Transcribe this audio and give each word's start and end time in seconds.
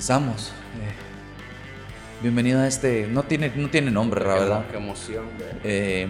Comenzamos. 0.00 0.48
Eh, 0.48 0.94
bienvenido 2.22 2.58
a 2.60 2.66
este. 2.66 3.06
No 3.06 3.22
tiene, 3.24 3.52
no 3.54 3.68
tiene 3.68 3.90
nombre, 3.90 4.24
la 4.26 4.32
verdad. 4.32 4.64
Qué 4.70 4.78
emoción, 4.78 5.24
Eh, 5.62 6.08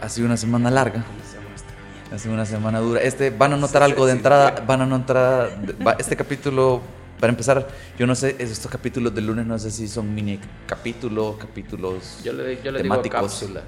ha 0.00 0.08
sido 0.08 0.26
una 0.26 0.38
semana 0.38 0.70
larga. 0.70 1.04
¿Cómo 1.04 1.18
se 1.22 1.36
llama 1.36 1.54
esta 1.54 2.14
Ha 2.14 2.18
sido 2.18 2.32
una 2.32 2.46
semana 2.46 2.78
dura. 2.78 3.02
Este, 3.02 3.28
van 3.28 3.52
a 3.52 3.58
notar 3.58 3.82
algo 3.82 4.06
de 4.06 4.12
entrada. 4.12 4.64
Van 4.66 4.80
a 4.80 4.86
notar. 4.86 5.50
Este 5.98 6.16
capítulo, 6.16 6.80
para 7.20 7.30
empezar, 7.32 7.68
yo 7.98 8.06
no 8.06 8.14
sé, 8.14 8.36
estos 8.38 8.70
capítulos 8.72 9.14
del 9.14 9.26
lunes 9.26 9.44
no 9.44 9.58
sé 9.58 9.70
si 9.70 9.86
son 9.86 10.14
mini 10.14 10.40
capítulos, 10.66 11.36
capítulos 11.36 12.20
Yo 12.24 12.32
le, 12.32 12.62
yo 12.62 12.72
le 12.72 12.82
digo 12.82 12.94
temáticos, 12.94 13.20
cápsulas. 13.20 13.64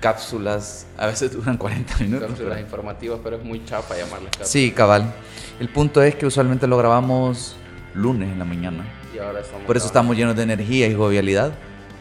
cápsulas. 0.00 0.86
A 0.96 1.08
veces 1.08 1.32
duran 1.32 1.58
40 1.58 1.98
minutos. 1.98 2.28
Cápsulas 2.28 2.52
pero- 2.54 2.60
informativas, 2.64 3.20
pero 3.22 3.36
es 3.36 3.44
muy 3.44 3.62
chapa 3.66 3.94
llamarlas 3.94 4.30
cápsulas. 4.30 4.48
Sí, 4.48 4.70
cabal. 4.70 5.12
El 5.60 5.68
punto 5.68 6.02
es 6.02 6.14
que 6.14 6.24
usualmente 6.24 6.66
lo 6.66 6.78
grabamos 6.78 7.56
lunes 7.94 8.30
en 8.30 8.38
la 8.38 8.44
mañana. 8.44 8.84
Y 9.14 9.18
ahora 9.18 9.40
estamos 9.40 9.64
Por 9.66 9.76
eso 9.76 9.86
estamos 9.86 10.16
llenos 10.16 10.36
de 10.36 10.42
energía 10.42 10.86
y 10.88 10.94
jovialidad. 10.94 11.52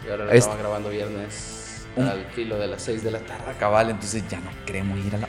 Y 0.06 0.10
ahora 0.12 0.34
estamos 0.34 0.60
grabando 0.60 0.90
viernes 0.90 1.86
Un- 1.96 2.08
al 2.08 2.26
filo 2.34 2.58
de 2.58 2.68
las 2.68 2.82
6 2.82 3.04
de 3.04 3.12
la 3.12 3.20
tarde. 3.20 3.54
Cabal, 3.60 3.90
entonces 3.92 4.24
ya 4.28 4.40
no 4.40 4.50
queremos 4.66 4.98
ir 5.06 5.16
a 5.16 5.20
la... 5.20 5.28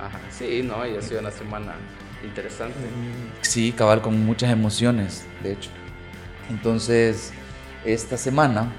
Ajá. 0.00 0.20
Sí, 0.30 0.62
no, 0.62 0.86
y 0.86 0.96
ha 0.96 1.02
sido 1.02 1.20
una 1.20 1.30
semana 1.30 1.74
interesante. 2.22 2.78
Sí, 3.40 3.72
cabal, 3.72 4.02
con 4.02 4.24
muchas 4.24 4.50
emociones, 4.50 5.24
de 5.42 5.52
hecho. 5.52 5.70
Entonces, 6.50 7.32
esta 7.84 8.16
semana, 8.18 8.70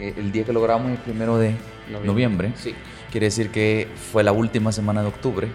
el 0.00 0.32
día 0.32 0.44
que 0.44 0.52
lo 0.52 0.60
grabamos 0.60 0.92
es 0.92 0.98
el 0.98 1.04
primero 1.04 1.38
de 1.38 1.54
noviembre, 2.04 2.52
Sí. 2.56 2.74
quiere 3.10 3.26
decir 3.26 3.50
que 3.50 3.88
fue 4.12 4.24
la 4.24 4.32
última 4.32 4.72
semana 4.72 5.02
de 5.02 5.08
octubre. 5.08 5.48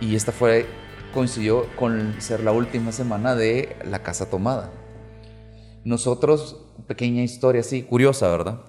Y 0.00 0.16
esta 0.16 0.32
fue, 0.32 0.66
coincidió 1.14 1.66
con 1.76 2.20
ser 2.20 2.40
la 2.40 2.50
última 2.50 2.90
semana 2.90 3.36
de 3.36 3.76
La 3.88 4.02
Casa 4.02 4.28
Tomada. 4.28 4.72
Nosotros, 5.84 6.60
pequeña 6.88 7.22
historia 7.22 7.60
así, 7.60 7.84
curiosa, 7.84 8.28
¿verdad? 8.28 8.60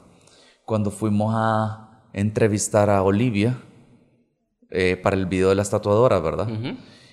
Cuando 0.63 0.91
fuimos 0.91 1.33
a 1.35 2.03
entrevistar 2.13 2.91
a 2.91 3.01
Olivia 3.01 3.57
eh, 4.69 4.95
para 4.95 5.15
el 5.15 5.25
video 5.25 5.49
de 5.49 5.55
la 5.55 5.63
estatuadora, 5.63 6.19
¿verdad? 6.19 6.47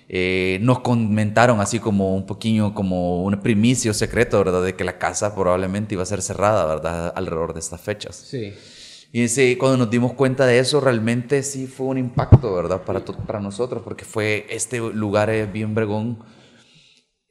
Eh, 0.07 0.59
nos 0.61 0.81
comentaron 0.81 1.59
así 1.61 1.79
como 1.79 2.15
un 2.15 2.27
poquillo, 2.27 2.75
como 2.75 3.23
un 3.23 3.39
primicio 3.41 3.93
secreto, 3.95 4.37
¿verdad? 4.37 4.63
De 4.63 4.75
que 4.75 4.83
la 4.83 4.99
casa 4.99 5.33
probablemente 5.33 5.95
iba 5.95 6.03
a 6.03 6.05
ser 6.05 6.21
cerrada, 6.21 6.65
¿verdad? 6.67 7.11
Alrededor 7.15 7.53
de 7.53 7.59
estas 7.59 7.81
fechas. 7.81 8.15
Sí. 8.15 8.53
Y 9.15 9.21
ese, 9.21 9.55
cuando 9.59 9.77
nos 9.77 9.91
dimos 9.91 10.13
cuenta 10.13 10.47
de 10.47 10.57
eso, 10.57 10.81
realmente 10.81 11.43
sí 11.43 11.67
fue 11.67 11.85
un 11.85 11.99
impacto, 11.99 12.51
¿verdad? 12.55 12.81
Para, 12.81 13.05
to- 13.05 13.15
para 13.15 13.39
nosotros, 13.39 13.83
porque 13.83 14.05
fue 14.05 14.47
este 14.49 14.79
lugar 14.79 15.29
es 15.29 15.53
bien 15.53 15.75
bregón 15.75 16.17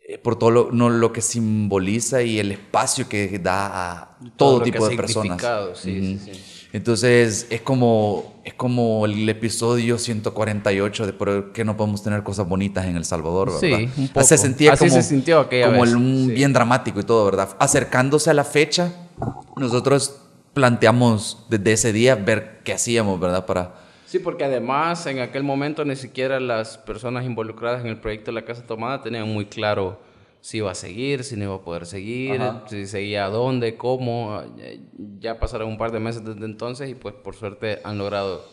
eh, 0.09 0.17
por 0.19 0.39
todo 0.39 0.53
lo, 0.53 0.71
no, 0.71 0.91
lo 0.91 1.13
que 1.13 1.21
simboliza 1.21 2.23
y 2.23 2.39
el 2.39 2.53
espacio 2.53 3.09
que 3.09 3.37
da 3.41 3.67
a 4.01 4.19
todo, 4.37 4.61
que 4.61 4.71
tipo 4.71 4.89
de 4.89 4.97
personas. 4.97 5.43
Sí, 5.75 6.19
sí, 6.19 6.33
sí. 6.33 6.41
Entonces 6.73 7.49
es 7.51 7.61
como, 7.63 8.41
es 8.45 8.55
como 8.55 9.05
el 9.05 9.29
episodio 9.29 9.99
148 9.99 11.05
de 11.05 11.13
por 11.13 11.53
qué 11.53 11.65
no 11.65 11.77
podemos 11.77 12.05
tener 12.05 12.23
cosas 12.23 12.49
bonitas 12.49 12.87
en 12.87 12.97
El 12.97 13.05
Salvador, 13.05 13.49
¿verdad? 13.61 13.79
Sí, 13.79 13.89
un 13.97 14.07
poco. 14.07 14.21
Así 14.21 14.29
se 14.29 14.39
sentía 14.39 14.73
Así 14.73 14.87
como, 14.89 15.03
se 15.03 15.03
sintió 15.03 15.41
aquella 15.41 15.67
como 15.67 15.83
vez, 15.83 15.91
el- 15.91 15.97
un 15.99 16.27
sí. 16.29 16.33
bien 16.33 16.53
dramático 16.53 17.01
y 17.01 17.03
todo, 17.03 17.25
¿verdad? 17.25 17.49
Acercándose 17.59 18.31
a 18.31 18.35
la 18.35 18.45
fecha, 18.45 18.93
nosotros 19.57 20.22
planteamos 20.55 21.47
desde 21.49 21.73
ese 21.73 21.93
día 21.93 22.15
ver 22.15 22.61
qué 22.65 22.73
hacíamos, 22.75 23.19
¿verdad? 23.21 23.47
Para... 23.47 23.75
Sí, 24.07 24.19
porque 24.19 24.45
además 24.45 25.07
en 25.07 25.21
aquel 25.21 25.43
momento 25.43 25.85
ni 25.85 25.97
siquiera 25.97 26.39
las 26.39 26.77
personas 26.79 27.25
involucradas 27.25 27.81
en 27.83 27.87
el 27.89 27.99
proyecto 27.99 28.31
de 28.31 28.35
la 28.35 28.45
Casa 28.45 28.63
Tomada 28.63 29.01
tenían 29.03 29.27
muy 29.29 29.47
claro 29.47 29.99
si 30.43 30.59
iba 30.59 30.71
a 30.71 30.75
seguir, 30.75 31.25
si 31.25 31.37
no 31.37 31.45
iba 31.45 31.55
a 31.55 31.61
poder 31.63 31.87
seguir, 31.87 32.41
Ajá. 32.43 32.65
si 32.69 32.87
seguía 32.87 33.27
a 33.27 33.29
dónde, 33.31 33.77
cómo. 33.77 34.43
Ya- 34.57 34.81
Ya 35.21 35.39
pasaron 35.39 35.69
un 35.69 35.79
par 35.79 35.93
de 35.93 36.01
meses 36.01 36.25
desde 36.25 36.45
entonces 36.45 36.91
y 36.91 36.95
pues 36.95 37.15
por 37.15 37.35
suerte 37.37 37.81
han 37.85 37.97
logrado 37.97 38.45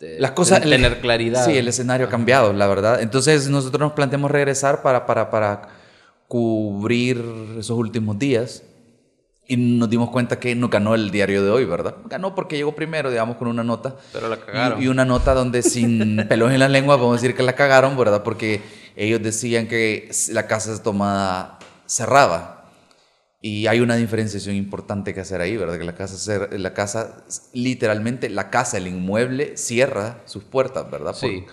eh, 0.00 0.16
Las 0.18 0.32
cosas... 0.32 0.60
ten- 0.60 0.70
tener 0.70 1.00
claridad. 1.00 1.44
Sí, 1.46 1.56
el 1.56 1.68
escenario 1.68 2.06
ha 2.06 2.10
cambiado, 2.10 2.52
la 2.52 2.66
verdad. 2.66 3.00
Entonces 3.00 3.48
nosotros 3.48 3.80
nos 3.80 3.92
planteamos 3.92 4.30
regresar 4.30 4.82
para, 4.82 5.06
para, 5.06 5.30
para 5.30 5.62
cubrir 6.26 7.22
esos 7.58 7.76
últimos 7.78 8.18
días. 8.18 8.62
Y 9.50 9.56
nos 9.56 9.90
dimos 9.90 10.10
cuenta 10.10 10.38
que 10.38 10.54
no 10.54 10.68
ganó 10.68 10.94
el 10.94 11.10
diario 11.10 11.42
de 11.42 11.50
hoy, 11.50 11.64
¿verdad? 11.64 11.96
Ganó 12.04 12.36
porque 12.36 12.56
llegó 12.56 12.72
primero, 12.76 13.10
digamos, 13.10 13.36
con 13.36 13.48
una 13.48 13.64
nota. 13.64 13.96
Pero 14.12 14.28
la 14.28 14.36
cagaron. 14.38 14.80
Y, 14.80 14.84
y 14.84 14.88
una 14.88 15.04
nota 15.04 15.34
donde 15.34 15.62
sin 15.62 16.24
pelos 16.28 16.52
en 16.52 16.60
la 16.60 16.68
lengua 16.68 16.96
podemos 16.98 17.20
decir 17.20 17.34
que 17.36 17.42
la 17.42 17.54
cagaron, 17.54 17.96
¿verdad? 17.96 18.22
Porque 18.22 18.60
ellos 18.94 19.20
decían 19.20 19.66
que 19.66 20.08
la 20.30 20.46
casa 20.46 20.80
tomada 20.82 21.58
cerraba. 21.84 22.70
Y 23.42 23.66
hay 23.66 23.80
una 23.80 23.96
diferenciación 23.96 24.54
importante 24.54 25.14
que 25.14 25.20
hacer 25.22 25.40
ahí, 25.40 25.56
¿verdad? 25.56 25.78
Que 25.78 25.84
la 25.84 25.94
casa, 25.96 26.46
la 26.52 26.72
casa 26.74 27.24
literalmente, 27.52 28.28
la 28.28 28.50
casa, 28.50 28.76
el 28.76 28.86
inmueble, 28.86 29.56
cierra 29.56 30.20
sus 30.26 30.44
puertas, 30.44 30.88
¿verdad? 30.90 31.10
Por 31.18 31.28
Sí. 31.30 31.44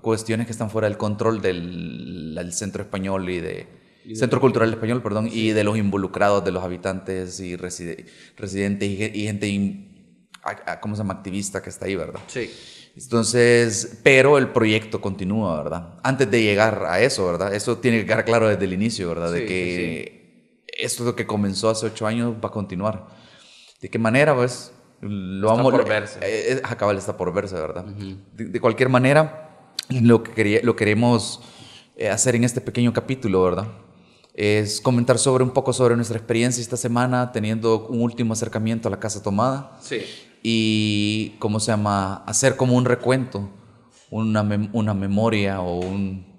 cuestiones 0.00 0.46
que 0.46 0.52
están 0.52 0.70
fuera 0.70 0.86
del 0.88 0.96
control 0.96 1.40
del, 1.42 2.34
del 2.36 2.52
centro 2.52 2.82
español 2.84 3.28
y 3.30 3.40
de... 3.40 3.85
De- 4.06 4.16
Centro 4.16 4.40
Cultural 4.40 4.70
Español, 4.70 5.02
perdón, 5.02 5.28
y 5.32 5.50
de 5.50 5.64
los 5.64 5.76
involucrados, 5.76 6.44
de 6.44 6.52
los 6.52 6.62
habitantes 6.62 7.40
y 7.40 7.56
reside- 7.56 8.06
residentes 8.36 8.88
y, 8.88 9.02
y 9.02 9.24
gente, 9.26 9.46
in- 9.48 10.28
a- 10.42 10.72
a- 10.72 10.80
¿cómo 10.80 10.94
se 10.94 11.00
llama? 11.02 11.14
Activista 11.14 11.62
que 11.62 11.70
está 11.70 11.86
ahí, 11.86 11.96
¿verdad? 11.96 12.20
Sí. 12.28 12.50
Entonces, 12.96 14.00
pero 14.02 14.38
el 14.38 14.48
proyecto 14.48 15.00
continúa, 15.00 15.62
¿verdad? 15.62 15.98
Antes 16.02 16.30
de 16.30 16.42
llegar 16.42 16.84
a 16.86 17.00
eso, 17.00 17.26
¿verdad? 17.26 17.54
Eso 17.54 17.78
tiene 17.78 17.98
que 18.00 18.06
quedar 18.06 18.24
claro 18.24 18.48
desde 18.48 18.64
el 18.64 18.72
inicio, 18.72 19.08
¿verdad? 19.08 19.32
De 19.32 19.40
Sí, 19.40 19.46
que 19.46 20.62
esto 20.78 21.02
es 21.02 21.06
lo 21.06 21.14
que 21.16 21.26
comenzó 21.26 21.70
hace 21.70 21.86
ocho 21.86 22.06
años 22.06 22.34
va 22.42 22.48
a 22.48 22.52
continuar. 22.52 23.06
¿De 23.80 23.88
qué 23.90 23.98
manera, 23.98 24.34
pues? 24.34 24.72
Lo 25.02 25.46
Está 25.48 25.56
vamos 25.62 25.72
por 25.72 25.86
verse. 25.88 26.18
eh, 26.22 26.52
eh, 26.54 26.96
está 26.96 27.16
por 27.16 27.32
verse, 27.34 27.54
¿verdad? 27.54 27.84
de, 27.84 28.44
de 28.46 28.60
cualquier 28.60 28.88
manera, 28.88 29.70
lo 29.90 30.22
que 30.22 30.32
quería, 30.32 30.60
lo 30.62 30.74
queremos 30.74 31.42
eh, 31.96 32.08
hacer 32.08 32.34
en 32.34 32.44
este 32.44 32.60
pequeño 32.62 32.92
capítulo, 32.94 33.42
¿verdad? 33.42 33.68
Es 34.36 34.82
comentar 34.82 35.18
sobre 35.18 35.42
un 35.42 35.50
poco 35.50 35.72
sobre 35.72 35.96
nuestra 35.96 36.18
experiencia 36.18 36.60
esta 36.60 36.76
semana 36.76 37.32
teniendo 37.32 37.86
un 37.88 38.02
último 38.02 38.34
acercamiento 38.34 38.86
a 38.88 38.90
la 38.90 39.00
casa 39.00 39.22
tomada 39.22 39.78
Sí. 39.80 40.02
y, 40.42 41.36
¿cómo 41.38 41.58
se 41.58 41.72
llama? 41.72 42.16
Hacer 42.26 42.54
como 42.56 42.74
un 42.76 42.84
recuento, 42.84 43.48
una, 44.10 44.44
mem- 44.44 44.68
una 44.74 44.92
memoria 44.94 45.60
o 45.62 45.78
un... 45.80 46.36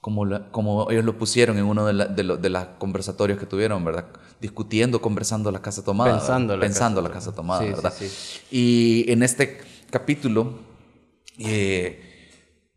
Como, 0.00 0.24
la- 0.24 0.50
como 0.52 0.88
ellos 0.90 1.04
lo 1.04 1.18
pusieron 1.18 1.58
en 1.58 1.64
uno 1.64 1.84
de, 1.84 1.92
la- 1.92 2.06
de, 2.06 2.22
lo- 2.22 2.36
de 2.36 2.48
los 2.48 2.64
conversatorios 2.78 3.38
que 3.40 3.46
tuvieron, 3.46 3.84
¿verdad? 3.84 4.06
Discutiendo, 4.40 5.00
conversando 5.00 5.50
la 5.50 5.60
casa 5.62 5.84
tomada. 5.84 6.18
Pensando 6.18 6.56
la 6.56 6.60
Pensando 6.62 7.00
casa 7.02 7.08
la 7.08 7.14
casa 7.14 7.32
tomada. 7.34 7.60
tomada, 7.60 7.76
Sí, 7.76 7.82
¿verdad? 7.82 7.94
sí, 7.98 8.08
sí. 8.08 8.56
Y 8.56 9.10
en 9.12 9.22
este 9.24 9.58
capítulo, 9.90 10.54
eh, 11.38 12.11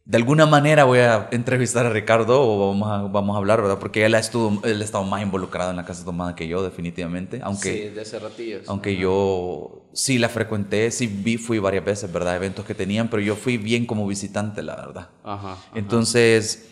de 0.05 0.17
alguna 0.17 0.45
manera 0.45 0.83
voy 0.83 0.99
a 0.99 1.29
entrevistar 1.31 1.87
a 1.87 1.89
Ricardo 1.89 2.39
o 2.39 2.69
vamos 2.69 2.91
a, 2.91 3.01
vamos 3.11 3.35
a 3.35 3.37
hablar, 3.39 3.59
¿verdad? 3.61 3.79
Porque 3.79 4.05
él 4.05 4.13
ha, 4.13 4.19
estuvo, 4.19 4.63
él 4.63 4.79
ha 4.79 4.83
estado 4.85 5.03
más 5.03 5.23
involucrado 5.23 5.71
en 5.71 5.77
la 5.77 5.85
casa 5.85 6.05
tomada 6.05 6.35
que 6.35 6.47
yo, 6.47 6.63
definitivamente. 6.63 7.39
Aunque, 7.41 7.73
sí, 7.73 7.89
de 7.89 8.05
sí. 8.05 8.63
aunque 8.67 8.97
yo 8.97 9.87
sí 9.93 10.19
la 10.19 10.29
frecuenté, 10.29 10.91
sí 10.91 11.07
vi, 11.07 11.37
fui 11.37 11.57
varias 11.57 11.83
veces, 11.83 12.13
¿verdad? 12.13 12.35
Eventos 12.35 12.65
que 12.65 12.75
tenían, 12.75 13.09
pero 13.09 13.23
yo 13.23 13.35
fui 13.35 13.57
bien 13.57 13.87
como 13.87 14.05
visitante, 14.07 14.61
la 14.61 14.75
verdad. 14.75 15.09
Ajá. 15.23 15.53
ajá. 15.53 15.63
Entonces, 15.73 16.69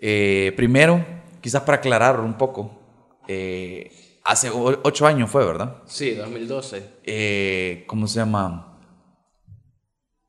eh, 0.00 0.52
primero, 0.56 1.04
quizás 1.40 1.62
para 1.62 1.78
aclarar 1.78 2.20
un 2.20 2.34
poco, 2.34 2.70
eh, 3.26 3.90
hace 4.22 4.48
ocho 4.52 5.08
años 5.08 5.28
fue, 5.28 5.44
¿verdad? 5.44 5.78
Sí, 5.86 6.12
2012. 6.12 6.88
eh, 7.02 7.84
¿cómo 7.88 8.06
se 8.06 8.20
llama? 8.20 8.75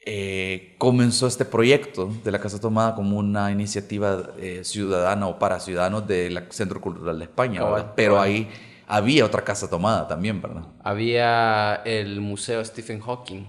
Eh, 0.09 0.75
comenzó 0.77 1.27
este 1.27 1.43
proyecto 1.43 2.09
de 2.23 2.31
la 2.31 2.39
Casa 2.39 2.61
Tomada 2.61 2.95
como 2.95 3.17
una 3.17 3.51
iniciativa 3.51 4.31
eh, 4.39 4.61
ciudadana 4.63 5.27
o 5.27 5.37
para 5.37 5.59
ciudadanos 5.59 6.07
del 6.07 6.45
Centro 6.49 6.79
Cultural 6.79 7.19
de 7.19 7.25
España, 7.25 7.59
Cabal. 7.59 7.91
Pero 7.93 8.13
cabal. 8.13 8.29
ahí 8.29 8.47
había 8.87 9.25
otra 9.25 9.43
Casa 9.43 9.69
Tomada 9.69 10.07
también, 10.07 10.41
¿verdad? 10.41 10.63
Había 10.81 11.81
el 11.83 12.21
Museo 12.21 12.63
Stephen 12.63 13.01
Hawking. 13.01 13.47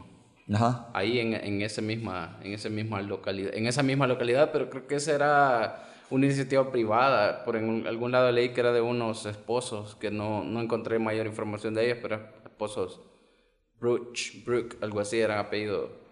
Ajá. 0.53 0.89
ahí 0.95 1.21
en, 1.21 1.35
en, 1.35 1.63
ese 1.63 1.81
misma, 1.81 2.41
en, 2.43 2.55
esa 2.55 2.71
misma 2.71 3.03
localidad, 3.03 3.55
en 3.55 3.69
esa 3.69 3.85
misma 3.85 4.09
localidad, 4.09 4.51
pero 4.51 4.69
creo 4.69 4.89
que 4.89 4.97
esa 4.97 5.15
era 5.15 5.89
una 6.11 6.27
iniciativa 6.27 6.73
privada. 6.73 7.45
Por 7.45 7.55
en 7.55 7.87
algún 7.87 8.11
lado 8.11 8.33
leí 8.33 8.49
que 8.49 8.63
era 8.63 8.73
de 8.73 8.81
unos 8.81 9.27
esposos, 9.27 9.95
que 9.95 10.11
no, 10.11 10.43
no 10.43 10.61
encontré 10.61 10.99
mayor 10.99 11.29
información 11.29 11.75
de 11.75 11.85
ellos, 11.85 11.99
pero 12.03 12.21
esposos 12.45 13.01
Brooch, 13.79 14.45
Brook, 14.45 14.77
algo 14.81 14.99
así, 14.99 15.21
eran 15.21 15.39
apellido 15.39 16.08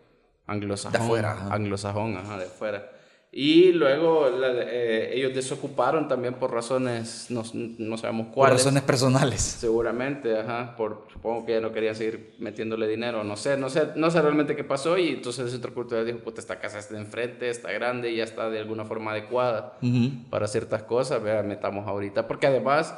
anglosajón. 0.47 0.93
De 0.99 1.05
afuera, 1.05 1.33
ajá. 1.33 1.55
Anglosajón, 1.55 2.17
ajá, 2.17 2.39
de 2.39 2.45
afuera. 2.47 2.91
Y 3.33 3.73
luego 3.73 4.31
la- 4.31 4.63
eh, 4.63 5.11
ellos 5.19 5.35
desocuparon 5.35 6.09
también 6.09 6.35
por 6.35 6.53
razones, 6.55 7.27
no, 7.29 7.43
no 7.53 7.99
sabemos 7.99 8.27
Por 8.29 8.35
cuáles. 8.35 8.59
razones 8.61 8.83
personales. 8.85 9.43
Seguramente, 9.43 10.39
ajá, 10.39 10.75
por, 10.75 11.07
supongo 11.13 11.45
que 11.45 11.53
ya 11.53 11.61
no 11.61 11.71
querían 11.71 11.95
seguir 11.95 12.35
metiéndole 12.39 12.89
dinero, 12.89 13.25
no 13.25 13.37
sé, 13.37 13.59
no 13.59 13.69
sé, 13.69 13.89
no 13.97 14.11
sé 14.11 14.23
realmente 14.23 14.57
qué 14.57 14.65
pasó 14.65 14.97
y 14.97 15.09
entonces 15.09 15.45
el 15.45 15.51
Centro 15.51 15.75
Cultural 15.75 16.07
dijo, 16.07 16.21
puta, 16.21 16.41
esta 16.41 16.59
casa 16.61 16.79
está 16.79 16.95
de 16.95 17.01
enfrente, 17.01 17.51
está 17.51 17.71
grande 17.73 18.11
y 18.11 18.17
ya 18.17 18.25
está 18.25 18.49
de 18.49 18.59
alguna 18.59 18.87
forma 18.87 19.11
adecuada 19.11 19.77
Ujú. 19.83 20.13
para 20.31 20.47
ciertas 20.47 20.85
cosas, 20.85 21.23
vea, 21.23 21.43
metamos 21.43 21.87
ahorita, 21.87 22.27
porque 22.27 22.47
además 22.47 22.95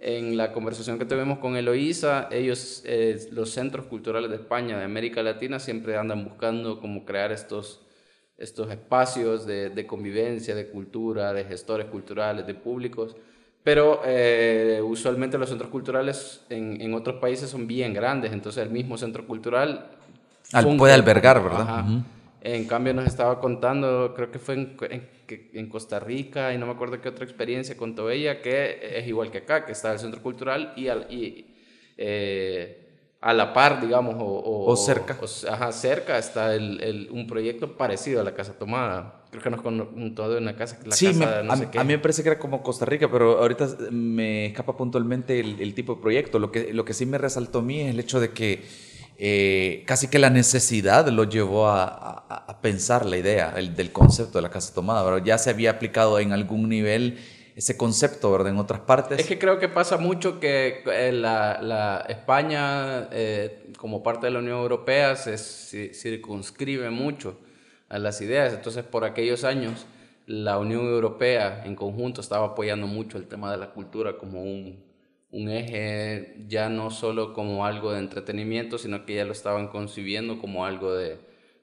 en 0.00 0.36
la 0.36 0.52
conversación 0.52 0.98
que 0.98 1.04
tuvimos 1.04 1.38
con 1.38 1.56
Eloísa, 1.56 2.28
ellos, 2.30 2.82
eh, 2.86 3.28
los 3.32 3.50
centros 3.50 3.86
culturales 3.86 4.30
de 4.30 4.36
España, 4.36 4.78
de 4.78 4.84
América 4.84 5.22
Latina, 5.22 5.58
siempre 5.58 5.96
andan 5.96 6.24
buscando 6.24 6.80
cómo 6.80 7.04
crear 7.04 7.32
estos, 7.32 7.82
estos 8.38 8.70
espacios 8.70 9.46
de, 9.46 9.68
de 9.68 9.86
convivencia, 9.86 10.54
de 10.54 10.68
cultura, 10.68 11.34
de 11.34 11.44
gestores 11.44 11.86
culturales, 11.86 12.46
de 12.46 12.54
públicos. 12.54 13.14
Pero 13.62 14.00
eh, 14.06 14.80
usualmente 14.82 15.36
los 15.36 15.50
centros 15.50 15.70
culturales 15.70 16.46
en, 16.48 16.80
en, 16.80 16.94
otros 16.94 17.20
países 17.20 17.50
son 17.50 17.66
bien 17.66 17.92
grandes, 17.92 18.32
entonces 18.32 18.62
el 18.62 18.70
mismo 18.70 18.96
centro 18.96 19.26
cultural... 19.26 19.90
Al, 20.52 20.76
puede 20.78 20.94
albergar, 20.94 21.42
¿verdad? 21.42 21.84
En 22.42 22.66
cambio 22.66 22.94
nos 22.94 23.06
estaba 23.06 23.38
contando, 23.38 24.14
creo 24.14 24.30
que 24.30 24.38
fue 24.38 24.54
en, 24.54 24.76
en, 25.52 25.68
Costa 25.68 26.00
Rica 26.00 26.54
y 26.54 26.58
no 26.58 26.66
me 26.66 26.72
acuerdo 26.72 27.00
qué 27.00 27.10
otra 27.10 27.24
experiencia 27.24 27.76
contó 27.76 28.10
ella, 28.10 28.40
que 28.40 28.98
es 28.98 29.06
igual 29.06 29.30
que 29.30 29.38
acá, 29.38 29.66
que 29.66 29.72
está 29.72 29.92
el 29.92 29.98
centro 29.98 30.22
cultural 30.22 30.72
y, 30.74 30.88
al, 30.88 31.06
y 31.12 31.54
eh, 31.98 32.80
a 33.20 33.34
la 33.34 33.52
par, 33.52 33.82
digamos, 33.82 34.14
o, 34.18 34.64
o, 34.66 34.76
cerca. 34.76 35.18
ajá, 35.50 35.72
cerca 35.72 36.16
está 36.16 36.54
el, 36.54 36.82
el, 36.82 37.08
un 37.10 37.26
proyecto 37.26 37.76
parecido 37.76 38.22
a 38.22 38.24
la 38.24 38.34
Casa 38.34 38.54
Tomada. 38.58 39.24
Creo 39.30 39.42
que 39.42 39.50
nos 39.50 39.60
contó 39.60 40.30
de 40.30 40.38
una 40.38 40.56
casa, 40.56 40.78
la 40.84 40.96
sí, 40.96 41.06
casa 41.06 41.42
no 41.42 41.52
a, 41.52 41.56
sé 41.56 41.68
qué. 41.70 41.78
a, 41.78 41.84
mí 41.84 41.92
me 41.92 41.98
parece 41.98 42.22
que 42.22 42.30
era 42.30 42.38
como 42.38 42.62
Costa 42.62 42.86
Rica, 42.86 43.10
pero 43.10 43.38
ahorita 43.38 43.68
me 43.90 44.46
escapa 44.46 44.76
puntualmente 44.76 45.38
el, 45.38 45.60
el 45.60 45.74
tipo 45.74 45.96
de 45.96 46.00
proyecto. 46.00 46.38
Lo 46.38 46.50
que, 46.50 46.72
lo 46.72 46.86
que 46.86 46.94
sí 46.94 47.04
me 47.04 47.18
resaltó 47.18 47.58
a 47.58 47.62
mí 47.62 47.82
es 47.82 47.90
el 47.90 48.00
hecho 48.00 48.18
de 48.18 48.30
que 48.30 48.62
eh, 49.22 49.82
casi 49.86 50.08
que 50.08 50.18
la 50.18 50.30
necesidad 50.30 51.06
lo 51.08 51.24
llevó 51.24 51.68
a, 51.68 52.58
pensar 52.62 53.04
la 53.04 53.18
idea 53.18 53.52
el, 53.56 53.74
del 53.74 53.92
concepto 53.92 54.38
de 54.38 54.42
la 54.42 54.50
casa 54.50 54.72
tomada, 54.72 55.04
pero 55.04 55.18
ya 55.18 55.36
se 55.36 55.50
había 55.50 55.72
aplicado 55.72 56.18
en 56.18 56.32
algún 56.32 56.70
nivel 56.70 57.18
ese 57.54 57.76
concepto, 57.76 58.32
¿verdad? 58.32 58.52
En 58.52 58.58
otras 58.58 58.80
partes. 58.80 59.18
Es 59.18 59.26
que 59.26 59.38
creo 59.38 59.58
que 59.58 59.68
pasa 59.68 59.98
mucho 59.98 60.40
que 60.40 60.82
eh, 60.86 61.12
la, 61.12 62.06
España, 62.08 63.08
eh, 63.12 63.70
como 63.76 64.02
parte 64.02 64.26
de 64.26 64.32
la 64.32 64.38
Unión 64.38 64.58
Europea, 64.58 65.14
se 65.16 65.36
circunscribe 65.92 66.88
mucho 66.88 67.36
a 67.90 67.98
las 67.98 68.22
ideas. 68.22 68.54
Entonces, 68.54 68.84
por 68.84 69.04
aquellos 69.04 69.44
años, 69.44 69.84
la 70.26 70.56
Unión 70.58 70.86
Europea 70.86 71.62
en 71.66 71.76
conjunto 71.76 72.22
estaba 72.22 72.46
apoyando 72.46 72.86
mucho 72.86 73.18
el 73.18 73.26
tema 73.26 73.52
de 73.52 73.58
la 73.58 73.70
cultura 73.70 74.16
como 74.16 74.42
un 74.42 74.89
un 75.32 75.48
eje 75.48 76.44
ya 76.48 76.68
no 76.68 76.90
solo 76.90 77.32
como 77.32 77.64
algo 77.64 77.92
de 77.92 78.00
entretenimiento, 78.00 78.78
sino 78.78 79.04
que 79.06 79.14
ya 79.14 79.24
lo 79.24 79.32
estaban 79.32 79.68
concibiendo 79.68 80.38
como 80.38 80.64
algo 80.64 80.94
de, 80.94 81.18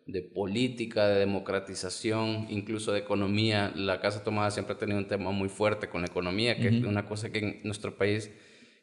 de 0.06 0.22
política, 0.22 1.08
de 1.08 1.20
democratización, 1.20 2.48
incluso 2.50 2.94
de 2.94 3.00
economía. 3.00 3.74
La 3.76 4.00
Casa 4.00 4.24
Tomada 4.24 4.52
siempre 4.52 4.76
ha 4.76 4.78
tenido 4.78 4.98
un 4.98 5.08
tema 5.08 5.32
muy 5.32 5.50
fuerte 5.50 5.90
con 5.90 6.02
la 6.02 6.08
economía, 6.08 6.58
que 6.58 6.70
es 6.70 6.84
una 6.84 7.06
cosa 7.06 7.30
que 7.30 7.40
en 7.40 7.62
nuestro 7.64 7.98
país 7.98 8.32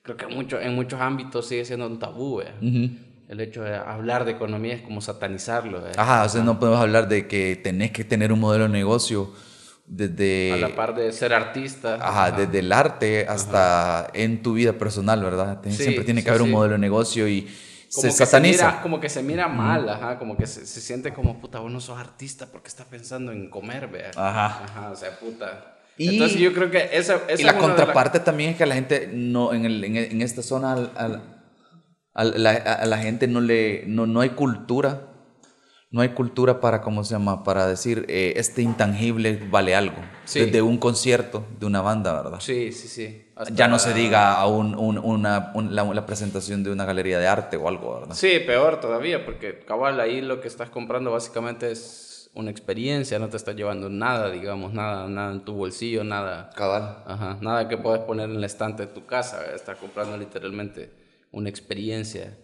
creo 0.03 0.19
que 0.19 0.27
mucho, 0.27 0.61
en 0.61 0.75
muchos 0.75 1.01
ámbitos 1.01 1.49
sigue 1.49 1.65
siendo 1.65 1.87
un 1.87 1.99
tabú. 1.99 2.43
El 3.27 3.41
hecho 3.41 3.63
de 3.63 3.75
hablar 3.75 4.27
de 4.27 4.33
economía 4.33 4.75
es 4.75 4.83
como 4.83 5.01
satanizarlo. 5.01 5.83
Ajá, 5.97 6.25
o 6.25 6.29
sea, 6.29 6.45
no 6.45 6.61
podemos 6.61 6.79
hablar 6.79 7.09
de 7.09 7.27
que 7.27 7.57
tenés 7.57 7.91
que 7.91 8.05
tener 8.05 8.31
un 8.31 8.41
modelo 8.41 8.65
de 8.65 8.71
negocio 8.71 9.33
desde... 9.87 10.53
A 10.53 10.57
la 10.57 10.75
par 10.75 10.95
de 10.95 11.13
ser 11.13 11.33
artista. 11.33 11.99
Ajá, 12.01 12.33
desde 12.33 12.59
el 12.59 12.73
arte 12.73 13.27
hasta 13.29 14.11
en 14.15 14.43
tu 14.43 14.55
vida 14.55 14.73
personal, 14.75 15.23
¿verdad? 15.23 15.61
Siempre 15.69 16.05
tiene 16.05 16.23
que 16.23 16.31
haber 16.31 16.43
un 16.43 16.51
modelo 16.51 16.75
de 16.75 16.79
negocio 16.79 17.29
y 17.29 17.49
se 17.89 18.11
sataniza. 18.11 18.81
como 18.83 19.01
que 19.01 19.09
se 19.09 19.23
mira 19.23 19.49
mal, 19.49 19.89
ajá, 19.89 20.19
como 20.19 20.37
que 20.37 20.47
se, 20.47 20.67
siente 20.67 21.13
como, 21.13 21.41
puta, 21.41 21.61
vos 21.61 21.71
no 21.71 21.81
sos 21.81 21.99
artista 21.99 22.47
porque 22.51 22.69
estás 22.69 22.87
pensando 22.87 23.33
en 23.33 23.49
comer, 23.49 23.89
vea. 23.89 24.11
Ajá. 24.17 24.65
Ajá, 24.65 24.91
o 24.91 24.97
sea, 24.97 25.19
puta. 25.19 25.77
Y, 25.97 26.09
Entonces 26.09 26.41
yo 26.41 26.53
creo 26.53 26.71
que 26.71 26.89
esa, 26.93 27.21
esa 27.29 27.41
y 27.41 27.45
la 27.45 27.57
contraparte 27.57 28.19
también 28.19 28.51
es 28.51 28.57
que 28.57 28.65
a 28.65 28.67
la 28.67 28.75
gente 28.75 29.09
no, 29.13 29.53
en, 29.53 29.65
el, 29.65 29.85
en, 29.85 30.23
esta 30.23 30.43
zona 30.43 30.73
a, 30.73 31.09
la, 31.09 31.23
a, 32.15 32.87
la, 32.87 32.99
gente 32.99 33.29
no 33.29 33.41
le 33.41 33.85
no, 33.87 34.05
no 34.07 34.21
hay 34.21 34.31
cultura 34.31 35.14
no 35.95 36.01
hay 36.01 36.09
cultura 36.09 36.59
para, 36.59 36.81
¿cómo 36.81 37.05
se 37.05 37.15
llama? 37.15 37.45
Para 37.45 37.69
decir, 37.69 38.05
eh, 38.09 38.33
este 38.35 38.63
intangible 38.63 39.41
vale 39.49 39.77
algo. 39.77 39.95
Sí. 40.25 40.41
Desde 40.41 40.61
un 40.61 40.77
concierto 40.77 41.47
de 41.61 41.67
una 41.67 41.83
banda, 41.83 42.21
¿verdad? 42.21 42.41
Sí, 42.41 42.73
sí, 42.73 42.89
sí. 42.89 43.27
ya 43.53 43.69
no 43.69 43.79
se 43.79 43.95
diga 43.95 44.35
a 44.35 44.49
un, 44.49 44.75
una, 44.75 45.53
la, 45.55 46.05
presentación 46.05 46.65
de 46.65 46.73
una 46.73 46.85
galería 46.85 47.21
de 47.21 47.29
arte 47.29 47.57
o 47.57 47.69
algo, 47.69 48.01
¿verdad? 48.01 48.17
Sí, 48.17 48.41
peor 48.45 48.81
todavía, 48.81 49.25
porque 49.25 49.61
cabal, 49.61 50.01
ahí 50.01 50.21
lo 50.21 50.41
que 50.41 50.49
estás 50.49 50.69
comprando 50.69 51.13
básicamente 51.13 51.71
es 51.71 52.29
una 52.35 52.51
experiencia, 52.51 53.21
no 53.21 53.29
te 53.29 53.37
estás 53.37 53.55
llevando 53.55 53.89
nada, 53.89 54.33
digamos, 54.33 54.73
nada, 54.73 55.07
nada 55.07 55.31
en 55.31 55.45
tu 55.45 55.53
bolsillo, 55.53 56.03
nada. 56.03 56.51
Cabal. 56.57 57.05
Ajá, 57.07 57.39
nada 57.41 57.69
que 57.69 57.79
puedes 57.79 58.03
poner 58.03 58.29
en 58.31 58.35
el 58.35 58.43
estante 58.43 58.87
de 58.87 58.93
tu 58.93 59.07
casa, 59.07 59.45
estás 59.55 59.79
comprando 59.79 60.17
literalmente 60.17 60.91
una 61.31 61.49
experiencia 61.49 62.37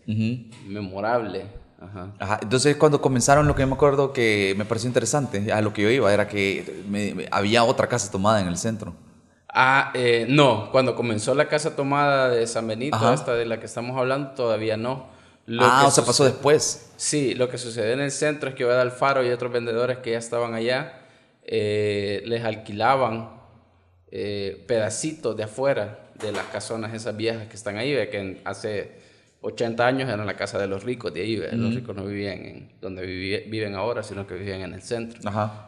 memorable 0.67 1.47
Ajá. 1.81 2.39
Entonces, 2.43 2.77
cuando 2.77 3.01
comenzaron, 3.01 3.47
lo 3.47 3.55
que 3.55 3.65
me 3.65 3.75
acuerdo 3.75 4.13
que 4.13 4.55
me 4.59 4.65
pareció 4.65 4.89
interesante, 4.89 5.51
a 5.53 5.63
lo 5.63 5.73
que 5.73 5.83
yo 5.83 5.91
iba, 5.91 6.13
era 6.13 6.29
que 6.29 6.85
había 7.31 7.65
otra 7.65 7.89
casa 7.89 8.11
tomada 8.11 8.41
en 8.41 8.49
el 8.49 8.59
centro. 8.59 8.95
Ah, 9.53 9.91
eh, 9.95 10.27
no, 10.29 10.71
cuando 10.71 10.95
comenzó 10.95 11.35
la 11.35 11.49
casa 11.49 11.75
tomada 11.75 12.29
de 12.29 12.47
San 12.47 12.67
Benito, 12.67 13.13
esta 13.13 13.35
de 13.35 13.47
la 13.47 13.59
que 13.59 13.67
estamos 13.67 13.97
hablando, 13.97 14.31
todavía 14.33 14.77
no. 14.77 15.09
ah, 15.59 15.85
o 15.87 15.91
sea, 15.91 16.05
pasó 16.05 16.25
después. 16.25 16.93
Sí, 16.97 17.35
lo 17.35 17.49
que 17.49 17.59
sucedió 17.59 17.93
en 17.93 18.01
el 18.01 18.13
centro 18.13 18.51
es 18.51 18.55
que 18.55 18.65
Oeda 18.65 18.83
Alfaro 18.83 19.25
y 19.25 19.31
otros 19.31 19.51
vendedores 19.51 19.99
que 19.99 20.13
ya 20.13 20.19
estaban 20.19 20.55
allá, 20.55 21.01
eh, 21.43 22.23
les 22.27 22.45
alquilaban 22.45 23.31
eh, 24.13 24.65
pedacitos 24.69 25.37
de 25.37 25.45
afuera 25.45 26.11
de 26.15 26.33
las 26.33 26.45
casonas 26.47 26.93
esas 26.93 27.17
viejas 27.17 27.49
que 27.49 27.57
están 27.57 27.77
ahí, 27.77 27.93
que 28.09 28.41
hace 28.45 28.93
80 29.43 29.87
años 29.87 30.09
era 30.09 30.25
la 30.25 30.37
casa 30.37 30.59
de 30.59 30.67
los 30.67 30.85
ricos 30.85 31.15
de 31.15 31.23
ahí. 31.23 31.37
Los 31.37 31.75
ricos 31.75 31.97
no 31.97 32.05
vivían 32.05 32.39
en 32.45 32.69
donde 32.81 33.07
viven 33.07 33.75
ahora, 33.75 34.03
sino 34.03 34.27
que 34.27 34.35
vivían 34.35 34.61
en 34.61 34.75
el 34.75 34.83
centro. 34.83 35.19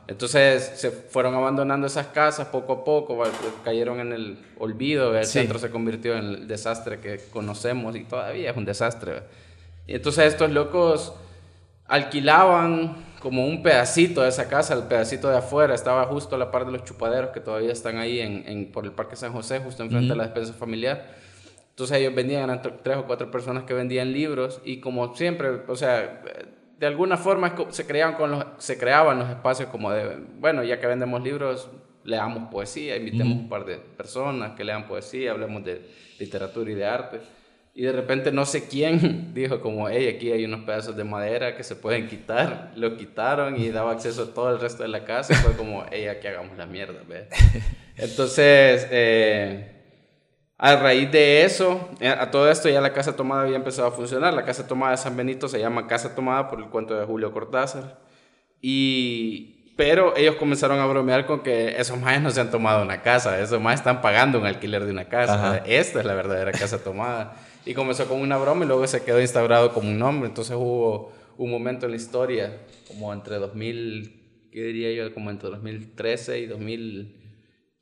Entonces 0.07 0.73
se 0.77 0.91
fueron 0.91 1.35
abandonando 1.35 1.87
esas 1.87 2.09
casas 2.09 2.49
poco 2.49 2.73
a 2.73 2.85
poco, 2.85 3.23
cayeron 3.65 4.01
en 4.01 4.13
el 4.13 4.39
olvido. 4.59 5.17
El 5.17 5.25
centro 5.25 5.59
se 5.59 5.71
convirtió 5.71 6.17
en 6.17 6.25
el 6.25 6.49
desastre 6.49 7.01
que 7.01 7.19
conocemos 7.33 7.97
y 7.97 8.05
todavía 8.05 8.51
es 8.51 8.57
un 8.57 8.67
desastre. 8.67 9.23
Y 9.87 9.95
entonces 9.95 10.33
estos 10.33 10.51
locos 10.51 11.15
alquilaban 11.87 12.97
como 13.21 13.47
un 13.47 13.63
pedacito 13.63 14.23
de 14.23 14.29
esa 14.29 14.49
casa, 14.49 14.75
el 14.75 14.83
pedacito 14.83 15.31
de 15.31 15.39
afuera, 15.39 15.75
estaba 15.75 16.05
justo 16.07 16.35
a 16.35 16.39
la 16.39 16.51
par 16.51 16.67
de 16.67 16.73
los 16.73 16.85
chupaderos 16.85 17.31
que 17.31 17.41
todavía 17.41 17.73
están 17.73 17.99
ahí 17.99 18.21
en, 18.21 18.71
por 18.73 18.85
el 18.85 18.93
Parque 18.93 19.17
San 19.17 19.33
José, 19.33 19.61
justo 19.61 19.83
enfrente 19.83 20.09
de 20.09 20.17
la 20.17 20.25
despensa 20.25 20.53
familiar. 20.53 21.22
Entonces 21.73 21.99
ellos 21.99 22.15
vendían, 22.15 22.45
eran 22.45 22.61
tres 22.83 22.99
o 22.99 23.07
cuatro 23.07 23.31
personas 23.31 23.65
que 23.65 23.73
vendían 23.73 24.13
libros 24.13 24.61
y 24.63 24.81
como 24.81 25.17
siempre, 25.17 25.49
o 25.67 25.75
sea, 25.75 26.23
de 26.79 26.87
alguna 26.87 27.17
forma 27.17 27.55
se, 27.71 27.87
creaban 27.87 28.15
con 28.15 28.31
los, 28.31 28.45
se 28.59 28.77
creaban 28.77 29.19
los 29.19 29.31
espacios 29.31 29.71
como 29.71 29.91
de, 29.91 30.19
bueno, 30.39 30.63
ya 30.65 30.79
que 30.79 30.87
vendemos 30.87 31.23
libros, 31.23 31.71
leamos 32.05 32.51
poesía, 32.51 32.97
invitemos 32.97 33.39
un 33.39 33.49
par 33.49 33.65
de 33.65 33.77
personas 33.77 34.53
que 34.53 34.65
lean 34.65 34.87
poesía, 34.87 35.31
hablemos 35.31 35.65
de 35.65 35.81
literatura 36.19 36.71
y 36.71 36.75
de 36.75 36.85
arte. 36.85 37.21
Y 37.75 37.85
de 37.85 37.93
repente 37.93 38.33
no 38.33 38.45
sé 38.45 38.69
quién 38.69 39.33
dijo 39.35 39.61
como, 39.61 39.89
hey, 39.89 40.13
aquí 40.15 40.31
hay 40.31 40.45
unos 40.45 40.65
pedazos 40.65 40.95
de 40.95 41.05
madera 41.05 41.57
que 41.57 41.65
se 41.65 41.75
pueden 41.75 42.07
quitar. 42.07 42.73
Lo 42.77 42.99
quitaron 42.99 43.59
y 43.59 43.71
daba 43.71 43.93
acceso 43.93 44.25
a 44.25 44.35
todo 44.35 44.51
el 44.51 44.61
resto 44.61 44.83
de 44.83 44.91
la 44.91 45.05
casa. 45.05 45.33
Y 45.33 45.37
fue 45.37 45.57
como, 45.57 45.87
hey, 45.91 46.07
aquí 46.09 46.27
hagamos 46.27 46.59
la 46.59 46.67
mierda, 46.67 47.01
¿ves? 47.09 47.29
Entonces, 47.97 48.87
eh, 48.91 49.82
a 50.59 50.77
raíz 50.77 51.11
de 51.11 51.45
eso, 51.45 51.91
eh, 52.01 52.09
a 52.09 52.31
todo 52.31 52.49
esto 52.51 52.69
ya 52.69 52.81
la 52.81 52.93
Casa 52.93 53.17
Tomada 53.17 53.43
había 53.43 53.57
empezado 53.57 53.89
a 53.89 53.91
funcionar. 53.91 54.33
La 54.33 54.45
Casa 54.45 54.67
Tomada 54.67 54.93
de 54.93 54.99
San 54.99 55.17
Benito 55.17 55.49
se 55.49 55.59
llama 55.59 55.87
Casa 55.87 56.15
Tomada 56.15 56.49
por 56.49 56.61
el 56.61 56.67
cuento 56.67 56.99
de 56.99 57.05
Julio 57.05 57.33
Cortázar. 57.33 57.99
Y, 58.61 59.75
pero 59.77 60.17
ellos 60.17 60.37
comenzaron 60.37 60.79
a 60.79 60.87
bromear 60.87 61.27
con 61.27 61.41
que 61.41 61.81
esos 61.81 61.99
más 61.99 62.23
no 62.23 62.31
se 62.31 62.41
han 62.41 62.51
tomado 62.51 62.83
una 62.83 63.03
casa, 63.03 63.41
esos 63.41 63.61
más 63.61 63.81
están 63.81 64.01
pagando 64.01 64.39
un 64.39 64.47
alquiler 64.47 64.85
de 64.85 64.93
una 64.93 65.07
casa. 65.07 65.59
Esta 65.67 65.99
es 65.99 66.07
la 66.07 66.15
verdadera 66.15 66.53
Casa 66.53 66.79
Tomada. 66.79 67.35
Y 67.65 67.75
comenzó 67.75 68.07
con 68.07 68.21
una 68.21 68.37
broma 68.37 68.65
y 68.65 68.69
luego 68.69 68.87
se 68.87 69.03
quedó 69.03 69.21
instaurado 69.21 69.73
como 69.73 69.89
un 69.89 69.99
nombre. 69.99 70.29
Entonces 70.29 70.55
hubo 70.57 71.13
un 71.39 71.51
momento 71.51 71.87
en 71.87 71.93
la 71.93 71.97
historia, 71.97 72.59
como 72.87 73.13
entre 73.13 73.37
2000, 73.37 74.49
¿qué 74.53 74.63
diría 74.63 74.93
yo? 74.93 75.13
Como 75.13 75.31
entre 75.31 75.49
2013 75.49 76.39
y 76.39 76.47
2000. 76.47 77.22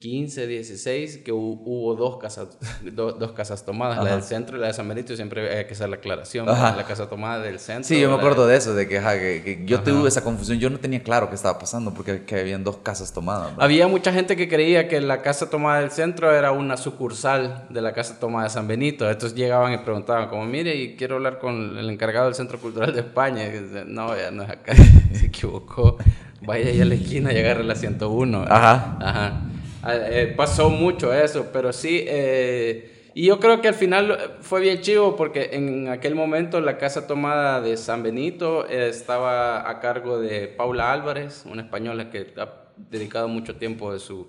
15, 0.00 0.46
16, 0.46 1.18
que 1.18 1.30
hubo 1.30 1.94
dos 1.94 2.16
casas, 2.16 2.56
dos 2.94 3.32
casas 3.32 3.66
tomadas, 3.66 4.02
la 4.02 4.12
del 4.12 4.22
centro 4.22 4.56
y 4.56 4.60
la 4.60 4.68
de 4.68 4.72
San 4.72 4.88
Benito, 4.88 5.14
siempre 5.14 5.54
hay 5.54 5.66
que 5.66 5.74
hacer 5.74 5.90
la 5.90 5.96
aclaración, 5.96 6.46
la 6.46 6.84
casa 6.88 7.06
tomada 7.06 7.40
del 7.40 7.58
centro. 7.58 7.84
Sí, 7.84 8.00
yo 8.00 8.08
me 8.08 8.16
acuerdo 8.16 8.46
de, 8.46 8.56
eso, 8.56 8.74
de 8.74 8.88
que, 8.88 8.98
que, 8.98 9.62
yo 9.66 9.82
tuve 9.82 10.08
esa 10.08 10.24
confusión, 10.24 10.58
yo 10.58 10.70
no 10.70 10.78
tenía 10.78 11.02
claro 11.02 11.28
qué 11.28 11.34
estaba 11.34 11.58
pasando 11.58 11.92
porque 11.92 12.24
que 12.24 12.40
habían 12.40 12.64
dos 12.64 12.78
casas 12.78 13.12
tomadas. 13.12 13.52
Había 13.58 13.88
mucha 13.88 14.10
gente 14.10 14.36
que 14.36 14.48
creía 14.48 14.88
que 14.88 15.02
la 15.02 15.20
casa 15.20 15.50
tomada 15.50 15.80
del 15.80 15.90
centro 15.90 16.34
era 16.34 16.50
una 16.50 16.78
sucursal 16.78 17.66
de 17.68 17.82
la 17.82 17.92
casa 17.92 18.18
tomada 18.18 18.44
de 18.44 18.50
San 18.50 18.66
Benito, 18.66 19.04
entonces 19.06 19.36
llegaban 19.36 19.74
y 19.74 19.78
preguntaban 19.84 20.30
como, 20.30 20.46
mire, 20.46 20.76
y 20.76 20.96
quiero 20.96 21.16
hablar 21.16 21.38
con 21.38 21.76
el 21.76 21.90
encargado 21.90 22.24
del 22.24 22.34
Centro 22.34 22.58
Cultural 22.58 22.94
de 22.94 23.00
España, 23.00 23.44
y 23.44 23.84
no, 23.86 24.16
ya 24.16 24.30
no 24.30 24.44
es 24.44 24.48
acá, 24.48 24.74
se 25.12 25.26
equivocó, 25.26 25.98
vaya 26.40 26.70
ahí 26.70 26.80
a 26.80 26.86
la 26.86 26.94
esquina 26.94 27.34
y 27.34 27.38
agarre 27.38 27.64
la 27.64 27.74
101. 27.74 28.46
Ajá. 28.48 28.96
Ajá. 28.98 29.42
Ah, 29.82 29.94
eh, 29.94 30.34
pasó 30.36 30.68
mucho 30.68 31.12
eso, 31.12 31.48
pero 31.52 31.72
sí, 31.72 32.04
eh, 32.06 33.10
Y 33.14 33.26
yo 33.26 33.40
creo 33.40 33.60
que 33.60 33.68
al 33.68 33.74
final 33.74 34.36
fue 34.40 34.60
bien 34.60 34.80
chivo 34.82 35.16
porque 35.16 35.50
en 35.52 35.88
aquel 35.88 36.14
momento 36.14 36.60
la 36.60 36.78
casa 36.78 37.06
tomada 37.06 37.60
de 37.60 37.76
San 37.76 38.02
Benito 38.04 38.68
estaba 38.68 39.68
a 39.68 39.80
cargo 39.80 40.20
de 40.20 40.46
Paula 40.46 40.92
Álvarez, 40.92 41.42
una 41.44 41.62
española 41.62 42.10
que 42.10 42.32
ha 42.36 42.48
dedicado 42.76 43.26
mucho 43.26 43.56
tiempo 43.56 43.92
de 43.92 43.98
su 43.98 44.28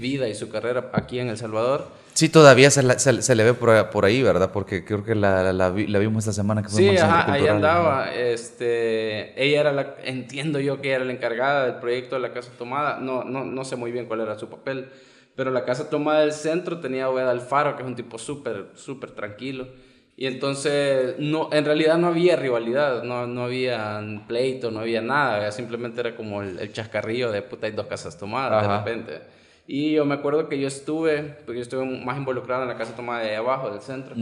vida 0.00 0.28
y 0.28 0.34
su 0.34 0.48
carrera 0.48 0.90
aquí 0.92 1.20
en 1.20 1.28
El 1.28 1.36
Salvador. 1.36 1.88
Sí, 2.16 2.30
todavía 2.30 2.70
se, 2.70 2.98
se, 2.98 3.34
le 3.34 3.44
ve 3.44 3.52
por, 3.52 4.04
ahí, 4.06 4.22
¿verdad? 4.22 4.50
Porque 4.50 4.86
creo 4.86 5.04
que 5.04 5.14
la, 5.14 5.52
la, 5.52 5.68
vimos 5.68 6.24
esta 6.24 6.32
semana 6.32 6.62
que 6.62 6.70
fue 6.70 6.80
Sí, 6.80 6.96
ajá, 6.96 7.30
ahí 7.30 7.46
andaba. 7.46 8.10
Este, 8.14 9.34
ella 9.36 9.60
era 9.60 9.72
la, 9.72 9.96
entiendo 10.02 10.58
yo 10.58 10.80
que 10.80 10.92
era 10.92 11.04
la 11.04 11.12
encargada 11.12 11.66
del 11.66 11.74
proyecto 11.74 12.16
de 12.16 12.22
la 12.22 12.32
Casa 12.32 12.52
Tomada. 12.56 13.00
No, 13.00 13.22
no, 13.22 13.44
no 13.44 13.64
sé 13.66 13.76
muy 13.76 13.92
bien 13.92 14.06
cuál 14.06 14.22
era 14.22 14.38
su 14.38 14.48
papel, 14.48 14.88
pero 15.34 15.50
la 15.50 15.66
Casa 15.66 15.90
Tomada 15.90 16.20
del 16.20 16.32
centro 16.32 16.80
tenía 16.80 17.04
a 17.04 17.10
Obed 17.10 17.28
Alfaro, 17.28 17.76
que 17.76 17.82
es 17.82 17.86
un 17.86 17.96
tipo 17.96 18.16
súper, 18.16 18.70
súper 18.72 19.10
tranquilo. 19.10 19.68
Y 20.16 20.24
entonces, 20.24 21.16
no, 21.18 21.50
en 21.52 21.66
realidad 21.66 21.98
no 21.98 22.06
había 22.06 22.36
rivalidad, 22.36 23.02
no, 23.02 23.26
no 23.26 23.44
había 23.44 24.02
pleito, 24.26 24.70
no 24.70 24.80
había 24.80 25.02
nada. 25.02 25.52
Simplemente 25.52 26.00
era 26.00 26.16
como 26.16 26.40
el, 26.40 26.72
chascarrillo 26.72 27.30
de 27.30 27.42
puta, 27.42 27.66
hay 27.66 27.74
dos 27.74 27.88
casas 27.88 28.16
tomadas 28.16 28.66
de 28.66 28.78
repente. 28.78 29.35
Y 29.66 29.92
yo 29.92 30.04
me 30.04 30.14
acuerdo 30.14 30.48
que 30.48 30.60
yo 30.60 30.68
estuve, 30.68 31.22
porque 31.44 31.58
yo 31.58 31.62
estuve 31.62 31.84
más 31.84 32.16
involucrado 32.16 32.62
en 32.62 32.68
la 32.68 32.76
casa 32.76 32.94
tomada 32.94 33.22
de 33.22 33.36
abajo, 33.36 33.70
del 33.70 33.80
centro. 33.80 34.14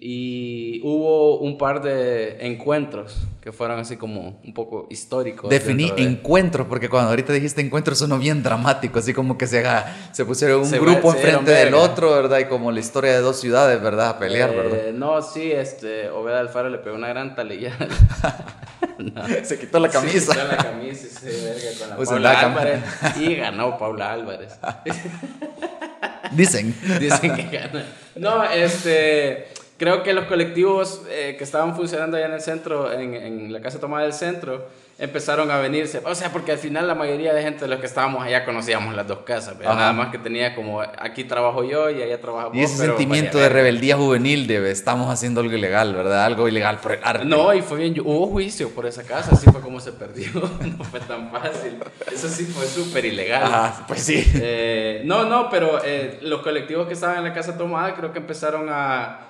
Y 0.00 0.80
hubo 0.84 1.38
un 1.40 1.58
par 1.58 1.82
de 1.82 2.46
encuentros 2.46 3.16
que 3.40 3.50
fueron 3.50 3.80
así 3.80 3.96
como 3.96 4.40
un 4.44 4.54
poco 4.54 4.86
históricos. 4.90 5.50
Definí 5.50 5.92
encuentros, 5.96 6.68
porque 6.68 6.88
cuando 6.88 7.10
ahorita 7.10 7.32
dijiste 7.32 7.60
encuentros 7.60 7.98
sonó 7.98 8.16
bien 8.18 8.42
dramático, 8.42 9.00
así 9.00 9.12
como 9.12 9.36
que 9.36 9.48
se, 9.48 9.58
haga, 9.58 10.10
se 10.12 10.24
pusieron 10.24 10.62
un 10.62 10.70
grupo 10.70 11.12
enfrente 11.12 11.50
del 11.50 11.74
otro, 11.74 12.12
¿verdad? 12.12 12.38
Y 12.38 12.44
como 12.44 12.70
la 12.70 12.78
historia 12.78 13.12
de 13.12 13.18
dos 13.18 13.40
ciudades, 13.40 13.82
¿verdad? 13.82 14.10
A 14.10 14.18
pelear, 14.20 14.54
¿verdad? 14.54 14.88
Eh, 14.88 14.92
no, 14.94 15.20
sí, 15.20 15.50
este, 15.50 16.08
Obed 16.10 16.32
Alfaro 16.32 16.70
le 16.70 16.78
pegó 16.78 16.94
una 16.94 17.08
gran 17.08 17.34
talillada. 18.80 19.44
Se 19.44 19.58
quitó 19.58 19.78
la 19.78 19.88
camisa. 19.88 20.32
Se 20.32 20.40
quitó 20.40 20.48
la 20.48 20.56
camisa 20.56 21.06
y 21.06 21.10
se 21.10 21.30
verga 21.44 21.78
con 21.78 22.22
la 22.22 22.32
Paula 22.32 22.40
Álvarez. 22.40 22.82
Y 23.18 23.34
ganó 23.36 23.78
Paula 23.78 24.12
Álvarez. 24.12 24.58
Dicen. 26.32 26.74
Dicen 26.98 27.34
que 27.36 27.42
ganó. 27.58 27.80
No, 28.16 28.44
este 28.44 29.48
creo 29.78 30.02
que 30.02 30.12
los 30.12 30.24
colectivos 30.26 31.02
eh, 31.08 31.36
que 31.38 31.44
estaban 31.44 31.74
funcionando 31.74 32.16
allá 32.16 32.26
en 32.26 32.32
el 32.32 32.40
centro, 32.40 32.92
en, 32.92 33.14
en, 33.14 33.52
la 33.52 33.60
Casa 33.60 33.78
Tomada 33.78 34.02
del 34.02 34.12
Centro, 34.12 34.66
empezaron 34.98 35.48
a 35.52 35.58
venirse. 35.58 36.02
O 36.04 36.14
sea, 36.16 36.32
porque 36.32 36.50
al 36.50 36.58
final 36.58 36.88
la 36.88 36.96
mayoría 36.96 37.32
de 37.32 37.42
gente 37.42 37.60
de 37.60 37.68
los 37.68 37.78
que 37.78 37.86
estábamos 37.86 38.24
allá 38.24 38.44
conocíamos 38.44 38.94
las 38.96 39.06
dos 39.06 39.20
casas. 39.20 39.56
Nada 39.60 39.92
más 39.92 40.08
que 40.08 40.18
tenía 40.18 40.56
como, 40.56 40.80
aquí 40.80 41.22
trabajo 41.22 41.62
yo 41.62 41.88
y 41.90 42.02
allá 42.02 42.20
trabajo 42.20 42.50
Y 42.52 42.62
ese 42.62 42.76
sentimiento 42.76 43.38
de 43.38 43.48
rebeldía 43.48 43.96
juvenil 43.96 44.48
de 44.48 44.68
estamos 44.70 45.08
haciendo 45.08 45.40
algo 45.40 45.54
ilegal, 45.54 45.94
¿verdad? 45.94 46.24
Algo 46.24 46.48
ilegal 46.48 46.78
por 46.80 46.92
el 46.92 47.00
arte. 47.04 47.24
No, 47.24 47.54
y 47.54 47.62
fue 47.62 47.78
bien, 47.78 47.94
hubo 48.00 48.26
juicio 48.26 48.70
por 48.70 48.84
esa 48.86 49.04
casa, 49.04 49.30
así 49.32 49.48
fue 49.48 49.60
como 49.60 49.78
se 49.78 49.92
perdió. 49.92 50.28
no 50.76 50.84
fue 50.84 50.98
tan 51.00 51.30
fácil. 51.30 51.78
Eso 52.12 52.28
sí 52.28 52.44
fue 52.46 52.66
súper 52.66 53.04
ilegal. 53.04 53.42
Ah, 53.44 53.84
pues 53.86 54.02
sí. 54.02 54.24
Eh, 54.34 55.02
no, 55.04 55.24
no, 55.24 55.48
pero 55.48 55.80
eh, 55.84 56.18
los 56.22 56.42
colectivos 56.42 56.88
que 56.88 56.94
estaban 56.94 57.18
en 57.18 57.24
la 57.24 57.32
casa 57.32 57.56
tomada 57.56 57.94
creo 57.94 58.12
que 58.12 58.18
empezaron 58.18 58.66
a 58.68 59.27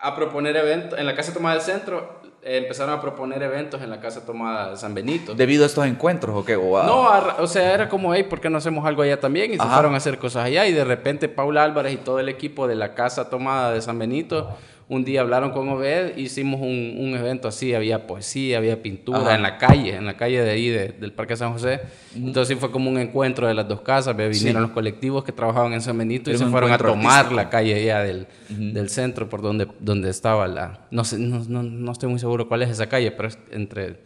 a 0.00 0.14
proponer 0.14 0.56
eventos, 0.56 0.98
en 0.98 1.06
la 1.06 1.14
Casa 1.14 1.32
Tomada 1.32 1.56
del 1.56 1.64
Centro, 1.64 2.20
eh, 2.42 2.58
empezaron 2.58 2.94
a 2.94 3.00
proponer 3.00 3.42
eventos 3.42 3.82
en 3.82 3.90
la 3.90 4.00
Casa 4.00 4.24
Tomada 4.24 4.70
de 4.70 4.76
San 4.76 4.94
Benito. 4.94 5.34
¿Debido 5.34 5.64
a 5.64 5.66
estos 5.66 5.84
encuentros 5.86 6.36
o 6.36 6.44
qué? 6.44 6.54
No, 6.54 7.08
o 7.38 7.46
sea, 7.46 7.74
era 7.74 7.88
como, 7.88 8.14
hey, 8.14 8.24
¿por 8.24 8.40
qué 8.40 8.48
no 8.48 8.58
hacemos 8.58 8.86
algo 8.86 9.02
allá 9.02 9.18
también? 9.18 9.52
Y 9.52 9.58
se 9.58 9.66
fueron 9.66 9.94
a 9.94 9.96
hacer 9.96 10.18
cosas 10.18 10.44
allá 10.44 10.66
y 10.66 10.72
de 10.72 10.84
repente 10.84 11.28
Paula 11.28 11.64
Álvarez 11.64 11.92
y 11.94 11.96
todo 11.96 12.20
el 12.20 12.28
equipo 12.28 12.68
de 12.68 12.76
la 12.76 12.94
Casa 12.94 13.28
Tomada 13.28 13.72
de 13.72 13.82
San 13.82 13.98
Benito 13.98 14.56
un 14.90 15.04
día 15.04 15.20
hablaron 15.20 15.50
con 15.50 15.68
Obed, 15.68 16.16
hicimos 16.16 16.62
un, 16.62 16.96
un 16.98 17.14
evento 17.14 17.46
así, 17.46 17.74
había 17.74 18.06
poesía, 18.06 18.56
había 18.56 18.82
pintura 18.82 19.34
en 19.34 19.42
la 19.42 19.58
calle, 19.58 19.94
en 19.94 20.06
la 20.06 20.16
calle 20.16 20.42
de 20.42 20.50
ahí 20.50 20.70
del 20.70 21.12
Parque 21.12 21.36
San 21.36 21.52
José. 21.52 21.80
Entonces 22.16 22.58
fue 22.58 22.70
como 22.70 22.88
un 22.88 22.98
encuentro 22.98 23.46
de 23.46 23.52
las 23.52 23.68
dos 23.68 23.82
casas, 23.82 24.16
vinieron 24.16 24.62
los 24.62 24.70
colectivos 24.70 25.24
que 25.24 25.32
trabajaban 25.32 25.74
en 25.74 25.82
San 25.82 25.98
Benito 25.98 26.30
y 26.30 26.38
se 26.38 26.46
fueron 26.46 26.72
a 26.72 26.78
tomar 26.78 27.32
la 27.32 27.50
calle 27.50 27.84
ya 27.84 28.02
del, 28.02 28.26
del, 28.48 28.88
centro 28.88 29.28
por 29.28 29.42
donde, 29.42 29.68
donde 29.78 30.08
estaba 30.08 30.48
la... 30.48 30.86
No, 30.90 31.04
sé, 31.04 31.18
no, 31.18 31.42
no, 31.62 31.92
estoy 31.92 32.08
muy 32.08 32.18
seguro 32.18 32.48
cuál 32.48 32.62
es 32.62 32.70
esa 32.70 32.88
calle, 32.88 33.10
pero 33.10 33.28
es 33.28 33.38
entre... 33.50 33.98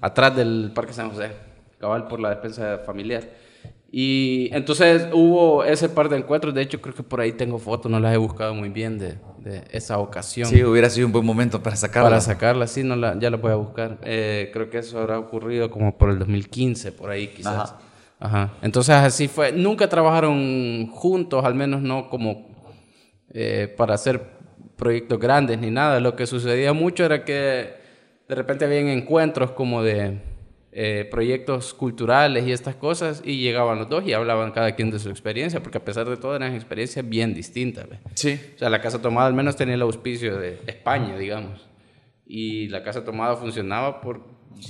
Atrás 0.00 0.34
del 0.34 0.72
Parque 0.74 0.94
San 0.94 1.10
José, 1.10 1.32
cabal 1.78 2.08
por 2.08 2.20
la 2.20 2.30
despensa 2.30 2.78
familiar. 2.86 3.22
Y 3.94 4.48
entonces 4.52 5.08
hubo 5.12 5.64
ese 5.64 5.90
par 5.90 6.08
de 6.08 6.16
encuentros, 6.16 6.54
de 6.54 6.62
hecho 6.62 6.80
creo 6.80 6.94
que 6.94 7.02
por 7.02 7.20
ahí 7.20 7.32
tengo 7.32 7.58
fotos, 7.58 7.92
no 7.92 8.00
las 8.00 8.14
he 8.14 8.16
buscado 8.16 8.54
muy 8.54 8.70
bien 8.70 8.98
de, 8.98 9.18
de 9.36 9.64
esa 9.70 9.98
ocasión. 9.98 10.48
Sí, 10.48 10.64
hubiera 10.64 10.88
sido 10.88 11.06
un 11.06 11.12
buen 11.12 11.26
momento 11.26 11.62
para 11.62 11.76
sacarla. 11.76 12.08
Para 12.08 12.20
sacarla, 12.22 12.66
sí, 12.66 12.82
no 12.82 12.96
la, 12.96 13.18
ya 13.18 13.28
la 13.28 13.36
voy 13.36 13.52
a 13.52 13.56
buscar. 13.56 13.98
Eh, 14.02 14.48
creo 14.50 14.70
que 14.70 14.78
eso 14.78 14.98
habrá 14.98 15.18
ocurrido 15.18 15.70
como 15.70 15.98
por 15.98 16.08
el 16.08 16.18
2015, 16.18 16.92
por 16.92 17.10
ahí 17.10 17.28
quizás. 17.28 17.74
Ajá. 18.18 18.54
Entonces 18.62 18.94
así 18.94 19.28
fue. 19.28 19.52
Nunca 19.52 19.86
trabajaron 19.90 20.86
juntos, 20.86 21.44
al 21.44 21.54
menos 21.54 21.82
no 21.82 22.08
como 22.08 22.48
eh, 23.28 23.74
para 23.76 23.92
hacer 23.92 24.22
proyectos 24.76 25.18
grandes 25.18 25.58
ni 25.58 25.70
nada. 25.70 26.00
Lo 26.00 26.16
que 26.16 26.26
sucedía 26.26 26.72
mucho 26.72 27.04
era 27.04 27.26
que 27.26 27.74
de 28.26 28.34
repente 28.34 28.64
habían 28.64 28.88
encuentros 28.88 29.50
como 29.50 29.82
de 29.82 30.31
eh, 30.74 31.06
proyectos 31.10 31.74
culturales 31.74 32.46
y 32.46 32.52
estas 32.52 32.74
cosas 32.76 33.20
y 33.24 33.42
llegaban 33.42 33.78
los 33.78 33.90
dos 33.90 34.06
y 34.06 34.14
hablaban 34.14 34.52
cada 34.52 34.74
quien 34.74 34.90
de 34.90 34.98
su 34.98 35.10
experiencia, 35.10 35.62
porque 35.62 35.76
a 35.76 35.84
pesar 35.84 36.08
de 36.08 36.16
todo 36.16 36.34
eran 36.34 36.54
experiencias 36.54 37.06
bien 37.06 37.34
distintas. 37.34 37.86
Sí. 38.14 38.40
O 38.54 38.58
sea, 38.58 38.70
la 38.70 38.80
Casa 38.80 39.02
Tomada 39.02 39.26
al 39.26 39.34
menos 39.34 39.54
tenía 39.54 39.74
el 39.74 39.82
auspicio 39.82 40.38
de 40.38 40.58
España, 40.66 41.18
digamos. 41.18 41.68
Y 42.26 42.68
la 42.68 42.82
Casa 42.82 43.04
Tomada 43.04 43.36
funcionaba 43.36 44.00
por 44.00 44.22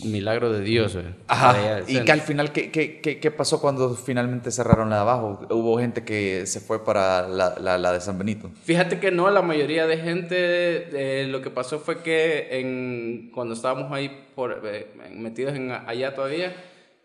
milagro 0.04 0.52
de 0.52 0.60
Dios. 0.62 0.96
Ajá. 1.26 1.82
Y 1.86 2.00
que 2.00 2.12
al 2.12 2.20
final, 2.20 2.52
¿qué, 2.52 2.70
qué, 2.70 3.00
qué, 3.00 3.30
pasó 3.30 3.60
cuando 3.60 3.94
finalmente 3.94 4.50
cerraron 4.50 4.90
la 4.90 4.96
de 4.96 5.02
abajo? 5.02 5.46
¿Hubo 5.50 5.78
gente 5.78 6.04
que 6.04 6.46
se 6.46 6.60
fue 6.60 6.84
para 6.84 7.28
la, 7.28 7.78
la, 7.78 7.92
de 7.92 8.00
San 8.00 8.18
Benito? 8.18 8.50
Fíjate 8.64 8.98
que 8.98 9.10
no, 9.10 9.30
la 9.30 9.42
mayoría 9.42 9.86
de 9.86 9.98
gente, 9.98 11.26
lo 11.28 11.42
que 11.42 11.50
pasó 11.50 11.78
fue 11.78 12.02
que 12.02 12.58
en, 12.58 13.30
cuando 13.34 13.54
estábamos 13.54 13.92
ahí 13.92 14.10
por, 14.34 14.62
eh, 14.64 14.86
metidos 15.14 15.54
en, 15.54 15.70
allá 15.70 16.14
todavía, 16.14 16.54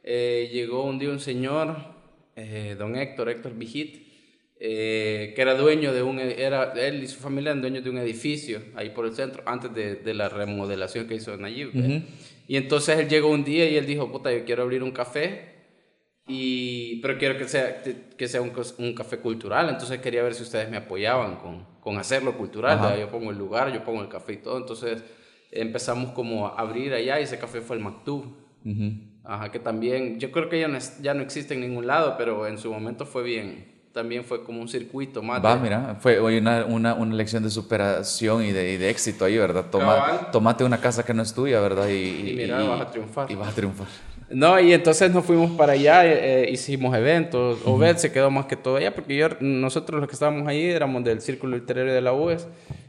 eh, 0.04 0.50
llegó 0.52 0.84
un 0.84 1.00
día 1.00 1.10
un 1.10 1.20
señor, 1.20 1.76
eh, 2.36 2.76
don 2.78 2.96
Héctor, 2.96 3.30
Héctor 3.30 3.54
Vigit, 3.54 4.08
que 4.60 5.36
era 5.38 5.54
dueño 5.54 5.94
de 5.94 6.02
un, 6.02 6.20
era, 6.20 6.74
él 6.74 7.04
y 7.04 7.08
su 7.08 7.20
familia 7.20 7.52
eran 7.52 7.62
dueños 7.62 7.84
de 7.84 7.92
un 7.92 8.00
edificio 8.00 8.60
ahí 8.76 8.90
por 8.90 9.06
el 9.06 9.14
centro, 9.14 9.44
antes 9.46 9.72
de, 9.74 9.96
de 9.96 10.14
la 10.16 10.30
remodelación 10.30 11.08
que 11.08 11.16
hizo 11.16 11.38
Nayib. 11.38 11.72
Y 12.48 12.58
entonces 12.58 12.98
él 12.98 13.10
llegó 13.10 13.30
un 13.30 13.44
día 13.44 13.70
y 13.70 13.78
él 13.78 13.86
dijo, 13.86 14.12
puta, 14.12 14.32
yo 14.32 14.46
quiero 14.46 14.64
abrir 14.64 14.82
un 14.84 14.92
café, 14.92 15.58
y, 16.28 17.00
pero 17.02 17.18
quiero 17.18 17.38
que 17.38 17.48
sea, 17.48 17.82
que 17.82 18.28
sea 18.28 18.42
un, 18.42 18.52
un 18.80 18.94
café 18.94 19.18
cultural. 19.20 19.70
Entonces 19.70 20.00
quería 20.02 20.24
ver 20.24 20.34
si 20.34 20.44
ustedes 20.44 20.70
me 20.70 20.78
apoyaban 20.78 21.38
con, 21.38 21.66
con 21.80 21.98
hacerlo 21.98 22.38
cultural. 22.38 23.00
Yo 23.00 23.10
pongo 23.10 23.32
el 23.32 23.38
lugar, 23.38 23.74
yo 23.74 23.84
pongo 23.84 24.02
el 24.02 24.10
café 24.10 24.34
y 24.34 24.38
todo. 24.38 24.58
Entonces 24.58 25.04
empezamos 25.52 26.12
como 26.12 26.48
a 26.48 26.60
abrir 26.60 26.94
allá 26.94 27.20
y 27.20 27.24
ese 27.24 27.40
café 27.40 27.62
fue 27.62 27.78
el 27.78 27.82
Mactub. 27.82 28.26
Ajá, 29.24 29.52
que 29.52 29.60
también, 29.60 30.20
yo 30.20 30.32
creo 30.32 30.50
que 30.50 30.60
ya 30.60 30.68
no, 30.68 30.78
ya 31.02 31.14
no 31.14 31.22
existe 31.22 31.54
en 31.54 31.62
ningún 31.62 31.88
lado, 31.88 32.16
pero 32.18 32.48
en 32.48 32.58
su 32.58 32.72
momento 32.72 33.06
fue 33.06 33.24
bien, 33.24 33.77
también 33.98 34.24
fue 34.24 34.44
como 34.44 34.62
un 34.62 34.68
circuito 34.68 35.24
más. 35.24 35.44
Va, 35.44 35.56
mira, 35.56 35.98
fue 36.00 36.20
hoy 36.20 36.38
una, 36.38 36.66
una, 36.66 36.94
una, 36.94 37.16
lección 37.16 37.42
de 37.42 37.50
superación 37.50 38.46
y 38.46 38.52
de, 38.52 38.74
y 38.74 38.78
de 38.78 38.92
éxito 38.92 39.26
ahí, 39.26 39.40
¿verdad? 39.40 39.66
Toma, 39.72 40.30
tomate 40.32 40.64
una 40.64 40.80
casa 40.80 41.04
que 41.04 41.16
no 41.16 41.24
es 41.24 41.34
tuya, 41.34 41.60
¿verdad? 41.60 41.88
Y, 41.88 42.30
y 42.30 42.34
mira, 42.38 42.62
vas 42.62 42.82
a 42.82 42.92
triunfar. 42.92 43.32
Y 43.32 43.34
vas 43.34 43.50
a 43.50 43.52
triunfar. 43.54 43.88
No, 44.30 44.60
y 44.60 44.72
entonces 44.72 45.12
nos 45.12 45.26
fuimos 45.26 45.50
para 45.52 45.74
allá, 45.74 46.06
eh, 46.06 46.44
eh, 46.44 46.52
hicimos 46.52 46.96
eventos. 46.96 47.58
Obed 47.66 47.98
se 47.98 48.12
quedó 48.12 48.30
más 48.30 48.46
que 48.46 48.56
todo 48.56 48.76
allá, 48.76 48.94
porque 48.94 49.16
yo, 49.16 49.30
nosotros 49.40 50.00
los 50.00 50.08
que 50.08 50.14
estábamos 50.14 50.48
ahí 50.48 50.66
éramos 50.66 51.04
del 51.04 51.20
Círculo 51.22 51.58
Literario 51.58 51.92
de 51.92 52.02
la 52.02 52.14
UES 52.14 52.48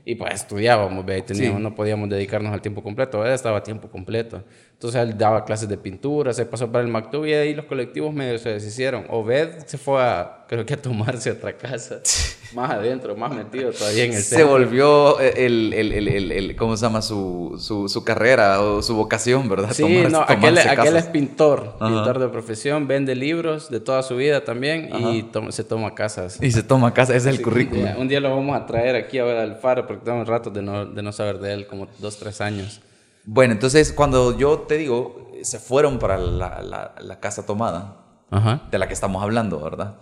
y 0.08 0.14
pues 0.14 0.32
estudiábamos, 0.32 1.04
teníamos, 1.26 1.60
no 1.60 1.74
podíamos 1.74 2.08
dedicarnos 2.08 2.54
al 2.54 2.62
tiempo 2.62 2.82
completo. 2.82 3.20
Obed 3.20 3.30
estaba 3.30 3.58
a 3.58 3.62
tiempo 3.62 3.90
completo. 3.90 4.42
Entonces 4.72 5.02
él 5.02 5.18
daba 5.18 5.44
clases 5.44 5.68
de 5.68 5.76
pintura, 5.76 6.32
se 6.32 6.46
pasó 6.46 6.70
para 6.70 6.82
el 6.82 6.90
Mactub 6.90 7.26
y 7.26 7.34
ahí 7.34 7.52
los 7.52 7.66
colectivos 7.66 8.14
medio 8.14 8.38
se 8.38 8.50
deshicieron. 8.50 9.04
Obed 9.10 9.66
se 9.66 9.76
fue 9.76 10.00
a, 10.00 10.46
creo 10.48 10.64
que 10.64 10.74
a 10.74 10.76
tomarse 10.80 11.32
otra 11.32 11.52
casa, 11.56 12.00
más 12.54 12.70
adentro, 12.70 13.16
más 13.16 13.34
metido 13.34 13.72
todavía 13.72 14.04
en 14.04 14.12
el 14.12 14.22
Se 14.22 14.44
volvió 14.44 15.18
el, 15.18 15.72
el, 15.74 15.92
el, 15.92 16.30
el, 16.30 16.56
¿cómo 16.56 16.76
se 16.76 16.86
llama? 16.86 17.02
Su, 17.02 17.56
su, 17.58 17.88
su, 17.88 18.04
carrera 18.04 18.62
o 18.62 18.80
su 18.82 18.94
vocación, 18.94 19.48
¿verdad? 19.48 19.72
Sí, 19.72 20.04
no, 20.08 20.24
aquel, 20.26 20.56
aquel, 20.58 20.96
es 20.96 21.06
pintor, 21.06 21.76
pintor 21.80 22.20
de 22.20 22.28
profesión, 22.28 22.86
vende 22.86 23.16
libros 23.16 23.68
de 23.70 23.80
toda 23.80 24.04
su 24.04 24.14
vida 24.14 24.44
también 24.44 24.90
y 24.96 25.28
se 25.50 25.64
toma 25.64 25.96
casas. 25.96 26.40
Y 26.40 26.52
se 26.52 26.62
toma 26.62 26.94
casas, 26.94 27.16
ese 27.16 27.30
es 27.30 27.36
el 27.36 27.42
currículum. 27.42 27.84
Un 27.98 28.06
día, 28.06 28.20
lo 28.20 28.30
vamos 28.30 28.56
a 28.56 28.64
traer 28.64 28.94
aquí 28.94 29.18
a 29.18 29.24
ver 29.24 29.38
al 29.38 29.56
faro 29.56 29.88
porque 29.98 30.04
tenemos 30.04 30.28
rato 30.28 30.50
de 30.50 30.62
no, 30.62 30.86
de 30.86 31.02
no 31.02 31.12
saber 31.12 31.38
de 31.38 31.52
él, 31.52 31.66
como 31.66 31.88
dos, 31.98 32.18
tres 32.18 32.40
años. 32.40 32.80
Bueno, 33.24 33.52
entonces 33.52 33.92
cuando 33.92 34.36
yo 34.38 34.60
te 34.60 34.76
digo, 34.78 35.30
se 35.42 35.58
fueron 35.58 35.98
para 35.98 36.16
la, 36.18 36.92
la, 37.00 37.20
casa 37.20 37.44
tomada, 37.44 37.96
de 38.70 38.78
la 38.78 38.86
que 38.88 38.94
estamos 38.94 39.22
hablando, 39.22 39.60
¿verdad? 39.60 39.96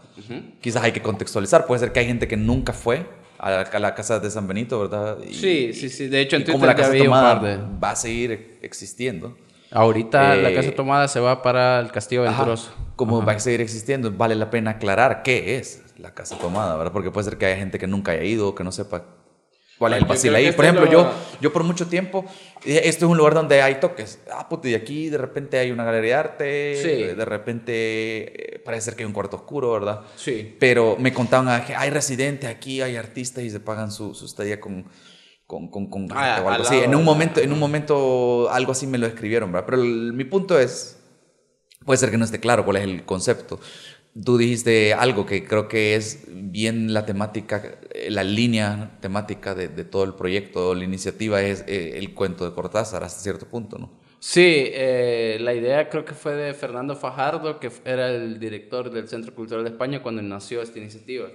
Quizás 0.61 0.83
hay 0.83 0.93
que 0.93 1.03
contextualizar, 1.03 1.67
puede 1.67 1.81
ser 1.81 1.93
que 1.93 2.01
hay 2.01 2.07
gente 2.07 2.29
que 2.29 2.37
nunca 2.37 2.73
fue 2.73 3.07
a 3.39 3.51
la, 3.51 3.61
a 3.63 3.79
la 3.79 3.95
casa 3.95 4.19
de 4.21 4.31
San 4.31 4.47
Benito, 4.49 4.81
¿verdad? 4.81 5.19
Y- 5.29 5.35
Sí, 5.35 5.73
sí, 5.75 5.89
sí. 5.91 6.07
De 6.09 6.21
hecho, 6.21 6.37
en 6.37 6.43
y 6.43 6.45
como 6.47 6.59
Twitter 6.59 6.69
la 6.69 6.75
ya 6.75 6.83
casa 6.83 6.93
vi 6.93 7.01
un 7.01 7.07
tomada 7.07 7.35
par 7.35 7.43
de... 7.43 7.79
va 7.83 7.91
a 7.91 7.97
seguir 7.97 8.59
existiendo. 8.63 9.37
Ahorita 9.71 10.37
la 10.37 10.51
Eh, 10.51 10.55
casa 10.55 10.73
tomada 10.73 11.09
se 11.09 11.19
va 11.21 11.43
para 11.43 11.81
el 11.81 11.91
Castillo 11.91 12.23
Ajá, 12.23 12.31
Venturoso. 12.45 12.71
como 12.95 13.25
va 13.25 13.33
a 13.33 13.39
seguir 13.41 13.61
existiendo, 13.61 14.11
vale 14.13 14.35
la 14.37 14.49
pena 14.51 14.71
aclarar 14.73 15.23
qué 15.23 15.57
es 15.59 15.83
la 15.99 16.15
casa 16.15 16.39
tomada, 16.39 16.77
¿verdad? 16.77 16.93
Porque 16.93 17.11
puede 17.11 17.25
ser 17.25 17.37
que 17.37 17.47
haya 17.47 17.57
gente 17.57 17.79
que 17.79 17.87
nunca 17.89 18.13
haya 18.13 18.23
ido, 18.23 18.55
que 18.55 18.63
no 18.65 18.71
sepa 18.73 19.05
cuál 19.79 19.93
es 19.95 19.99
el 19.99 20.07
creo 20.07 20.37
ahí. 20.37 20.53
Por 20.53 20.65
esto 20.65 20.79
ejemplo, 20.79 20.85
lo- 20.85 20.93
yo, 20.93 21.13
yo 21.41 21.53
por 21.53 21.65
mucho 21.65 21.87
tiempo, 21.89 22.25
eh, 22.65 22.83
este 22.85 23.05
es 23.05 23.11
un 23.11 23.17
lugar 23.17 23.35
donde 23.35 23.61
hay 23.63 23.77
toques. 23.81 24.21
Ah, 24.33 24.49
puto, 24.49 24.69
y 24.69 24.75
aquí 24.75 25.09
de 25.09 25.19
repente 25.19 25.59
hay 25.59 25.71
una 25.71 25.85
galería 25.85 26.15
de 26.15 26.21
arte, 26.21 26.77
Sí. 26.83 27.15
de 27.15 27.25
repente 27.25 28.57
eh, 28.57 28.59
parece 28.65 28.87
ser 28.87 28.97
que 28.97 29.03
hay 29.03 29.07
un 29.07 29.13
cuarto 29.13 29.37
oscuro, 29.37 29.73
¿verdad? 29.73 30.03
Sí. 30.17 30.57
Pero 30.59 30.97
me 30.99 31.13
contaban, 31.13 31.49
ah, 31.49 31.65
que 31.65 31.75
hay 31.75 31.91
residentes 31.91 32.49
aquí, 32.49 32.81
hay 32.83 32.97
artistas 32.97 33.45
y 33.45 33.51
se 33.51 33.61
pagan 33.61 33.91
su, 33.93 34.15
su 34.15 34.27
estadía 34.27 34.61
con, 34.61 34.85
con, 35.47 35.69
con, 35.71 35.89
con 35.89 36.09
Ah, 36.13 36.41
o 36.45 36.49
al 36.49 36.55
algo 36.55 36.67
así. 36.67 36.79
En 36.79 36.95
un 36.95 37.05
momento, 37.05 37.41
en 37.41 37.53
un 37.53 37.59
momento 37.59 38.49
algo 38.51 38.73
así 38.73 38.87
me 38.87 38.99
lo 38.99 39.07
escribieron, 39.07 39.53
¿verdad? 39.53 39.67
Pero 39.71 39.83
el- 39.83 40.13
mi 40.13 40.25
punto 40.25 40.59
es, 40.59 40.99
puede 41.85 41.99
ser 41.99 42.11
que 42.11 42.19
no 42.19 42.25
esté 42.25 42.41
claro 42.41 42.65
cuál 42.65 42.79
es 42.79 42.83
el 42.85 43.05
concepto. 43.05 43.61
Tú 44.25 44.39
dijiste 44.39 44.95
algo 44.95 45.27
que 45.27 45.45
creo 45.45 45.69
que 45.69 45.95
es 45.95 46.25
bien 46.29 46.95
la 46.95 47.05
temática, 47.05 47.79
eh, 47.93 48.11
la 48.11 48.25
línea 48.25 48.99
temática 49.01 49.55
de, 49.55 49.69
de 49.69 49.85
todo 49.85 50.05
el 50.05 50.15
proyecto, 50.15 50.75
la 50.75 50.85
iniciativa 50.85 51.43
es 51.43 51.65
eh, 51.67 51.99
el 51.99 52.15
cuento 52.15 52.49
de 52.49 52.55
Cortázar 52.55 53.05
hasta 53.05 53.21
cierto 53.21 53.47
punto, 53.47 53.79
¿no? 53.79 54.07
Sí, 54.19 54.71
eh, 54.73 55.37
la 55.41 55.55
idea 55.55 55.89
creo 55.89 56.05
que 56.05 56.15
fue 56.15 56.35
de 56.35 56.55
Fernando 56.55 56.97
Fajardo, 56.97 57.61
que 57.61 57.71
era 57.85 58.11
el 58.11 58.41
director 58.41 58.91
del 58.91 59.07
Centro 59.09 59.35
Cultural 59.35 59.65
de 59.65 59.71
España 59.71 60.03
cuando 60.03 60.23
nació 60.23 60.63
esta 60.63 60.79
iniciativa. 60.79 61.29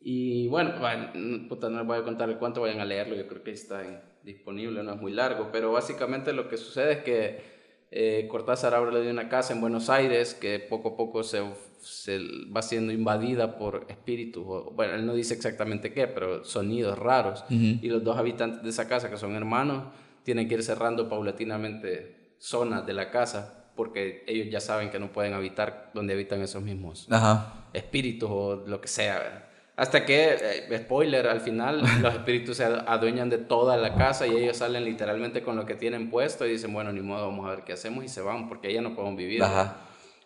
Y 0.00 0.48
bueno, 0.48 0.74
bueno, 0.80 1.10
puta, 1.48 1.68
no 1.68 1.78
les 1.78 1.86
voy 1.86 1.98
a 1.98 2.04
contar 2.04 2.28
el 2.30 2.38
cuánto, 2.38 2.60
vayan 2.60 2.80
a 2.80 2.84
leerlo, 2.84 3.16
yo 3.16 3.26
creo 3.26 3.42
que 3.42 3.50
está 3.50 4.02
disponible, 4.22 4.82
no 4.82 4.94
es 4.94 5.00
muy 5.00 5.12
largo, 5.12 5.50
pero 5.52 5.72
básicamente 5.72 6.32
lo 6.32 6.48
que 6.48 6.56
sucede 6.56 6.92
es 6.92 6.98
que 7.00 7.51
eh, 7.92 8.26
Cortázar 8.28 8.74
habla 8.74 8.98
de 8.98 9.10
una 9.10 9.28
casa 9.28 9.52
en 9.52 9.60
Buenos 9.60 9.90
Aires 9.90 10.34
que 10.34 10.58
poco 10.58 10.90
a 10.90 10.96
poco 10.96 11.22
se, 11.22 11.42
se 11.80 12.18
va 12.54 12.62
siendo 12.62 12.92
invadida 12.92 13.58
por 13.58 13.86
espíritus, 13.88 14.44
o, 14.46 14.72
bueno, 14.74 14.94
él 14.94 15.06
no 15.06 15.14
dice 15.14 15.34
exactamente 15.34 15.92
qué, 15.92 16.06
pero 16.06 16.44
sonidos 16.44 16.98
raros, 16.98 17.44
y 17.50 17.86
los 17.88 18.02
dos 18.02 18.16
habitantes 18.16 18.62
de 18.62 18.70
esa 18.70 18.88
casa, 18.88 19.10
que 19.10 19.16
son 19.16 19.34
hermanos, 19.34 19.84
tienen 20.24 20.48
que 20.48 20.54
ir 20.54 20.62
cerrando 20.62 21.08
paulatinamente 21.08 22.34
zonas 22.38 22.86
de 22.86 22.92
la 22.92 23.10
casa 23.10 23.58
porque 23.74 24.24
ellos 24.26 24.48
ya 24.50 24.60
saben 24.60 24.90
que 24.90 24.98
no 24.98 25.12
pueden 25.12 25.32
habitar 25.32 25.90
donde 25.94 26.12
habitan 26.12 26.42
esos 26.42 26.62
mismos 26.62 27.06
Ajá. 27.10 27.66
espíritus 27.72 28.28
o 28.30 28.64
lo 28.66 28.80
que 28.80 28.88
sea. 28.88 29.48
Hasta 29.82 30.04
que, 30.04 30.36
eh, 30.40 30.78
spoiler, 30.78 31.26
al 31.26 31.40
final 31.40 31.82
los 32.00 32.14
espíritus 32.14 32.58
se 32.58 32.64
adueñan 32.64 33.28
de 33.28 33.38
toda 33.38 33.76
la 33.76 33.96
casa 33.96 34.28
y 34.28 34.36
ellos 34.36 34.58
salen 34.58 34.84
literalmente 34.84 35.42
con 35.42 35.56
lo 35.56 35.66
que 35.66 35.74
tienen 35.74 36.08
puesto 36.08 36.46
y 36.46 36.52
dicen, 36.52 36.72
bueno, 36.72 36.92
ni 36.92 37.00
modo, 37.00 37.26
vamos 37.26 37.48
a 37.48 37.50
ver 37.50 37.64
qué 37.64 37.72
hacemos 37.72 38.04
y 38.04 38.08
se 38.08 38.20
van 38.20 38.48
porque 38.48 38.72
ya 38.72 38.80
no 38.80 38.94
podemos 38.94 39.16
vivir. 39.16 39.42
Ajá. 39.42 39.78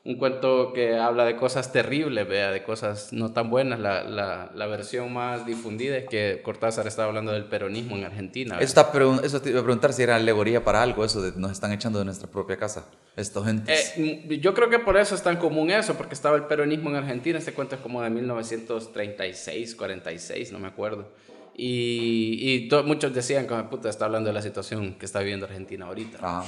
Un 0.06 0.18
cuento 0.18 0.72
que 0.72 0.96
habla 0.96 1.25
de 1.25 1.34
cosas 1.34 1.72
terribles, 1.72 2.28
vea, 2.28 2.52
de 2.52 2.62
cosas 2.62 3.12
no 3.12 3.32
tan 3.32 3.50
buenas. 3.50 3.80
La, 3.80 4.04
la, 4.04 4.52
la 4.54 4.66
versión 4.66 5.12
más 5.12 5.44
difundida 5.44 5.96
es 5.96 6.08
que 6.08 6.40
Cortázar 6.44 6.86
estaba 6.86 7.08
hablando 7.08 7.32
del 7.32 7.44
peronismo 7.44 7.96
en 7.96 8.04
Argentina. 8.04 8.56
Eso, 8.60 8.64
está 8.64 8.92
eso 9.25 9.42
te 9.42 9.50
iba 9.50 9.58
a 9.58 9.64
preguntar 9.64 9.92
si 9.92 10.04
era 10.04 10.14
alegoría 10.14 10.62
para 10.62 10.80
algo, 10.80 11.04
eso 11.04 11.20
de 11.20 11.32
nos 11.36 11.50
están 11.50 11.72
echando 11.72 11.98
de 11.98 12.04
nuestra 12.04 12.30
propia 12.30 12.56
casa, 12.56 12.86
estos 13.16 13.44
gentes. 13.44 13.94
Eh, 13.96 14.38
yo 14.40 14.54
creo 14.54 14.70
que 14.70 14.78
por 14.78 14.96
eso 14.96 15.16
es 15.16 15.22
tan 15.22 15.38
común 15.38 15.72
eso, 15.72 15.94
porque 15.94 16.14
estaba 16.14 16.36
el 16.36 16.44
peronismo 16.44 16.88
en 16.90 16.96
Argentina. 16.96 17.38
Este 17.38 17.52
cuento 17.52 17.75
es 17.75 17.80
como 17.80 18.00
de 18.00 18.10
1936, 18.10 19.75
46, 19.75 20.52
no 20.52 20.60
me 20.60 20.69
acuerdo. 20.69 21.08
Y, 21.56 22.69
y 22.69 22.69
muchos 22.84 23.14
decían 23.14 23.47
que 23.47 23.54
puta 23.71 23.88
está 23.88 24.04
hablando 24.04 24.28
de 24.28 24.34
la 24.34 24.42
situación 24.42 24.95
que 24.95 25.06
está 25.06 25.21
viviendo 25.21 25.47
Argentina 25.47 25.86
ahorita. 25.86 26.19
Ajá. 26.21 26.45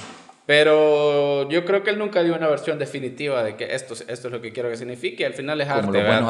Pero 0.46 1.46
yo 1.50 1.64
creo 1.66 1.82
que 1.82 1.90
él 1.90 1.98
nunca 1.98 2.22
dio 2.22 2.34
una 2.34 2.48
versión 2.48 2.78
definitiva 2.78 3.42
de 3.44 3.54
que 3.56 3.74
esto, 3.74 3.92
es- 3.92 4.06
esto 4.08 4.28
es 4.28 4.32
lo 4.32 4.40
que 4.40 4.50
quiero 4.52 4.70
que 4.70 4.78
signifique. 4.78 5.26
Al 5.26 5.34
final 5.34 5.60
es 5.60 5.68
Como 5.68 5.76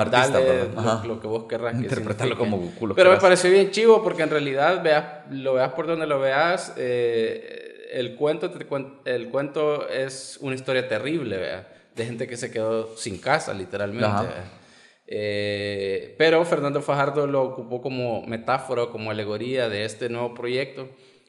arte, 0.00 0.10
Dale 0.10 0.40
¿verdad? 0.44 1.04
lo, 1.04 1.14
lo 1.14 1.20
que 1.20 1.26
vos 1.28 1.44
querrás 1.48 1.74
que 1.74 1.82
Interpretarlo 1.82 2.34
signifique. 2.34 2.58
como 2.60 2.74
culo 2.74 2.94
Pero 2.96 3.10
me 3.10 3.14
querrás. 3.16 3.22
pareció 3.22 3.50
bien 3.52 3.70
chivo 3.70 4.02
porque 4.02 4.22
en 4.24 4.30
realidad 4.30 4.82
veas, 4.82 5.04
lo 5.30 5.54
veas 5.54 5.72
por 5.72 5.86
donde 5.86 6.06
lo 6.08 6.18
veas, 6.18 6.74
eh, 6.76 7.88
el, 7.92 8.16
cuento 8.16 8.50
te 8.50 8.66
el 9.04 9.28
cuento 9.28 9.88
es 9.88 10.36
una 10.40 10.56
historia 10.56 10.88
terrible, 10.88 11.36
vea, 11.36 11.68
de 11.94 12.04
gente 12.04 12.26
que 12.26 12.36
se 12.36 12.50
quedó 12.50 12.96
sin 12.96 13.18
casa, 13.18 13.54
literalmente. 13.54 14.04
Ajá. 14.06 14.26
Eh, 15.10 16.14
pero 16.18 16.44
Fernando 16.44 16.82
Fajardo 16.82 17.26
lo 17.26 17.42
ocupó 17.42 17.80
como 17.80 18.22
metáfora, 18.26 18.86
como 18.86 19.10
alegoría 19.10 19.68
de 19.68 19.84
este 19.84 20.08
nuevo 20.10 20.34
proyecto, 20.34 20.88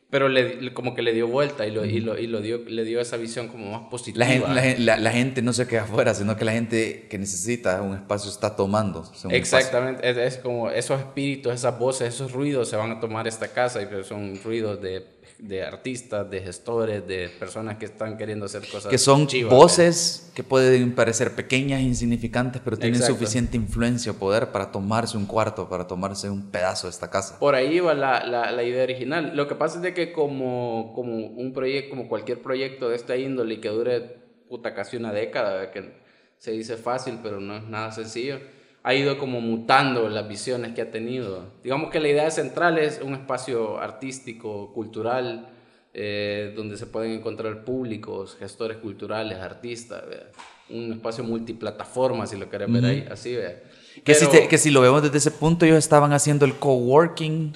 pero 0.09 0.27
le, 0.27 0.73
como 0.73 0.95
que 0.95 1.01
le 1.01 1.13
dio 1.13 1.27
vuelta 1.27 1.65
y, 1.67 1.71
lo, 1.71 1.85
y, 1.85 1.99
lo, 2.01 2.17
y 2.17 2.27
lo 2.27 2.41
dio, 2.41 2.57
le 2.67 2.83
dio 2.83 2.99
esa 2.99 3.15
visión 3.15 3.47
como 3.47 3.71
más 3.71 3.89
positiva. 3.89 4.25
La 4.25 4.31
gente, 4.31 4.79
la, 4.81 4.95
la- 4.95 4.97
la 5.01 5.11
gente 5.11 5.41
no 5.41 5.53
se 5.53 5.65
queda 5.67 5.83
afuera, 5.83 6.13
sino 6.13 6.35
que 6.35 6.43
la 6.45 6.51
gente 6.51 7.07
que 7.09 7.17
necesita 7.17 7.81
un 7.81 7.95
espacio 7.95 8.29
está 8.29 8.55
tomando. 8.55 9.03
Exactamente, 9.31 10.09
es, 10.09 10.17
es 10.17 10.37
como 10.37 10.69
esos 10.71 10.99
espíritus, 10.99 11.53
esas 11.53 11.77
voces, 11.79 12.13
esos 12.13 12.31
ruidos 12.33 12.67
se 12.69 12.75
van 12.75 12.91
a 12.91 12.99
tomar 12.99 13.27
esta 13.27 13.47
casa 13.49 13.81
y 13.81 14.03
son 14.03 14.39
ruidos 14.43 14.81
de, 14.81 15.05
de 15.39 15.63
artistas, 15.63 16.29
de 16.29 16.41
gestores, 16.41 17.07
de 17.07 17.29
personas 17.29 17.77
que 17.77 17.85
están 17.85 18.17
queriendo 18.17 18.45
hacer 18.45 18.61
cosas 18.67 18.87
Que 18.87 18.97
son 18.97 19.25
chivas, 19.25 19.53
voces 19.53 20.31
que 20.35 20.43
pueden 20.43 20.93
parecer 20.93 21.33
pequeñas 21.33 21.81
insignificantes, 21.81 22.61
pero 22.63 22.77
tienen 22.77 22.99
Exacto. 22.99 23.15
suficiente 23.15 23.55
influencia 23.55 24.11
o 24.11 24.15
poder 24.15 24.51
para 24.51 24.71
tomarse 24.71 25.17
un 25.17 25.25
cuarto, 25.25 25.69
para 25.69 25.87
tomarse 25.87 26.29
un 26.29 26.51
pedazo 26.51 26.87
de 26.87 26.91
esta 26.91 27.09
casa. 27.09 27.39
Por 27.39 27.55
ahí 27.55 27.79
va 27.79 27.93
la, 27.93 28.25
la, 28.25 28.51
la 28.51 28.63
idea 28.63 28.83
original. 28.83 29.31
Lo 29.33 29.47
que 29.47 29.55
pasa 29.55 29.77
es 29.77 29.81
de 29.81 29.93
que 29.93 30.11
como, 30.11 30.91
como 30.93 31.15
un 31.15 31.53
proyecto, 31.53 31.91
como 31.91 32.09
cualquier 32.09 32.41
proyecto 32.41 32.89
de 32.89 32.97
esta 32.97 33.15
índole 33.15 33.55
y 33.55 33.61
que 33.61 33.69
dure 33.69 34.19
puta 34.49 34.73
casi 34.73 34.97
una 34.97 35.13
década, 35.13 35.71
que 35.71 35.93
se 36.37 36.51
dice 36.51 36.75
fácil, 36.75 37.19
pero 37.23 37.39
no 37.39 37.55
es 37.55 37.63
nada 37.63 37.91
sencillo, 37.91 38.39
ha 38.83 38.93
ido 38.93 39.17
como 39.17 39.41
mutando 39.41 40.07
las 40.09 40.27
visiones 40.27 40.73
que 40.73 40.81
ha 40.81 40.91
tenido. 40.91 41.43
Digamos 41.63 41.89
que 41.91 41.99
la 41.99 42.07
idea 42.07 42.31
central 42.31 42.77
es 42.77 43.01
un 43.03 43.13
espacio 43.13 43.77
artístico, 43.79 44.71
cultural, 44.73 45.49
eh, 45.93 46.53
donde 46.55 46.77
se 46.77 46.85
pueden 46.85 47.11
encontrar 47.13 47.63
públicos, 47.65 48.37
gestores 48.39 48.77
culturales, 48.77 49.37
artistas, 49.39 50.03
un 50.69 50.93
espacio 50.93 51.23
multiplataforma, 51.23 52.25
si 52.27 52.37
lo 52.37 52.49
querés 52.49 52.71
ver 52.71 52.85
ahí, 52.85 53.07
así. 53.11 53.35
Que, 54.03 54.13
si 54.15 54.25
te- 54.31 54.47
que 54.47 54.57
si 54.57 54.69
lo 54.69 54.81
vemos 54.81 55.01
desde 55.01 55.17
ese 55.17 55.31
punto, 55.31 55.65
ellos 55.65 55.77
estaban 55.79 56.13
haciendo 56.13 56.45
el 56.45 56.53
coworking, 56.55 57.51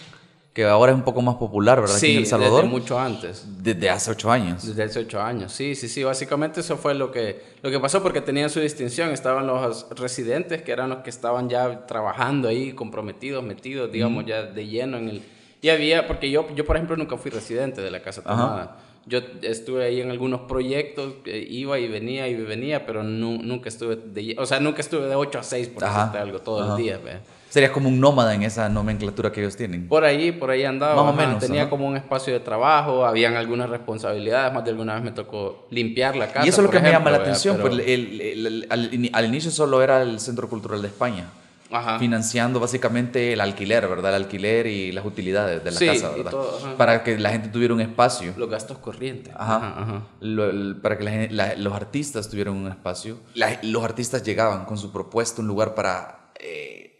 que 0.53 0.65
ahora 0.65 0.91
es 0.91 0.95
un 0.97 1.03
poco 1.03 1.21
más 1.23 1.35
popular, 1.35 1.81
¿verdad? 1.81 1.95
Aquí 1.97 2.05
Sí, 2.05 2.11
en 2.13 2.17
El 2.19 2.25
Salvador. 2.27 2.61
desde 2.61 2.69
mucho 2.69 2.99
antes. 2.99 3.43
Desde 3.63 3.89
hace 3.89 4.11
ocho 4.11 4.31
años. 4.31 4.65
Desde 4.67 4.83
hace 4.83 4.99
ocho 4.99 5.19
años, 5.19 5.51
sí, 5.51 5.73
sí, 5.73 5.87
sí. 5.89 6.03
Básicamente 6.03 6.59
eso 6.59 6.77
fue 6.77 6.93
lo 6.93 7.11
que, 7.11 7.41
lo 7.63 7.71
que 7.71 7.79
pasó 7.79 8.03
porque 8.03 8.21
tenían 8.21 8.51
su 8.51 8.59
distinción. 8.59 9.09
Estaban 9.09 9.47
los 9.47 9.89
residentes, 9.97 10.61
que 10.61 10.71
eran 10.71 10.89
los 10.89 10.99
que 10.99 11.09
estaban 11.09 11.49
ya 11.49 11.87
trabajando 11.87 12.49
ahí, 12.49 12.73
comprometidos, 12.73 13.43
metidos, 13.43 13.91
digamos, 13.91 14.25
ya 14.27 14.43
de 14.43 14.67
lleno 14.67 14.97
en 14.97 15.09
el... 15.09 15.23
Y 15.61 15.69
había, 15.69 16.05
porque 16.07 16.29
yo, 16.29 16.45
yo, 16.55 16.65
por 16.65 16.75
ejemplo, 16.75 16.97
nunca 16.97 17.17
fui 17.17 17.31
residente 17.31 17.81
de 17.81 17.89
la 17.89 18.01
Casa 18.03 18.21
Ajá. 18.23 18.35
Tomada. 18.43 18.77
Yo 19.05 19.19
estuve 19.41 19.83
ahí 19.85 20.01
en 20.01 20.11
algunos 20.11 20.41
proyectos, 20.41 21.15
eh, 21.25 21.45
iba 21.49 21.79
y 21.79 21.87
venía 21.87 22.27
y 22.27 22.35
venía, 22.35 22.85
pero 22.85 23.01
nu- 23.03 23.41
nunca 23.41 23.69
estuve 23.69 23.95
de... 23.95 24.35
O 24.37 24.45
sea, 24.45 24.59
nunca 24.59 24.81
estuve 24.81 25.07
de 25.07 25.15
8 25.15 25.39
a 25.39 25.43
6, 25.43 25.67
por 25.69 25.83
Ajá. 25.83 25.97
decirte 25.99 26.17
algo, 26.19 26.39
todos 26.39 26.61
Ajá. 26.61 26.69
los 26.69 26.77
días, 26.77 27.03
¿ve? 27.03 27.13
Serías 27.53 27.69
como 27.71 27.87
un 27.87 27.99
nómada 27.99 28.33
en 28.33 28.41
esa 28.41 28.67
nomenclatura 28.67 29.31
que 29.31 29.39
ellos 29.41 29.55
tienen. 29.55 29.87
Por 29.87 30.03
ahí, 30.03 30.31
por 30.31 30.49
ahí 30.49 30.63
andaba. 30.63 30.95
Más 31.03 31.13
o 31.13 31.15
menos, 31.15 31.37
Tenía 31.39 31.69
como 31.69 31.85
un 31.87 31.95
espacio 31.95 32.33
de 32.33 32.39
trabajo, 32.39 33.05
habían 33.05 33.35
algunas 33.35 33.69
responsabilidades, 33.69 34.51
más 34.51 34.63
de 34.63 34.71
alguna 34.71 34.95
vez 34.95 35.03
me 35.03 35.11
tocó 35.11 35.67
limpiar 35.69 36.15
la 36.15 36.29
casa. 36.31 36.47
y 36.47 36.49
eso 36.49 36.61
es 36.61 36.65
lo 36.65 36.71
que 36.71 36.79
me 36.79 36.89
llama 36.89 37.11
la 37.11 37.17
atención. 37.17 37.57
Pero- 37.57 37.69
pues, 37.69 37.87
el- 37.87 38.19
el- 38.21 38.45
el- 38.47 38.67
al, 38.71 38.89
ini- 38.91 39.11
al 39.13 39.25
inicio 39.25 39.51
solo 39.51 39.83
era 39.83 40.01
el 40.01 40.19
Centro 40.19 40.49
Cultural 40.49 40.81
de 40.81 40.87
España, 40.87 41.25
Ajá. 41.71 41.99
financiando 41.99 42.59
básicamente 42.59 43.33
el 43.33 43.39
alquiler, 43.41 43.87
¿verdad? 43.87 44.15
El 44.15 44.23
alquiler 44.23 44.65
y 44.65 44.91
las 44.91 45.05
utilidades 45.05 45.63
de 45.63 45.69
la 45.69 45.77
Sí, 45.77 45.85
casa, 45.85 46.09
¿verdad? 46.09 46.31
todo. 46.31 46.75
Para 46.75 47.03
que 47.03 47.19
la 47.19 47.29
gente 47.29 47.49
tuviera 47.49 47.75
un 47.75 47.81
espacio. 47.81 48.33
Los 48.35 48.49
gastos 48.49 48.79
corrientes. 48.79 49.31
Ajá. 49.37 49.57
Ajá, 49.57 49.75
ajá. 49.79 50.01
Lo- 50.21 50.49
el- 50.49 50.77
para 50.81 50.97
que 50.97 51.03
la 51.03 51.27
la- 51.49 51.55
los 51.55 51.73
artistas 51.73 52.29
tuvieran 52.31 52.55
un 52.55 52.67
espacio. 52.67 53.17
La- 53.35 53.59
los 53.61 53.83
artistas 53.83 54.23
llegaban 54.23 54.65
con 54.65 54.79
su 54.79 54.91
propuesta, 54.91 55.39
un 55.39 55.47
lugar 55.47 55.75
para 55.75 56.31
eh, 56.39 56.92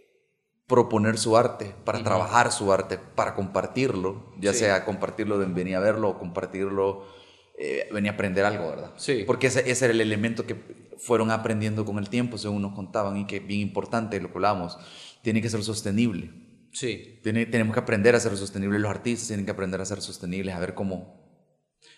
proponer 0.74 1.20
su 1.20 1.38
arte, 1.38 1.76
para 1.86 2.04
trabajar 2.04 2.52
su 2.52 2.74
arte, 2.74 2.98
para 2.98 3.36
compartirlo, 3.36 4.34
ya 4.40 4.54
Sí. 4.54 4.60
sea 4.60 4.86
compartirlo 4.86 5.38
de 5.38 5.46
venir 5.46 5.76
a 5.76 5.80
verlo 5.80 6.10
o 6.10 6.18
compartirlo, 6.18 7.06
eh, 7.60 7.88
venir 7.94 8.10
a 8.10 8.14
aprender 8.16 8.44
algo, 8.44 8.68
¿verdad? 8.70 8.92
Sí. 8.98 9.24
Porque 9.28 9.46
ese, 9.48 9.70
ese 9.70 9.86
era 9.86 9.94
el 9.94 10.02
elemento 10.02 10.48
que 10.48 10.56
fueron 10.98 11.30
aprendiendo 11.30 11.86
con 11.86 12.00
el 12.00 12.10
tiempo, 12.10 12.40
según 12.40 12.64
nos 12.64 12.74
contaban, 12.74 13.18
y 13.18 13.28
que 13.28 13.40
bien 13.40 13.60
importante, 13.62 14.20
lo 14.20 14.30
hablábamos, 14.34 14.80
tiene 15.22 15.44
que 15.44 15.50
ser 15.50 15.62
sostenible. 15.64 16.32
Sí. 16.72 17.20
Tiene- 17.22 17.46
tenemos 17.46 17.76
que 17.76 17.80
aprender 17.80 18.16
a 18.16 18.20
ser 18.20 18.36
sostenibles, 18.36 18.82
los 18.82 18.90
artistas 18.90 19.28
tienen 19.28 19.46
que 19.46 19.52
aprender 19.52 19.80
a 19.80 19.86
ser 19.86 20.02
sostenibles, 20.02 20.56
a 20.56 20.60
ver 20.60 20.74
cómo... 20.74 21.23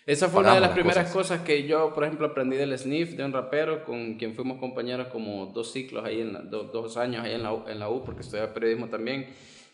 Esa 0.06 0.28
fue 0.28 0.40
una 0.42 0.54
de 0.54 0.60
las 0.60 0.70
primeras 0.70 1.10
cosas. 1.10 1.38
cosas. 1.38 1.40
que 1.40 1.66
yo, 1.66 1.92
por 1.92 2.04
ejemplo, 2.04 2.26
aprendí 2.28 2.56
del 2.56 2.78
sniff 2.78 3.10
de 3.16 3.24
un 3.24 3.32
rapero 3.32 3.84
con 3.84 4.14
quien 4.14 4.34
fuimos 4.34 4.58
compañeros 4.58 5.08
como 5.08 5.46
dos 5.46 5.72
ciclos 5.72 6.04
ahí, 6.04 6.20
en 6.20 6.32
la- 6.32 6.40
do- 6.42 6.64
dos 6.64 6.96
años 6.96 7.24
ahí 7.24 7.32
en 7.34 7.42
la, 7.42 7.52
en 7.66 7.78
la 7.80 7.90
U, 7.90 8.04
porque 8.04 8.20
estudiaba 8.20 8.54
periodismo 8.54 8.88
también. 8.88 9.26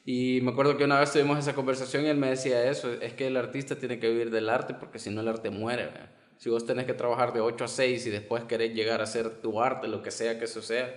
Y 0.06 0.40
me 0.42 0.50
acuerdo 0.52 0.76
que 0.76 0.84
una 0.84 0.98
vez 0.98 1.12
tuvimos 1.12 1.38
esa 1.38 1.54
conversación 1.54 2.04
y 2.06 2.08
él 2.08 2.16
me 2.16 2.30
decía 2.30 2.68
eso, 2.68 2.92
es 2.92 3.12
que 3.12 3.26
el 3.28 3.36
artista 3.36 3.76
tiene 3.76 3.98
que 4.00 4.08
vivir 4.08 4.30
del 4.30 4.48
arte 4.48 4.74
porque 4.74 4.98
si 4.98 5.10
no 5.10 5.20
el 5.20 5.28
arte 5.28 5.50
muere. 5.50 5.90
Si 6.38 6.48
vos 6.50 6.66
tenés 6.66 6.86
que 6.86 6.94
trabajar 6.94 7.32
de 7.32 7.40
8 7.40 7.64
a 7.64 7.68
6 7.68 8.04
y 8.06 8.10
después 8.10 8.42
querés 8.44 8.74
llegar 8.74 9.00
a 9.00 9.04
hacer 9.04 9.40
tu 9.42 9.60
arte, 9.60 9.86
lo 9.86 10.02
que 10.02 10.10
sea 10.10 10.38
que 10.40 10.46
eso 10.46 10.60
sea, 10.60 10.92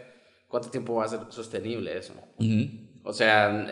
¿cuánto 0.47 0.71
tiempo 0.71 0.95
va 0.95 1.05
a 1.05 1.07
ser 1.09 1.19
sostenible 1.29 1.95
eso? 1.95 2.13
O 3.03 3.13
sea, 3.13 3.67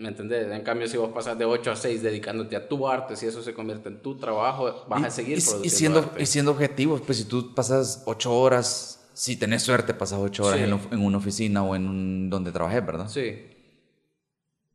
¿me 0.00 0.08
entendés? 0.08 0.50
En 0.50 0.62
cambio, 0.62 0.86
si 0.88 0.96
vos 0.96 1.10
pasas 1.12 1.38
de 1.38 1.44
8 1.44 1.70
a 1.72 1.76
6 1.76 2.02
dedicándote 2.02 2.56
a 2.56 2.68
tu 2.68 2.88
arte, 2.88 3.16
si 3.16 3.26
eso 3.26 3.42
se 3.42 3.54
convierte 3.54 3.88
en 3.88 4.00
tu 4.02 4.16
trabajo, 4.16 4.84
vas 4.88 5.04
a 5.04 5.10
seguir 5.10 5.38
y, 5.38 5.40
produciendo 5.40 5.66
y 5.66 5.70
siendo, 5.70 5.98
arte. 6.00 6.22
Y 6.22 6.26
siendo 6.26 6.50
objetivos, 6.52 7.00
pues 7.02 7.18
si 7.18 7.24
tú 7.24 7.54
pasas 7.54 8.02
8 8.06 8.32
horas, 8.32 9.08
si 9.14 9.36
tenés 9.36 9.62
suerte, 9.62 9.94
pasas 9.94 10.18
8 10.22 10.44
horas 10.44 10.58
Sí. 10.60 10.64
en, 10.64 10.80
en 10.98 11.04
una 11.04 11.18
oficina 11.18 11.62
o 11.64 11.74
en 11.74 11.86
un, 11.88 12.30
donde 12.30 12.52
trabajes, 12.52 12.84
¿verdad? 12.86 13.08
Sí, 13.08 13.36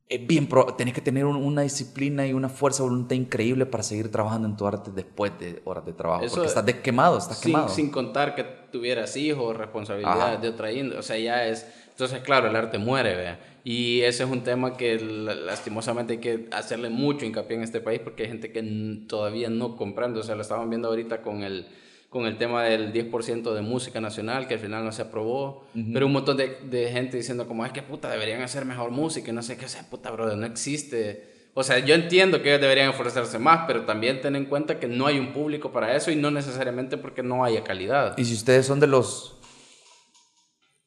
Es 0.10 0.28
bien, 0.28 0.48
pro- 0.48 0.76
tenés 0.76 0.94
que 0.94 1.02
tener 1.02 1.26
un- 1.26 1.38
una 1.38 1.62
disciplina 1.64 2.28
y 2.28 2.34
una 2.34 2.50
fuerza 2.50 2.84
de 2.84 2.90
voluntad 2.90 3.16
increíble 3.16 3.66
para 3.66 3.82
seguir 3.84 4.12
trabajando 4.12 4.48
en 4.48 4.56
tu 4.58 4.68
arte 4.68 4.92
después 4.94 5.32
de 5.40 5.62
horas 5.66 5.86
de 5.86 5.94
trabajo. 5.94 6.24
Eso- 6.26 6.36
porque 6.36 6.50
estás 6.50 6.66
de 6.66 6.82
quemado, 6.82 7.18
estás 7.18 7.40
sin, 7.40 7.52
quemado. 7.54 7.70
sin 7.70 7.90
contar 7.90 8.36
que 8.36 8.44
tuvieras 8.72 9.16
hijos, 9.18 9.56
responsabilidades 9.58 10.24
Ajá. 10.24 10.38
de 10.38 10.50
otra 10.50 10.72
índole, 10.72 11.00
o 11.00 11.04
sea, 11.04 11.18
ya 11.18 11.48
es... 11.48 11.66
Entonces, 11.94 12.20
claro, 12.22 12.50
el 12.50 12.56
arte 12.56 12.78
muere, 12.78 13.16
vea. 13.16 13.40
Y 13.64 14.02
ese 14.02 14.24
es 14.24 14.30
un 14.30 14.44
tema 14.44 14.76
que 14.76 15.00
la- 15.00 15.36
lastimosamente 15.36 16.14
hay 16.14 16.20
que 16.20 16.48
hacerle 16.52 16.90
mucho 16.90 17.26
hincapié 17.26 17.56
en 17.58 17.64
este 17.64 17.80
país 17.80 18.02
porque 18.04 18.24
hay 18.24 18.30
gente 18.30 18.52
que 18.52 18.62
todavía 19.08 19.50
no 19.50 19.78
comprende. 19.78 20.20
O 20.20 20.24
sea, 20.24 20.36
lo 20.36 20.42
estaban 20.42 20.70
viendo 20.70 20.90
ahorita 20.90 21.22
con 21.22 21.44
el, 21.44 21.68
con 22.10 22.26
el 22.26 22.38
tema 22.38 22.64
del 22.64 22.92
10% 22.92 23.54
de 23.54 23.62
música 23.62 24.02
nacional 24.02 24.48
que 24.48 24.56
al 24.56 24.60
final 24.60 24.84
no 24.84 24.92
se 24.92 25.04
aprobó. 25.04 25.66
Pero 25.94 26.08
un 26.08 26.12
montón 26.14 26.36
de, 26.38 26.58
de 26.70 26.92
gente 26.92 27.16
diciendo 27.18 27.48
como, 27.48 27.66
es 27.66 27.72
que 27.72 27.82
puta, 27.84 28.10
deberían 28.10 28.42
hacer 28.42 28.66
mejor 28.66 28.92
música 28.92 29.32
y 29.32 29.34
no 29.34 29.42
sé 29.44 29.56
qué. 29.58 29.66
O 29.66 29.70
sea, 29.70 29.90
puta, 29.90 30.12
brother, 30.12 30.38
no 30.38 30.46
existe. 30.46 31.32
O 31.56 31.62
sea, 31.64 31.78
yo 31.78 31.94
entiendo 31.94 32.42
que 32.42 32.50
ellos 32.50 32.62
deberían 32.62 32.90
esforzarse 32.90 33.38
más, 33.38 33.66
pero 33.68 33.84
también 33.86 34.20
ten 34.22 34.36
en 34.36 34.46
cuenta 34.46 34.80
que 34.80 34.88
no 34.88 35.06
hay 35.06 35.20
un 35.20 35.32
público 35.34 35.72
para 35.72 35.96
eso 35.96 36.10
y 36.10 36.16
no 36.16 36.32
necesariamente 36.32 36.98
porque 36.98 37.22
no 37.22 37.46
haya 37.46 37.64
calidad. 37.64 38.18
Y 38.18 38.26
si 38.26 38.34
ustedes 38.34 38.66
son 38.66 38.80
de 38.80 38.88
los, 38.88 39.33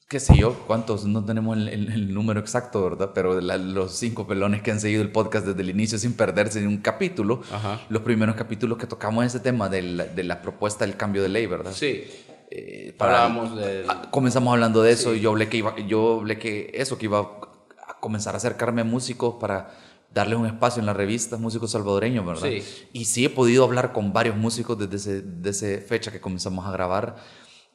qué 0.09 0.21
sé 0.21 0.37
yo, 0.37 0.55
cuántos, 0.67 1.05
no 1.05 1.25
tenemos 1.25 1.57
el, 1.57 1.69
el- 1.69 1.91
el 1.93 2.15
número 2.15 2.39
exacto, 2.39 2.83
¿verdad? 2.85 3.11
Pero 3.15 3.41
la- 3.41 3.57
los 3.59 3.93
cinco 3.93 4.27
pelones 4.27 4.63
que 4.63 4.71
han 4.71 4.79
seguido 4.81 5.03
el 5.03 5.11
podcast 5.11 5.47
desde 5.47 5.61
el 5.63 5.71
inicio 5.71 5.99
sin 5.99 6.13
perderse 6.15 6.61
ni 6.61 6.67
un 6.69 6.79
capítulo, 6.79 7.43
Ajá. 7.53 7.81
los 7.89 8.03
primeros 8.03 8.37
capítulos 8.37 8.79
que 8.79 8.87
tocamos 8.87 9.25
ese 9.25 9.41
tema 9.41 9.69
de 9.69 9.83
la, 9.83 10.05
de 10.05 10.23
la 10.23 10.43
propuesta 10.43 10.87
del 10.87 10.97
cambio 10.97 11.23
de 11.23 11.29
ley, 11.29 11.47
¿verdad? 11.47 11.73
Sí, 11.73 12.05
Eh, 12.49 12.95
para- 12.97 13.29
de... 13.29 13.85
Ah, 13.89 14.09
comenzamos 14.13 14.53
hablando 14.53 14.81
de 14.81 14.93
eso 14.93 15.13
y 15.17 15.21
yo 15.21 15.31
hablé 15.31 15.49
que 15.49 15.57
iba, 15.57 15.75
yo 15.89 16.21
hablé 16.21 16.39
que 16.39 16.71
eso, 16.75 16.97
que 16.97 17.07
iba 17.07 17.19
a 17.19 17.99
comenzar 18.01 18.35
a 18.35 18.37
acercarme 18.37 18.83
a 18.83 18.85
músicos 18.85 19.35
para 19.41 19.71
darles 20.15 20.39
un 20.39 20.47
espacio 20.47 20.79
en 20.79 20.87
las 20.87 20.97
revistas, 20.97 21.41
músicos 21.41 21.73
salvadoreños, 21.73 22.25
¿verdad? 22.25 22.49
Sí. 22.49 22.63
Y 22.93 23.05
sí 23.07 23.25
he 23.25 23.31
podido 23.31 23.65
hablar 23.65 23.93
con 23.93 24.13
varios 24.13 24.37
músicos 24.37 24.79
desde 24.79 25.25
esa 25.45 25.85
fecha 25.85 26.13
que 26.13 26.21
comenzamos 26.21 26.65
a 26.65 26.71
grabar. 26.71 27.17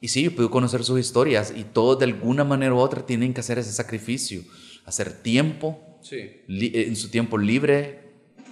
Y 0.02 0.08
sí, 0.08 0.28
podido 0.28 0.50
conocer 0.50 0.84
sus 0.84 1.00
historias 1.00 1.54
y 1.56 1.62
todos 1.64 1.98
de 1.98 2.04
alguna 2.06 2.44
manera 2.44 2.74
u 2.74 2.78
otra 2.78 3.06
tienen 3.06 3.32
que 3.32 3.40
hacer 3.40 3.58
ese 3.58 3.72
sacrificio, 3.72 4.42
hacer 4.84 5.22
tiempo, 5.22 5.80
Sí. 6.02 6.42
li- 6.48 6.72
en 6.74 6.96
su 6.96 7.08
tiempo 7.08 7.38
libre, 7.38 8.00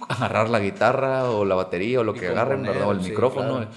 agarrar 0.07 0.49
la 0.49 0.59
guitarra 0.59 1.29
o 1.29 1.45
la 1.45 1.53
batería 1.55 1.99
o 1.99 2.03
lo 2.03 2.15
Y 2.15 2.19
que 2.19 2.27
agarren, 2.29 2.63
¿verdad? 2.63 2.87
O 2.87 2.91
el 2.93 3.03
sí, 3.03 3.09
micrófono. 3.09 3.57
claro. 3.57 3.71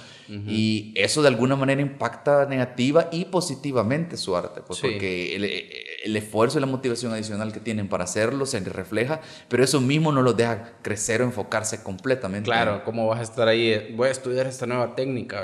Y 0.47 0.95
eso 0.97 1.21
de 1.21 1.29
alguna 1.29 1.55
manera 1.55 1.83
impacta 1.83 2.47
negativa 2.47 3.09
y 3.13 3.27
positivamente 3.27 4.17
su 4.17 4.35
arte, 4.35 4.63
pues 4.67 4.79
Sí. 4.79 4.87
porque 4.87 5.37
el, 5.37 5.45
el 5.45 6.17
esfuerzo 6.17 6.57
y 6.59 6.61
la 6.63 6.67
motivación 6.67 7.13
adicional 7.13 7.53
que 7.53 7.61
tienen 7.61 7.89
para 7.89 8.05
hacerlo 8.05 8.47
se 8.47 8.61
refleja, 8.61 9.21
pero 9.49 9.65
eso 9.65 9.81
mismo 9.83 10.13
no 10.13 10.23
los 10.23 10.35
deja 10.37 10.79
crecer 10.81 11.21
o 11.21 11.25
enfocarse 11.25 11.83
completamente. 11.83 12.47
Claro, 12.47 12.85
¿cómo 12.85 13.07
vas 13.09 13.19
a 13.21 13.23
estar 13.25 13.49
ahí? 13.49 13.93
Voy 13.97 14.09
a 14.09 14.13
estudiar 14.13 14.47
esta 14.47 14.65
nueva 14.65 14.95
técnica, 14.95 15.43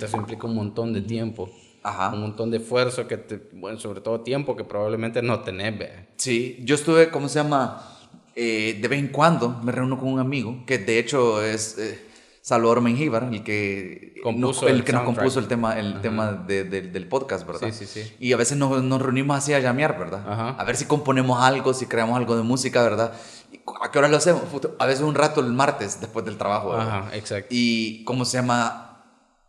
eso 0.00 0.16
implica 0.16 0.46
un 0.46 0.54
montón 0.54 0.94
de 0.94 1.02
tiempo, 1.02 1.50
Ajá. 1.84 2.10
un 2.14 2.20
montón 2.22 2.50
de 2.50 2.56
esfuerzo, 2.56 3.06
que 3.06 3.18
te, 3.18 3.40
bueno, 3.52 3.78
sobre 3.78 4.00
todo 4.00 4.20
tiempo 4.22 4.56
que 4.56 4.64
probablemente 4.64 5.22
no 5.22 5.40
tenés, 5.40 5.78
¿vea? 5.78 6.08
Sí, 6.16 6.58
yo 6.64 6.74
estuve, 6.74 7.10
¿cómo 7.10 7.28
se 7.28 7.38
llama? 7.40 7.86
Eh, 8.34 8.78
de 8.82 8.88
vez 8.88 8.98
en 8.98 9.08
cuando 9.08 9.50
me 9.62 9.70
reúno 9.70 9.98
con 9.98 10.08
un 10.12 10.18
amigo, 10.18 10.64
que 10.66 10.78
de 10.78 10.98
hecho 10.98 11.40
es 11.42 11.78
eh, 11.78 12.04
Salvador 12.40 12.80
Mengíbar, 12.80 13.28
el 13.32 13.42
que, 13.44 14.14
Compuso 14.22 14.62
nos, 14.62 14.70
el 14.70 14.76
el 14.78 14.84
que 14.84 14.92
nos 14.92 15.02
compuso 15.04 15.38
el 15.38 15.46
tema, 15.46 15.78
el 15.78 16.00
tema 16.00 16.32
de- 16.32 16.64
de- 16.64 16.82
del 16.82 17.06
podcast, 17.06 17.46
¿verdad? 17.46 17.68
Sí, 17.70 17.86
sí, 17.86 18.02
sí. 18.02 18.12
Y 18.18 18.32
a 18.32 18.36
veces 18.36 18.56
nos, 18.58 18.82
nos 18.82 19.00
reunimos 19.00 19.36
así 19.38 19.52
a 19.52 19.60
llamear, 19.60 19.98
¿verdad? 19.98 20.24
Ajá. 20.26 20.48
A 20.58 20.64
ver 20.64 20.76
si 20.76 20.86
componemos 20.86 21.40
algo, 21.42 21.72
si 21.74 21.86
creamos 21.86 22.16
algo 22.16 22.36
de 22.36 22.42
música, 22.42 22.82
¿verdad? 22.82 23.12
¿Y 23.52 23.60
¿A 23.82 23.90
qué 23.90 23.98
hora 23.98 24.08
lo 24.08 24.16
hacemos? 24.16 24.42
A 24.78 24.86
veces 24.86 25.02
un 25.02 25.14
rato 25.14 25.40
el 25.40 25.52
martes 25.52 26.00
después 26.00 26.24
del 26.24 26.36
trabajo, 26.36 26.70
¿verdad? 26.70 26.88
Ajá, 26.88 27.16
exacto. 27.16 27.48
Y 27.50 28.02
cómo 28.04 28.24
se 28.24 28.38
llama 28.38 28.83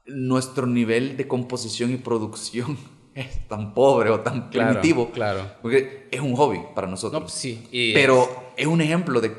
nuestro 0.07 0.65
nivel 0.67 1.17
de 1.17 1.27
composición 1.27 1.91
y 1.91 1.97
producción 1.97 2.77
es 3.15 3.47
tan 3.47 3.73
pobre 3.73 4.09
o 4.09 4.19
tan 4.19 4.49
Claro, 4.49 4.69
primitivo. 4.73 5.11
claro. 5.11 5.41
Porque 5.61 6.07
es 6.11 6.19
un 6.21 6.35
hobby 6.35 6.59
para 6.75 6.87
nosotros. 6.87 7.21
No, 7.21 7.27
sí. 7.29 7.67
y- 7.71 7.93
Pero 7.93 8.53
es 8.57 8.67
un 8.67 8.81
ejemplo 8.81 9.21
de 9.21 9.31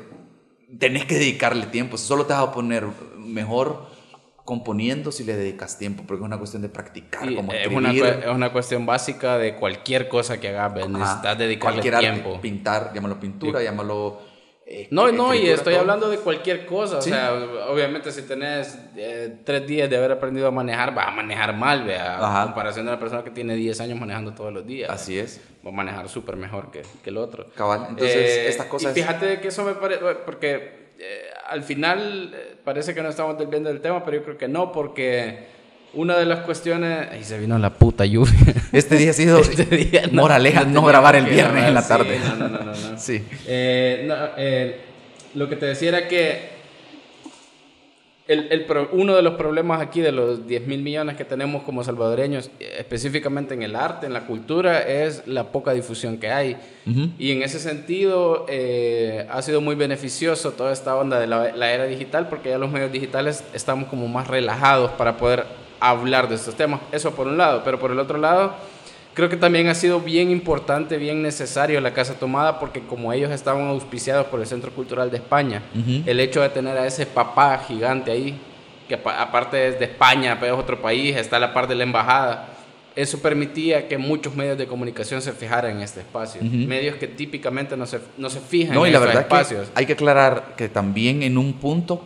tenés 0.79 1.05
que 1.05 1.15
dedicarle 1.15 1.67
tiempo. 1.67 1.97
Solo 1.97 2.25
te 2.25 2.33
vas 2.33 2.43
a 2.43 2.51
poner 2.51 2.85
mejor 3.17 3.87
componiendo 4.43 5.11
si 5.11 5.23
le 5.25 5.35
dedicas 5.35 5.77
tiempo, 5.77 6.03
porque 6.07 6.21
es 6.23 6.25
una 6.25 6.37
cuestión 6.37 6.61
de 6.61 6.69
practicar, 6.69 7.33
como 7.35 7.51
es, 7.51 7.67
una, 7.67 7.91
es 7.91 8.27
una 8.33 8.53
cuestión 8.53 8.85
básica 8.85 9.37
de 9.37 9.55
cualquier 9.55 10.07
cosa 10.07 10.39
que 10.39 10.47
hagas, 10.49 10.87
necesitas 10.89 11.37
dedicarle 11.37 11.81
Cualquier 11.81 11.99
tiempo. 11.99 12.29
arte, 12.29 12.41
pintar, 12.41 12.91
llámalo 12.93 13.19
pintura, 13.19 13.61
llámalo... 13.61 14.21
eh, 14.69 14.87
No, 14.91 15.11
no, 15.11 15.33
y 15.33 15.47
estoy 15.47 15.73
todo. 15.73 15.81
hablando 15.81 16.09
de 16.09 16.17
cualquier 16.17 16.65
cosa. 16.65 17.01
Sí. 17.01 17.09
O 17.09 17.13
sea, 17.13 17.33
obviamente 17.69 18.11
si 18.11 18.21
tenés 18.23 18.77
eh, 18.95 19.37
tres 19.43 19.65
días 19.65 19.89
de 19.89 19.97
haber 19.97 20.11
aprendido 20.11 20.47
a 20.47 20.51
manejar, 20.51 20.93
vas 20.93 21.07
a 21.07 21.11
manejar 21.11 21.55
mal, 21.55 21.83
vea. 21.85 22.41
A 22.41 22.43
comparación 22.45 22.85
de 22.85 22.91
una 22.91 22.99
persona 22.99 23.23
que 23.23 23.31
tiene 23.31 23.55
10 23.55 23.79
años 23.81 23.99
manejando 23.99 24.33
todos 24.33 24.51
los 24.53 24.65
días. 24.67 24.89
Así 24.89 25.17
es. 25.17 25.39
Va 25.65 25.69
a 25.69 25.73
manejar 25.73 26.07
súper 26.09 26.35
mejor 26.35 26.69
que, 26.71 26.83
que 27.03 27.09
el 27.09 27.17
otro. 27.17 27.47
Cabal. 27.55 27.87
Entonces, 27.89 28.15
Eh, 28.15 28.47
estas 28.49 28.67
cosas... 28.67 28.95
Y 28.95 28.99
fíjate 29.01 29.39
que 29.39 29.47
eso 29.47 29.63
me 29.63 29.73
parece, 29.73 30.01
porque 30.25 30.91
eh, 30.99 31.21
al 31.47 31.63
final 31.63 32.33
eh, 32.35 32.55
parece 32.63 32.93
que 32.93 33.01
no 33.01 33.09
estamos 33.09 33.37
desviando 33.37 33.69
del 33.69 33.81
tema, 33.81 34.03
pero 34.03 34.17
yo 34.17 34.23
creo 34.23 34.37
que 34.37 34.47
no, 34.47 34.71
porque 34.71 35.56
una 35.93 36.17
de 36.17 36.25
las 36.25 36.39
cuestiones... 36.41 37.09
Ahí 37.11 37.23
se 37.23 37.39
vino 37.39 37.57
la 37.57 37.73
puta 37.73 38.05
lluvia. 38.05 38.33
Este 38.71 38.95
día 38.97 39.11
ha 39.11 39.13
sido 39.13 39.39
Este 39.41 39.63
día 39.65 40.03
no- 40.11 40.21
moraleja, 40.21 40.63
no, 40.65 40.83
grabar 40.83 41.15
el 41.15 41.25
viernes 41.25 41.63
grabar, 41.63 41.67
en 41.69 41.73
la 41.73 41.81
sí, 41.81 41.87
tarde. 41.87 42.19
no, 42.19 42.35
no, 42.35 42.49
no, 42.49 42.59
no, 42.63 42.71
no. 42.73 42.97
Sí. 42.99 43.23
Eh, 43.47 44.05
no, 44.07 44.15
eh, 44.37 44.81
lo 45.35 45.47
que 45.49 45.55
te 45.55 45.65
decía 45.67 45.89
era 45.89 46.07
que 46.07 46.57
el, 48.27 48.47
el 48.51 48.65
uno 48.91 49.15
de 49.15 49.21
los 49.21 49.35
problemas 49.35 49.79
aquí 49.81 50.01
de 50.01 50.11
los 50.11 50.45
10 50.47 50.67
mil 50.67 50.81
millones 50.81 51.15
que 51.15 51.23
tenemos 51.23 51.63
como 51.63 51.81
salvadoreños, 51.85 52.51
eh, 52.59 52.75
específicamente 52.79 53.53
en 53.53 53.63
el 53.63 53.73
arte, 53.73 54.05
en 54.05 54.11
la 54.13 54.25
cultura, 54.27 54.81
es 54.81 55.25
la 55.27 55.45
poca 55.45 55.71
difusión 55.71 56.17
que 56.17 56.29
hay. 56.29 56.57
Y 57.17 57.31
en 57.31 57.41
ese 57.43 57.59
sentido 57.59 58.45
eh, 58.49 59.25
ha 59.29 59.41
sido 59.41 59.61
muy 59.61 59.75
beneficioso 59.75 60.51
toda 60.51 60.73
esta 60.73 60.95
onda 60.97 61.19
de 61.19 61.27
la, 61.27 61.55
la 61.55 61.71
era 61.71 61.85
digital 61.85 62.27
porque 62.27 62.49
ya 62.49 62.57
los 62.57 62.69
medios 62.71 62.91
digitales 62.91 63.43
estamos 63.53 63.87
como 63.87 64.07
más 64.09 64.27
relajados 64.27 64.91
para 64.91 65.15
poder 65.17 65.45
hablar 65.79 66.27
de 66.29 66.35
estos 66.35 66.55
temas. 66.55 66.79
Eso 66.91 67.11
por 67.15 67.27
un 67.27 67.37
lado, 67.37 67.61
pero 67.63 67.79
por 67.79 67.91
el 67.91 67.99
otro 67.99 68.17
lado 68.17 68.55
Creo 69.13 69.29
que 69.29 69.35
también 69.37 69.67
ha 69.67 69.73
sido 69.73 69.99
bien 69.99 70.29
importante, 70.29 70.97
bien 70.97 71.23
necesario 71.23 71.81
la 71.81 71.91
Casa 71.91 72.13
Tomada 72.19 72.59
porque 72.59 72.81
como 72.81 73.11
ellos 73.11 73.31
estaban 73.31 73.67
auspiciados 73.67 74.27
por 74.27 74.39
el 74.39 74.45
Centro 74.45 74.69
Cultural 74.71 75.09
de 75.09 75.17
España, 75.17 75.63
el 76.05 76.19
hecho 76.19 76.39
de 76.39 76.49
tener 76.49 76.77
a 76.77 76.85
ese 76.85 77.07
papá 77.07 77.57
gigante 77.67 78.11
ahí, 78.11 78.39
que 78.87 78.93
apa- 78.93 79.19
aparte 79.19 79.69
es 79.69 79.79
de 79.79 79.85
España, 79.85 80.37
pero 80.39 80.53
es 80.53 80.61
otro 80.61 80.79
país, 80.83 81.15
está 81.17 81.37
a 81.37 81.39
la 81.39 81.51
par 81.51 81.67
de 81.67 81.73
la 81.73 81.81
embajada, 81.83 82.49
eso 82.95 83.19
permitía 83.19 83.87
que 83.87 83.97
muchos 83.97 84.35
medios 84.35 84.55
de 84.55 84.67
comunicación 84.67 85.19
se 85.23 85.31
fijaran 85.31 85.77
en 85.77 85.81
este 85.81 86.01
espacio. 86.01 86.39
Medios 86.43 86.97
que 86.97 87.07
típicamente 87.07 87.75
no 87.75 87.87
se, 87.87 87.99
no 88.19 88.29
se 88.29 88.39
fijan 88.39 88.75
No, 88.75 88.85
y 88.85 88.89
en 88.89 88.93
la 88.93 88.99
esos 88.99 89.07
verdad 89.07 89.23
espacios. 89.23 89.67
que 89.69 89.79
hay 89.79 89.85
que 89.87 89.93
aclarar 89.93 90.53
que 90.55 90.69
también 90.69 91.23
en 91.23 91.39
un 91.39 91.53
punto, 91.53 92.03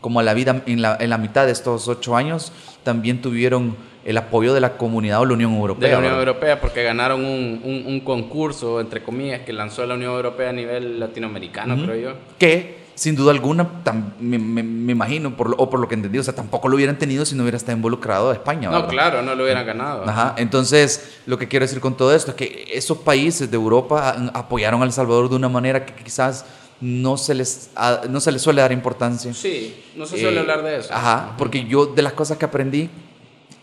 como 0.00 0.20
a 0.20 0.22
la 0.22 0.34
vida, 0.34 0.62
en 0.66 0.82
la, 0.82 0.96
en 1.00 1.10
la 1.10 1.18
mitad 1.18 1.46
de 1.46 1.52
estos 1.52 1.88
ocho 1.88 2.16
años, 2.16 2.52
también 2.84 3.20
tuvieron 3.20 3.76
el 4.04 4.16
apoyo 4.16 4.54
de 4.54 4.60
la 4.60 4.78
comunidad 4.78 5.20
o 5.20 5.26
la 5.26 5.34
Unión 5.34 5.52
Europea. 5.54 5.88
de 5.88 5.92
la 5.92 5.98
Unión 5.98 6.12
¿verdad? 6.14 6.28
Europea 6.28 6.60
porque 6.60 6.82
ganaron 6.82 7.20
un, 7.24 7.60
un- 7.62 7.84
un 7.86 8.00
concurso, 8.00 8.80
entre 8.80 9.02
comillas, 9.02 9.40
que 9.42 9.52
lanzó 9.52 9.84
la 9.84 9.94
Unión 9.94 10.12
Europea 10.12 10.48
a 10.50 10.52
nivel 10.54 10.98
latinoamericano, 10.98 11.76
creo 11.84 11.96
yo. 12.12 12.18
Que, 12.38 12.80
sin 12.94 13.14
duda 13.14 13.32
alguna, 13.32 13.84
tam- 13.84 14.12
me, 14.18 14.38
me- 14.38 14.62
me 14.62 14.92
imagino, 14.92 15.36
por 15.36 15.50
lo- 15.50 15.56
o 15.56 15.68
por 15.68 15.80
lo 15.80 15.86
que 15.88 15.96
entendí, 15.96 16.18
o 16.18 16.22
sea, 16.22 16.34
tampoco 16.34 16.68
lo 16.68 16.76
hubieran 16.76 16.98
tenido 16.98 17.26
si 17.26 17.34
no 17.34 17.42
hubiera 17.42 17.58
estado 17.58 17.76
involucrado 17.76 18.32
España. 18.32 18.68
No, 18.70 18.76
¿verdad? 18.76 18.88
claro, 18.88 19.22
no 19.22 19.34
lo 19.34 19.44
hubieran 19.44 19.66
ganado. 19.66 20.04
Ajá, 20.08 20.34
entonces 20.38 21.18
lo 21.26 21.36
que 21.38 21.46
quiero 21.46 21.64
decir 21.66 21.80
con 21.80 21.94
todo 21.94 22.14
esto 22.14 22.30
es 22.30 22.36
que 22.38 22.68
esos 22.72 22.96
países 22.98 23.50
de 23.50 23.56
Europa 23.56 24.14
han- 24.16 24.30
apoyaron 24.32 24.80
a 24.80 24.86
El 24.86 24.92
Salvador 24.92 25.28
de 25.28 25.36
una 25.36 25.50
manera 25.50 25.84
que 25.84 25.92
quizás 26.02 26.46
no 26.80 27.16
se 27.16 27.34
les, 27.34 27.70
a- 27.76 28.02
no 28.08 28.20
se 28.20 28.32
les 28.32 28.40
suele 28.42 28.60
dar 28.62 28.72
importancia. 28.72 29.32
Sí, 29.34 29.74
no 29.96 30.06
se 30.06 30.18
suele 30.18 30.36
Eh, 30.36 30.40
hablar 30.40 30.62
de 30.62 30.78
eso. 30.78 30.92
Ajá, 30.92 31.34
porque 31.36 31.64
yo 31.66 31.86
de 31.86 32.02
las 32.02 32.12
cosas 32.14 32.38
que 32.38 32.44
aprendí, 32.44 32.88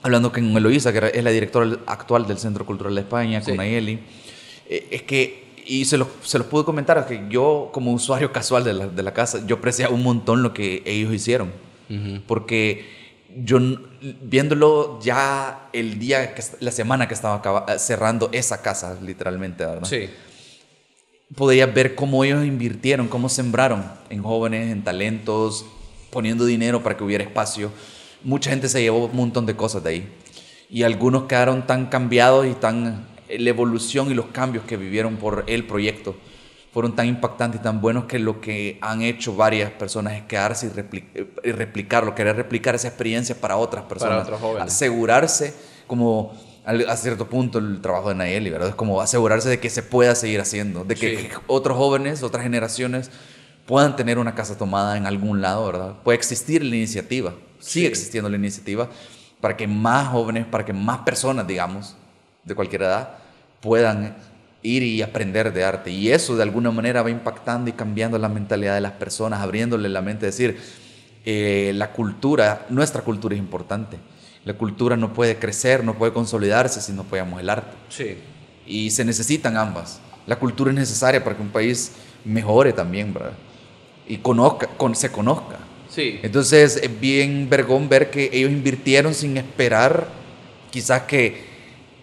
hablando 0.04 0.32
con 0.32 0.56
Eloísa, 0.56 0.94
que 0.94 1.12
es 1.14 1.24
la 1.24 1.32
directora 1.32 1.78
actual 1.88 2.28
del 2.28 2.38
Centro 2.38 2.66
Cultural 2.66 2.94
de 2.96 3.02
España, 3.02 3.42
Sí. 3.42 3.48
con 3.52 3.58
Nayeli, 3.58 4.00
eh, 4.70 4.88
es 4.92 5.04
que 5.04 5.48
y 5.70 5.84
se 5.84 5.98
los, 5.98 6.08
se 6.24 6.38
los 6.38 6.48
pude 6.48 6.64
comentar, 6.64 7.06
que 7.08 7.26
yo 7.30 7.72
como 7.74 7.92
usuario 7.92 8.32
casual 8.34 8.64
de 8.64 8.74
la, 8.74 8.88
de 8.88 9.04
la 9.04 9.14
casa, 9.14 9.46
yo 9.46 9.58
apreciaba 9.58 9.94
un 9.94 10.04
montón 10.04 10.42
lo 10.44 10.54
que 10.54 10.82
ellos 10.86 11.14
hicieron. 11.14 11.52
Porque 12.28 12.86
yo 13.44 13.60
viéndolo 14.22 15.00
ya 15.02 15.70
el 15.74 16.00
día, 16.00 16.34
que, 16.36 16.44
la 16.60 16.72
semana 16.72 17.08
que 17.08 17.14
estaba 17.14 17.66
cerrando 17.78 18.30
esa 18.32 18.62
casa, 18.62 18.98
literalmente, 19.02 19.66
¿verdad? 19.66 19.88
Sí. 19.88 20.10
Podía 21.36 21.66
ver 21.66 21.96
cómo 21.96 22.24
ellos 22.24 22.46
invirtieron, 22.46 23.08
cómo 23.08 23.30
sembraron 23.30 23.84
en 24.10 24.24
jóvenes, 24.24 24.72
en 24.72 24.84
talentos, 24.84 25.66
poniendo 26.10 26.46
dinero 26.46 26.84
para 26.84 26.96
que 26.96 27.04
hubiera 27.04 27.24
espacio. 27.24 27.72
Mucha 28.24 28.50
gente 28.50 28.70
se 28.70 28.82
llevó 28.82 29.06
un 29.06 29.16
montón 29.16 29.46
de 29.46 29.56
cosas 29.56 29.84
de 29.84 29.90
ahí. 29.90 30.14
Y 30.70 30.84
algunos 30.84 31.24
quedaron 31.24 31.68
tan 31.68 31.88
cambiados 31.88 32.46
y 32.48 32.54
tan 32.54 33.08
la 33.30 33.50
evolución 33.50 34.10
y 34.12 34.14
los 34.14 34.28
cambios 34.28 34.64
que 34.66 34.78
vivieron 34.78 35.18
por 35.18 35.44
el 35.48 35.66
proyecto 35.66 36.16
fueron 36.72 36.96
tan 36.96 37.08
impactantes 37.08 37.60
y 37.60 37.64
tan 37.64 37.82
buenos 37.82 38.06
que 38.06 38.20
lo 38.20 38.40
que 38.40 38.78
han 38.82 39.02
hecho 39.02 39.36
varias 39.36 39.72
personas 39.72 40.14
es 40.14 40.22
quedarse 40.24 40.68
y, 41.44 41.52
replicarlo, 41.52 42.14
querer 42.14 42.36
replicar 42.36 42.76
esa 42.76 42.88
experiencia 42.88 43.40
para 43.40 43.58
otras 43.58 43.86
personas. 43.86 44.18
Para 44.18 44.24
otros 44.24 44.40
jóvenes. 44.40 44.74
Asegurarse, 44.74 45.56
como 45.88 46.34
a 46.68 46.98
cierto 46.98 47.30
punto 47.30 47.60
el 47.60 47.80
trabajo 47.80 48.10
de 48.10 48.16
Nayeli, 48.16 48.50
¿verdad? 48.50 48.70
Es 48.70 48.76
como 48.76 49.00
asegurarse 49.00 49.48
de 49.48 49.60
que 49.60 49.70
se 49.70 49.84
pueda 49.84 50.16
seguir 50.16 50.42
haciendo, 50.42 50.84
de 50.84 50.96
que 50.96 51.30
otros 51.48 51.78
jóvenes, 51.78 52.24
otras 52.24 52.44
generaciones 52.44 53.10
puedan 53.66 53.96
tener 53.96 54.18
una 54.20 54.36
casa 54.36 54.58
tomada 54.58 54.98
en 54.98 55.06
algún 55.06 55.42
lado, 55.42 55.66
¿verdad? 55.66 55.96
Puede 56.04 56.18
existir 56.18 56.64
la 56.64 56.76
iniciativa, 56.76 57.34
sigue 57.60 57.88
existiendo 57.88 58.30
la 58.30 58.36
iniciativa 58.36 58.90
para 59.40 59.56
que 59.56 59.66
más 59.66 60.10
jóvenes, 60.10 60.46
para 60.46 60.66
que 60.66 60.74
más 60.74 61.00
personas, 61.00 61.48
digamos, 61.48 61.96
de 62.44 62.54
cualquier 62.54 62.82
edad 62.82 63.18
puedan 63.62 64.18
ir 64.62 64.84
y 64.84 65.02
aprender 65.02 65.54
de 65.54 65.64
arte. 65.64 65.92
Y 65.92 66.12
eso 66.12 66.36
de 66.36 66.44
alguna 66.44 66.72
manera 66.72 67.02
va 67.02 67.10
impactando 67.10 67.70
y 67.70 67.74
cambiando 67.74 68.18
la 68.18 68.28
mentalidad 68.28 68.76
de 68.76 68.82
las 68.82 68.94
personas, 68.94 69.40
abriéndole 69.40 69.88
la 69.88 70.02
mente, 70.02 70.26
decir, 70.26 70.58
eh, 71.24 71.72
la 71.76 71.92
cultura, 71.92 72.66
nuestra 72.70 73.04
cultura 73.04 73.36
es 73.36 73.40
importante. 73.40 73.98
La 74.48 74.54
cultura 74.54 74.96
no 74.96 75.12
puede 75.12 75.36
crecer, 75.36 75.84
no 75.84 75.96
puede 75.96 76.14
consolidarse 76.14 76.80
si 76.80 76.94
no 76.94 77.02
apoyamos 77.02 77.42
el 77.42 77.50
arte. 77.50 77.76
Sí. 77.90 78.16
Y 78.66 78.92
se 78.92 79.04
necesitan 79.04 79.58
ambas. 79.58 80.00
La 80.26 80.38
cultura 80.38 80.72
es 80.72 80.78
necesaria 80.78 81.22
para 81.22 81.36
que 81.36 81.42
un 81.42 81.50
país 81.50 81.92
mejore 82.24 82.72
también, 82.72 83.14
¿verdad? 83.14 83.34
Y 84.08 84.20
conozca, 84.20 84.68
con, 84.68 84.96
se 84.96 85.12
conozca. 85.12 85.58
Sí. 85.90 86.22
Entonces 86.24 86.80
es 86.82 86.98
bien 86.98 87.50
vergón 87.50 87.90
ver 87.90 88.10
que 88.10 88.30
ellos 88.32 88.50
invirtieron 88.50 89.14
sin 89.14 89.36
esperar 89.36 90.08
quizás 90.72 91.02
que 91.02 91.42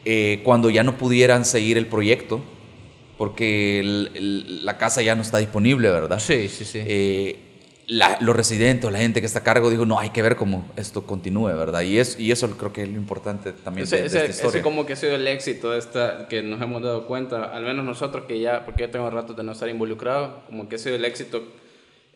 eh, 0.04 0.42
cuando 0.44 0.68
ya 0.68 0.82
no 0.82 0.98
pudieran 0.98 1.46
seguir 1.46 1.78
el 1.78 1.86
proyecto, 1.86 2.42
porque 3.16 3.80
la 4.12 4.76
casa 4.76 5.00
ya 5.00 5.14
no 5.14 5.22
está 5.22 5.38
disponible, 5.38 5.88
¿verdad? 5.88 6.18
Sí, 6.18 6.50
sí, 6.50 6.66
sí. 6.66 6.80
Eh, 6.84 7.38
los 7.86 8.34
residentes, 8.34 8.90
la 8.90 8.98
gente 8.98 9.20
que 9.20 9.26
está 9.26 9.40
a 9.40 9.42
cargo, 9.42 9.70
dijo, 9.70 9.84
no, 9.84 9.98
hay 9.98 10.10
que 10.10 10.22
ver 10.22 10.36
cómo 10.36 10.66
esto 10.76 11.06
continúe, 11.06 11.48
¿verdad? 11.48 11.82
Y, 11.82 11.98
es, 11.98 12.18
y 12.18 12.32
eso 12.32 12.50
creo 12.56 12.72
que 12.72 12.82
es 12.82 12.88
lo 12.88 12.96
importante 12.96 13.52
también 13.52 13.84
ese, 13.84 13.96
de, 13.98 14.06
esta 14.06 14.24
historia. 14.24 14.48
Ese 14.48 14.62
como 14.62 14.86
que 14.86 14.94
ha 14.94 14.96
sido 14.96 15.14
el 15.14 15.26
éxito 15.26 15.72
de 15.72 15.78
esta, 15.78 16.26
que 16.28 16.42
nos 16.42 16.60
hemos 16.62 16.82
dado 16.82 17.06
cuenta, 17.06 17.44
al 17.44 17.64
menos 17.64 17.84
nosotros 17.84 18.24
que 18.26 18.40
ya, 18.40 18.64
porque 18.64 18.82
ya 18.82 18.90
tengo 18.90 19.10
rato 19.10 19.34
de 19.34 19.42
no 19.42 19.52
estar 19.52 19.68
involucrado, 19.68 20.42
como 20.46 20.68
que 20.68 20.76
ha 20.76 20.78
sido 20.78 20.96
el 20.96 21.04
éxito 21.04 21.42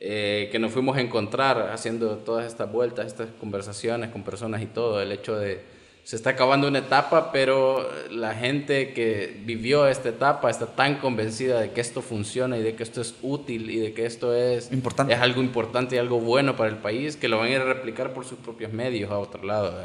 eh, 0.00 0.48
que 0.52 0.59
nos 0.59 0.72
fuimos 0.72 0.96
a 0.96 1.00
encontrar 1.00 1.70
haciendo 1.72 2.16
todas 2.18 2.46
estas 2.46 2.70
vueltas, 2.70 3.07
estas 3.07 3.28
conversaciones 3.40 4.11
con 4.11 4.22
personas 4.22 4.62
y 4.62 4.66
todo, 4.66 5.02
el 5.02 5.12
hecho 5.12 5.37
de 5.38 5.61
se 6.09 6.16
está 6.16 6.31
acabando 6.31 6.66
una 6.66 6.79
etapa, 6.79 7.33
pero 7.33 7.87
la 8.11 8.35
gente 8.35 8.94
que 8.94 9.42
vivió 9.44 9.87
esta 9.87 10.09
etapa 10.09 10.49
está 10.49 10.64
tan 10.64 11.01
convencida 11.01 11.61
de 11.61 11.73
que 11.73 11.83
esto 11.83 12.01
funciona 12.01 12.57
y 12.57 12.62
de 12.62 12.75
que 12.75 12.83
esto 12.83 13.03
es 13.03 13.14
útil 13.21 13.71
y 13.71 13.77
de 13.77 13.92
que 13.92 14.07
esto 14.07 14.35
es, 14.35 14.73
importante. 14.73 15.12
es 15.12 15.21
algo 15.21 15.42
importante 15.42 15.97
y 15.97 15.99
algo 15.99 16.18
bueno 16.18 16.57
para 16.57 16.71
el 16.71 16.77
país, 16.77 17.16
que 17.16 17.29
lo 17.29 17.37
van 17.37 17.49
a 17.49 17.51
ir 17.51 17.61
a 17.61 17.64
replicar 17.64 18.14
por 18.14 18.25
sus 18.25 18.38
propios 18.38 18.73
medios 18.73 19.11
a 19.11 19.18
otro 19.18 19.44
lado. 19.44 19.85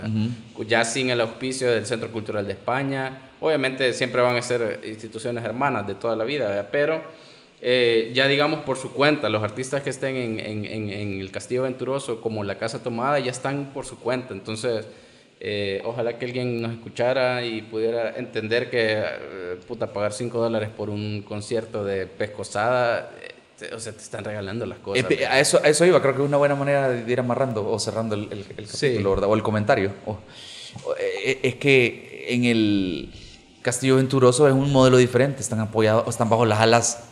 Ya 0.65 0.85
sin 0.85 1.09
el 1.09 1.19
auspicio 1.19 1.69
del 1.69 1.85
Centro 1.85 2.09
Cultural 2.09 2.47
de 2.47 2.53
España, 2.53 3.31
obviamente 3.41 3.91
siempre 3.91 4.21
van 4.21 4.37
a 4.37 4.41
ser 4.41 4.79
instituciones 4.85 5.43
hermanas 5.43 5.85
de 5.87 5.95
toda 5.95 6.15
la 6.15 6.23
vida, 6.23 6.69
pero 6.71 7.01
eh, 7.61 8.13
ya 8.15 8.29
digamos 8.29 8.61
por 8.61 8.77
su 8.77 8.93
cuenta, 8.93 9.27
los 9.27 9.43
artistas 9.43 9.83
que 9.83 9.89
estén 9.89 10.15
en, 10.15 10.39
en, 10.39 10.89
en 10.89 11.19
el 11.19 11.31
Castillo 11.31 11.63
Venturoso 11.63 12.21
como 12.21 12.45
la 12.45 12.57
Casa 12.57 12.81
Tomada 12.81 13.19
ya 13.19 13.31
están 13.31 13.73
por 13.73 13.85
su 13.85 13.99
cuenta, 13.99 14.33
entonces 14.33 14.85
eh, 15.45 15.81
ojalá 15.83 16.17
que 16.17 16.23
alguien 16.23 16.61
nos 16.61 16.71
escuchara 16.71 17.43
y 17.43 17.63
pudiera 17.63 18.15
entender 18.15 18.69
que, 18.69 18.93
eh, 18.97 19.59
puta, 19.67 19.91
pagar 19.91 20.13
5 20.13 20.39
dólares 20.39 20.69
por 20.69 20.89
un 20.89 21.21
concierto 21.21 21.83
de 21.83 22.07
pescosada, 22.07 23.11
eh, 23.59 23.69
o 23.75 23.79
sea, 23.81 23.91
te 23.91 24.01
están 24.01 24.23
regalando 24.23 24.65
las 24.65 24.79
cosas. 24.79 25.03
a, 25.29 25.39
eso, 25.41 25.59
a 25.61 25.67
eso 25.67 25.85
iba, 25.85 26.01
creo 26.01 26.15
que 26.15 26.21
es 26.21 26.27
una 26.29 26.37
buena 26.37 26.55
manera 26.55 26.89
de 26.89 27.11
ir 27.11 27.19
amarrando 27.19 27.69
o 27.69 27.77
cerrando 27.77 28.15
el, 28.15 28.31
el, 28.31 28.67
capítulo, 28.67 29.15
o 29.15 29.35
el 29.35 29.43
comentario. 29.43 29.91
es 31.43 31.55
que 31.55 32.25
en 32.29 32.45
el 32.45 33.11
Castillo 33.61 33.97
Venturoso 33.97 34.47
es 34.47 34.53
un 34.53 34.71
modelo 34.71 34.95
diferente, 34.95 35.41
están 35.41 35.59
apoyados, 35.59 36.07
están 36.07 36.29
bajo 36.29 36.45
las 36.45 36.61
alas 36.61 37.03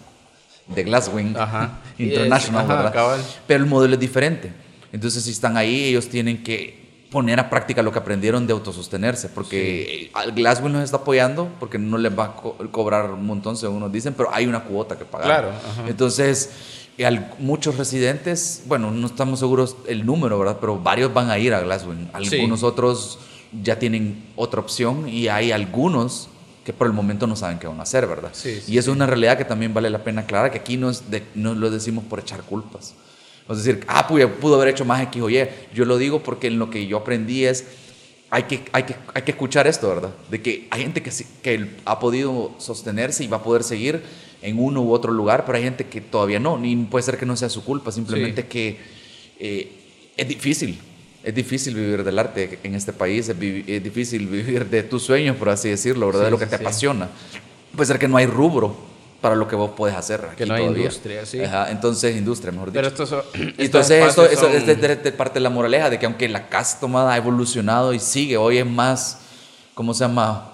de 0.68 0.84
Glasswing 0.84 1.36
International, 1.98 2.66
¿verdad? 2.66 3.18
Pero 3.46 3.62
el 3.62 3.70
modelo 3.70 3.96
es 3.96 4.00
diferente. 4.00 4.54
Entonces, 4.94 5.22
si 5.22 5.32
están 5.32 5.58
ahí, 5.58 5.84
ellos 5.84 6.08
tienen 6.08 6.42
que 6.42 6.81
poner 7.12 7.40
a 7.42 7.50
práctica 7.50 7.84
lo 7.84 7.92
que 7.92 8.00
aprendieron 8.00 8.48
de 8.48 8.54
autosostenerse, 8.54 9.28
porque 9.28 10.10
sí. 10.14 10.32
Glasgow 10.34 10.70
nos 10.70 10.84
está 10.84 10.98
apoyando, 10.98 11.50
porque 11.60 11.78
no 11.78 11.98
les 11.98 12.18
va 12.18 12.26
a 12.26 12.34
cobrar 12.72 13.12
un 13.12 13.28
montón, 13.28 13.58
según 13.58 13.82
nos 13.82 13.92
dicen, 13.92 14.14
pero 14.16 14.34
hay 14.34 14.48
una 14.48 14.64
cuota 14.64 14.98
que 14.98 15.04
pagar. 15.04 15.28
Claro. 15.28 15.52
Entonces, 15.88 16.52
muchos 17.38 17.78
residentes, 17.78 18.64
bueno, 18.66 18.92
no 18.92 19.08
estamos 19.08 19.40
seguros 19.40 19.76
el 19.88 20.06
número, 20.06 20.40
¿verdad? 20.40 20.58
Pero 20.62 20.80
varios 20.80 21.14
van 21.14 21.30
a 21.30 21.38
ir 21.38 21.54
a 21.54 21.60
Glasgow. 21.60 21.94
Algunos 22.14 22.64
otros 22.64 23.20
ya 23.62 23.78
tienen 23.78 24.24
otra 24.38 24.62
opción 24.62 25.10
y 25.10 25.28
hay 25.28 25.52
algunos 25.52 26.30
que 26.64 26.72
por 26.72 26.88
el 26.88 26.94
momento 26.94 27.28
no 27.28 27.36
saben 27.36 27.60
qué 27.60 27.68
van 27.68 27.80
a 27.80 27.84
hacer, 27.84 28.08
¿verdad? 28.08 28.30
Sí, 28.32 28.62
y 28.68 28.78
es 28.78 28.88
una 28.88 29.06
realidad 29.06 29.38
que 29.38 29.44
también 29.44 29.74
vale 29.74 29.90
la 29.90 30.04
pena 30.04 30.22
aclarar, 30.22 30.52
que 30.52 30.60
aquí 30.60 30.78
no, 30.78 30.92
no 31.36 31.56
lo 31.56 31.70
decimos 31.72 32.06
por 32.06 32.20
echar 32.20 32.44
culpas. 32.44 32.94
Es 33.50 33.64
decir, 33.64 33.84
ah, 33.88 34.08
pudo 34.08 34.56
haber 34.56 34.70
hecho 34.70 34.86
más 34.86 35.02
X 35.04 35.22
o 35.22 35.30
Y. 35.30 35.48
Yo 35.74 35.86
lo 35.86 35.98
digo 35.98 36.24
porque 36.24 36.48
en 36.48 36.60
lo 36.60 36.70
que 36.70 36.88
yo 36.88 36.98
aprendí 36.98 37.46
es, 37.46 37.66
hay 38.30 38.44
que, 38.44 38.64
hay 38.72 38.84
que, 38.84 38.96
hay 39.14 39.22
que 39.24 39.32
escuchar 39.32 39.68
esto, 39.68 39.90
¿verdad? 39.90 40.12
De 40.30 40.42
que 40.42 40.68
hay 40.72 40.84
gente 40.84 41.04
que, 41.04 41.12
que 41.42 41.68
ha 41.84 42.00
podido 42.00 42.54
sostenerse 42.60 43.24
y 43.24 43.28
va 43.28 43.38
a 43.38 43.44
poder 43.44 43.64
seguir 43.64 44.02
en 44.42 44.58
uno 44.58 44.82
u 44.82 44.92
otro 44.92 45.12
lugar, 45.12 45.46
pero 45.46 45.58
hay 45.58 45.64
gente 45.64 45.86
que 45.86 46.02
todavía 46.02 46.40
no, 46.40 46.58
ni 46.58 46.76
puede 46.78 47.04
ser 47.04 47.18
que 47.18 47.26
no 47.26 47.36
sea 47.36 47.50
su 47.50 47.64
culpa, 47.64 47.92
simplemente 47.92 48.48
que 48.48 48.78
eh, 49.40 49.72
es 50.18 50.28
difícil. 50.28 50.80
Es 51.24 51.36
difícil 51.36 51.76
vivir 51.76 52.04
del 52.04 52.18
arte 52.18 52.58
en 52.64 52.74
este 52.74 52.94
país, 52.94 53.30
es, 53.30 53.40
difícil 53.40 54.26
vivir 54.28 54.68
de 54.68 54.82
tus 54.82 55.04
sueños, 55.04 55.36
por 55.36 55.50
así 55.50 55.70
decirlo, 55.70 56.08
¿verdad? 56.08 56.26
de 56.26 56.32
lo 56.32 56.40
que 56.40 56.48
te 56.48 56.56
apasiona. 56.56 57.10
Puede 57.76 57.86
ser 57.86 58.00
que 58.00 58.08
no 58.08 58.18
hay 58.18 58.26
rubro 58.26 58.91
para 59.22 59.36
lo 59.36 59.48
que 59.48 59.56
vos 59.56 59.72
podés 59.72 59.96
hacer. 59.96 60.22
que 60.36 60.46
no 60.48 60.56
hay 60.56 60.66
industria, 60.66 61.26
sí. 61.26 61.40
entonces, 61.70 62.16
industria, 62.16 62.52
mejor 62.52 62.72
dicho. 62.72 62.82
Pero 62.82 62.88
esto, 62.88 63.24
entonces, 63.58 64.06
esto, 64.08 64.26
eso 64.26 64.48
es 64.48 64.66
de, 64.66 65.12
parte 65.12 65.36
de 65.36 65.42
la 65.42 65.52
moraleja, 65.52 65.92
de 65.92 66.00
que 66.00 66.08
aunque 66.08 66.28
la 66.28 66.50
casa 66.50 66.80
tomada 66.80 67.14
ha 67.14 67.18
evolucionado 67.18 67.94
y 67.94 68.00
sigue, 68.00 68.36
hoy 68.36 68.58
es 68.58 68.66
más, 68.66 69.20
¿cómo 69.76 69.94
se 69.94 70.04
llama? 70.04 70.48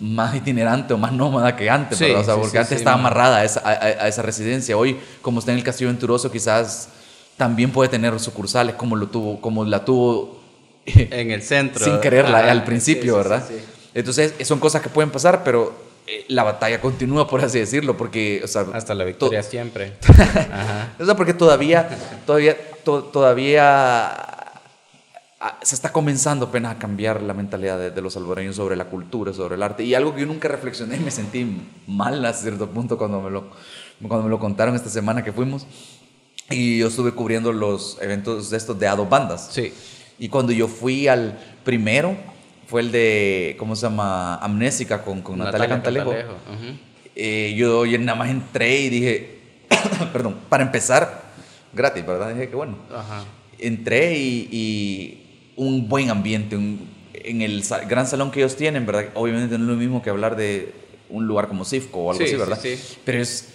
Más 0.00 0.34
itinerante 0.34 0.92
o 0.92 0.98
más 0.98 1.12
nómada 1.12 1.54
que 1.54 1.70
antes, 1.70 1.96
sí, 1.98 2.10
O 2.10 2.24
sea, 2.24 2.34
porque 2.34 2.58
antes 2.58 2.78
estaba 2.78 2.98
amarrada 2.98 3.38
a 3.38 3.44
esa, 3.44 3.62
a, 3.64 4.08
esa, 4.08 4.22
residencia. 4.22 4.76
Hoy, 4.76 4.98
como 5.22 5.38
está 5.38 5.52
en 5.52 5.58
el 5.58 5.64
Castillo 5.64 5.88
Venturoso, 5.88 6.32
quizás 6.32 6.88
también 7.36 7.70
puede 7.70 7.88
tener 7.88 8.18
sucursales 8.18 8.74
como, 8.74 8.96
lo 8.96 9.06
tuvo, 9.06 9.40
como 9.40 9.64
la 9.64 9.84
tuvo 9.84 10.40
en 10.84 11.30
el 11.30 11.42
centro. 11.42 11.84
Sin 11.84 12.00
quererla 12.00 12.50
al 12.50 12.64
principio, 12.64 13.16
¿verdad? 13.16 13.44
Entonces, 13.94 14.34
son 14.42 14.58
cosas 14.58 14.82
que 14.82 14.88
pueden 14.88 15.12
pasar, 15.12 15.44
pero 15.44 15.83
la 16.28 16.42
batalla 16.42 16.80
continúa, 16.80 17.26
por 17.26 17.42
así 17.42 17.58
decirlo, 17.58 17.96
porque, 17.96 18.42
o 18.44 18.46
sea, 18.46 18.66
hasta 18.72 18.94
la 18.94 19.04
victoria 19.04 19.42
siempre. 19.42 19.94
o 20.98 21.04
sea, 21.04 21.16
porque 21.16 21.32
todavía, 21.32 21.88
todavía, 22.26 22.56
todavía 22.84 24.08
ah, 25.40 25.58
se 25.62 25.74
está 25.74 25.92
comenzando 25.92 26.46
apenas 26.46 26.76
a 26.76 26.78
cambiar 26.78 27.22
la 27.22 27.32
mentalidad 27.32 27.90
de, 27.90 28.02
los 28.02 28.12
salvadoreños 28.12 28.56
sobre 28.56 28.76
la 28.76 28.86
cultura, 28.86 29.32
sobre 29.32 29.54
el 29.54 29.62
arte. 29.62 29.84
Y 29.84 29.94
algo 29.94 30.14
que 30.14 30.20
yo 30.20 30.26
nunca 30.26 30.48
reflexioné 30.48 30.96
y 30.96 31.00
me 31.04 31.10
sentí 31.10 31.46
mal 31.86 32.24
a 32.24 32.32
cierto 32.34 32.68
punto 32.68 32.98
cuando 32.98 33.22
me 33.22 33.30
lo, 33.30 33.50
cuando 34.06 34.24
me 34.24 34.30
lo 34.30 34.38
contaron 34.38 34.74
esta 34.74 34.90
semana 34.90 35.24
que 35.24 35.32
fuimos. 35.32 35.66
Y 36.50 36.78
yo 36.78 36.88
estuve 36.88 37.12
cubriendo 37.12 37.50
los 37.52 37.96
eventos 38.02 38.50
de 38.50 38.58
estos 38.58 38.78
de 38.78 38.86
Ado 38.86 39.06
Bandas. 39.06 39.48
Sí. 39.52 39.72
Y 40.18 40.28
cuando 40.28 40.52
yo 40.52 40.68
fui 40.68 41.08
al 41.08 41.38
primero, 41.64 42.14
fue 42.74 42.80
el 42.80 42.90
de, 42.90 43.54
¿cómo 43.56 43.76
se 43.76 43.82
llama? 43.82 44.34
Amnésica 44.38 45.00
con, 45.04 45.22
con 45.22 45.38
Natalia, 45.38 45.68
Cantalejo. 45.68 46.12
Eh, 47.14 47.54
yo, 47.56 47.86
nada 48.00 48.18
más 48.18 48.30
entré 48.30 48.80
y 48.80 48.88
dije, 48.88 49.38
perdón, 50.12 50.38
para 50.48 50.64
empezar, 50.64 51.22
gratis, 51.72 52.04
¿verdad? 52.04 52.34
Dije 52.34 52.48
que 52.48 52.56
bueno. 52.56 52.76
Entré 53.60 54.18
y, 54.18 55.52
un 55.54 55.88
buen 55.88 56.10
ambiente, 56.10 56.56
en 56.56 57.42
el 57.42 57.62
gran 57.86 58.08
salón 58.08 58.32
que 58.32 58.40
ellos 58.40 58.56
tienen, 58.56 58.84
¿verdad? 58.86 59.04
Obviamente 59.14 59.56
no 59.56 59.62
es 59.66 59.70
lo 59.70 59.76
mismo 59.76 60.02
que 60.02 60.10
hablar 60.10 60.34
de 60.34 60.72
un 61.10 61.28
lugar 61.28 61.46
como 61.46 61.64
Cifco 61.64 62.00
o 62.00 62.10
algo 62.10 62.24
así, 62.24 62.34
¿verdad? 62.34 62.58
Pero 63.04 63.22
es 63.22 63.50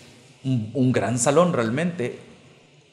un, 0.46 0.72
un, 0.74 0.94
gran 0.94 1.20
salón 1.20 1.52
realmente, 1.52 2.20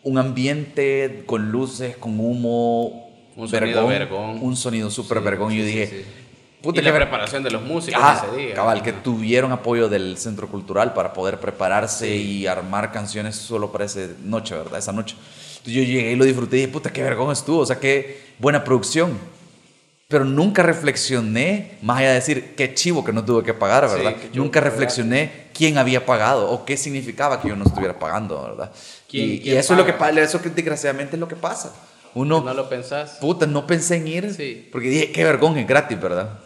un 0.02 0.18
ambiente 0.18 1.22
con 1.24 1.52
luces, 1.52 1.96
con 1.96 2.18
humo, 2.18 3.05
un 3.36 3.48
sonido 3.48 3.86
vergón, 3.86 4.38
un 4.42 4.56
sonido 4.56 4.90
súper 4.90 5.20
vergón. 5.20 5.52
y 5.52 5.58
yo 5.58 5.64
dije, 5.64 6.04
Puta, 6.62 6.80
y 6.80 6.84
la 6.84 6.94
preparación 6.94 7.42
de 7.42 7.50
los 7.50 7.62
músicos 7.62 8.00
ah, 8.02 8.24
ese 8.26 8.36
día. 8.36 8.54
Cabal, 8.54 8.82
que 8.82 8.92
tuvieron 8.92 9.52
apoyo 9.52 9.88
del 9.88 10.16
Centro 10.16 10.48
Cultural 10.48 10.94
para 10.94 11.12
poder 11.12 11.38
prepararse 11.38 12.16
y 12.16 12.46
armar 12.46 12.90
canciones 12.90 13.36
solo 13.36 13.70
para 13.70 13.84
esa 13.84 14.00
noche, 14.24 14.56
¿verdad? 14.56 14.78
Esa 14.78 14.92
noche. 14.92 15.14
Entonces 15.58 15.74
yo 15.74 15.82
llegué 15.82 16.12
y 16.12 16.16
lo 16.16 16.24
disfruté 16.24 16.56
y 16.56 16.60
dije, 16.60 16.72
puta, 16.72 16.92
qué 16.92 17.02
vergón 17.02 17.30
estuvo, 17.30 17.60
o 17.60 17.66
sea, 17.66 17.78
qué 17.78 18.20
buena 18.38 18.64
producción. 18.64 19.16
Pero 20.08 20.24
nunca 20.24 20.62
reflexioné, 20.62 21.78
más 21.82 21.98
allá 21.98 22.08
de 22.08 22.14
decir, 22.14 22.54
qué 22.56 22.74
chivo 22.74 23.04
que 23.04 23.12
no 23.12 23.24
tuve 23.24 23.42
que 23.42 23.54
pagar, 23.54 23.88
¿verdad? 23.88 24.14
nunca 24.32 24.60
reflexioné 24.60 25.48
quién 25.52 25.78
había 25.78 26.06
pagado 26.06 26.50
o 26.50 26.64
qué 26.64 26.76
significaba 26.76 27.40
que 27.40 27.48
yo 27.48 27.56
no 27.56 27.64
estuviera 27.64 27.98
pagando, 27.98 28.40
¿verdad? 28.42 28.72
y, 29.10 29.50
eso 29.50 29.74
es 29.74 29.78
lo 29.78 29.84
que 29.84 29.94
eso 30.20 30.40
que 30.40 30.50
desgraciadamente 30.50 31.16
es 31.16 31.20
lo 31.20 31.28
que 31.28 31.36
pasa. 31.36 31.72
Uno, 32.16 32.40
no 32.40 32.54
lo 32.54 32.66
pensás. 32.70 33.18
Puta, 33.20 33.46
no 33.46 33.66
pensé 33.66 33.96
en 33.96 34.08
ir. 34.08 34.68
Porque 34.72 34.88
dije, 34.88 35.12
qué 35.12 35.22
vergón, 35.22 35.58
es 35.58 35.66
gratis, 35.66 36.00
¿verdad? 36.00 36.38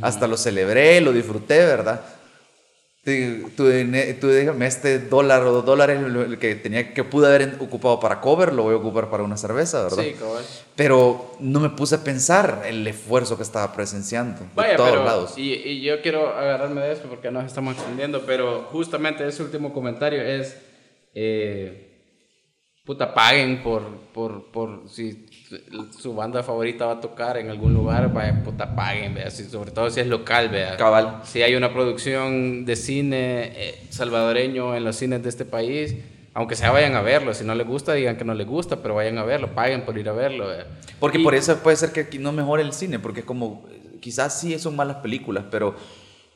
Hasta 0.00 0.26
lo 0.26 0.38
celebré, 0.38 1.02
lo 1.02 1.12
disfruté, 1.12 1.58
¿verdad? 1.66 2.00
Tú, 3.54 3.64
déjame 3.66 4.66
este 4.66 4.98
dólar 4.98 5.42
o 5.42 5.52
dos 5.52 5.64
dólares 5.66 5.98
que, 6.38 6.54
tenía, 6.54 6.94
que 6.94 7.04
pude 7.04 7.26
haber 7.26 7.56
ocupado 7.58 8.00
para 8.00 8.22
cover, 8.22 8.54
lo 8.54 8.64
voy 8.64 8.74
a 8.74 8.78
ocupar 8.78 9.10
para 9.10 9.22
una 9.22 9.36
cerveza, 9.36 9.82
¿verdad? 9.82 10.02
Sí, 10.02 10.12
cabal. 10.18 10.44
Pero 10.76 11.36
no 11.40 11.60
me 11.60 11.70
puse 11.70 11.96
a 11.96 12.04
pensar 12.04 12.62
el 12.66 12.86
esfuerzo 12.86 13.36
que 13.36 13.42
estaba 13.42 13.72
presenciando 13.74 14.40
de 14.40 14.76
todos 14.76 15.04
lados. 15.04 15.34
Y, 15.36 15.52
y, 15.54 15.82
yo 15.82 16.00
quiero 16.00 16.28
agarrarme 16.28 16.80
de 16.80 16.92
esto 16.92 17.06
porque 17.08 17.30
nos 17.30 17.44
estamos 17.44 17.76
extendiendo, 17.76 18.24
pero 18.24 18.66
justamente 18.72 19.26
ese 19.26 19.42
último 19.42 19.74
comentario 19.74 20.22
es. 20.22 20.56
Eh, 21.14 21.87
puta, 22.88 23.12
paguen 23.12 23.62
por, 23.62 23.82
por, 24.14 24.44
por 24.44 24.88
si 24.88 25.26
su 25.90 26.14
banda 26.14 26.42
favorita 26.42 26.86
va 26.86 26.92
a 26.94 27.00
tocar 27.02 27.36
en 27.36 27.50
algún 27.50 27.74
lugar, 27.74 28.10
vaya, 28.10 28.42
puta, 28.42 28.74
paguen, 28.74 29.12
vea, 29.12 29.30
sobre 29.30 29.72
todo 29.72 29.90
si 29.90 30.00
es 30.00 30.06
local, 30.06 30.48
vea. 30.48 30.74
Cabal. 30.78 31.20
Si 31.22 31.42
hay 31.42 31.54
una 31.54 31.70
producción 31.70 32.64
de 32.64 32.76
cine 32.76 33.52
eh, 33.54 33.86
salvadoreño 33.90 34.74
en 34.74 34.84
los 34.84 34.96
cines 34.96 35.22
de 35.22 35.28
este 35.28 35.44
país, 35.44 35.96
aunque 36.32 36.56
sea 36.56 36.70
vayan 36.70 36.94
a 36.94 37.02
verlo, 37.02 37.34
si 37.34 37.44
no 37.44 37.54
les 37.54 37.66
gusta, 37.66 37.92
digan 37.92 38.16
que 38.16 38.24
no 38.24 38.32
les 38.32 38.46
gusta, 38.46 38.76
pero 38.80 38.94
vayan 38.94 39.18
a 39.18 39.24
verlo, 39.24 39.54
paguen 39.54 39.82
por 39.82 39.98
ir 39.98 40.08
a 40.08 40.12
verlo. 40.12 40.46
Porque 40.98 41.18
por 41.18 41.34
eso 41.34 41.58
puede 41.58 41.76
ser 41.76 41.92
que 41.92 42.00
aquí 42.00 42.18
no 42.18 42.32
mejore 42.32 42.62
el 42.62 42.72
cine, 42.72 42.98
porque 42.98 43.20
es 43.20 43.26
como, 43.26 43.68
quizás 44.00 44.40
sí 44.40 44.58
son 44.58 44.74
malas 44.74 44.96
películas, 44.96 45.44
pero... 45.50 45.76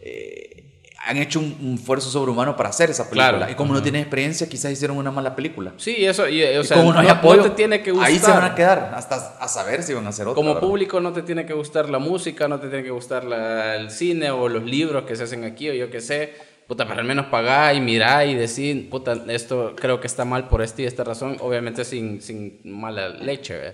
Eh, 0.00 0.71
han 1.04 1.16
hecho 1.16 1.40
un, 1.40 1.74
esfuerzo 1.78 2.10
sobrehumano 2.10 2.56
para 2.56 2.68
hacer 2.68 2.90
esa 2.90 3.10
película. 3.10 3.50
y 3.50 3.54
como 3.54 3.74
no 3.74 3.82
tienen 3.82 4.02
experiencia, 4.02 4.48
quizás 4.48 4.70
hicieron 4.70 4.96
una 4.96 5.10
mala 5.10 5.34
película. 5.34 5.72
Sí, 5.76 6.04
eso, 6.04 6.28
y, 6.28 6.42
o 6.44 6.64
sea, 6.64 6.76
como 6.76 6.92
no, 6.92 7.00
hay 7.00 7.08
apoyo, 7.08 7.42
te 7.42 7.50
tiene 7.50 7.82
que 7.82 7.90
gustar. 7.90 8.08
Ahí 8.08 8.18
se 8.18 8.30
van 8.30 8.44
a 8.44 8.54
quedar, 8.54 8.92
hasta 8.94 9.36
a 9.40 9.48
saber 9.48 9.82
si 9.82 9.94
van 9.94 10.06
a 10.06 10.10
hacer 10.10 10.26
otra. 10.26 10.36
Como 10.36 10.60
público 10.60 11.00
no 11.00 11.12
te 11.12 11.22
tiene 11.22 11.44
que 11.44 11.54
gustar 11.54 11.88
la 11.88 11.98
música, 11.98 12.46
no 12.46 12.60
te 12.60 12.68
tiene 12.68 12.84
que 12.84 12.90
gustar 12.90 13.24
el 13.24 13.90
cine 13.90 14.30
o 14.30 14.48
los 14.48 14.62
libros 14.62 15.04
que 15.04 15.16
se 15.16 15.24
hacen 15.24 15.44
aquí 15.44 15.70
o 15.70 15.74
yo 15.74 15.90
qué 15.90 16.00
sé 16.00 16.51
puta, 16.66 16.86
pero 16.86 17.00
al 17.00 17.06
menos 17.06 17.26
pagar 17.26 17.74
y 17.74 17.80
mirar 17.80 18.26
y 18.26 18.34
decir, 18.34 18.88
puta, 18.88 19.16
esto 19.28 19.74
creo 19.76 20.00
que 20.00 20.06
está 20.06 20.24
mal 20.24 20.48
por 20.48 20.62
esta 20.62 20.82
y 20.82 20.84
esta 20.86 21.04
razón, 21.04 21.36
obviamente 21.40 21.84
sin, 21.84 22.22
sin 22.22 22.60
mala 22.64 23.08
leche. 23.10 23.72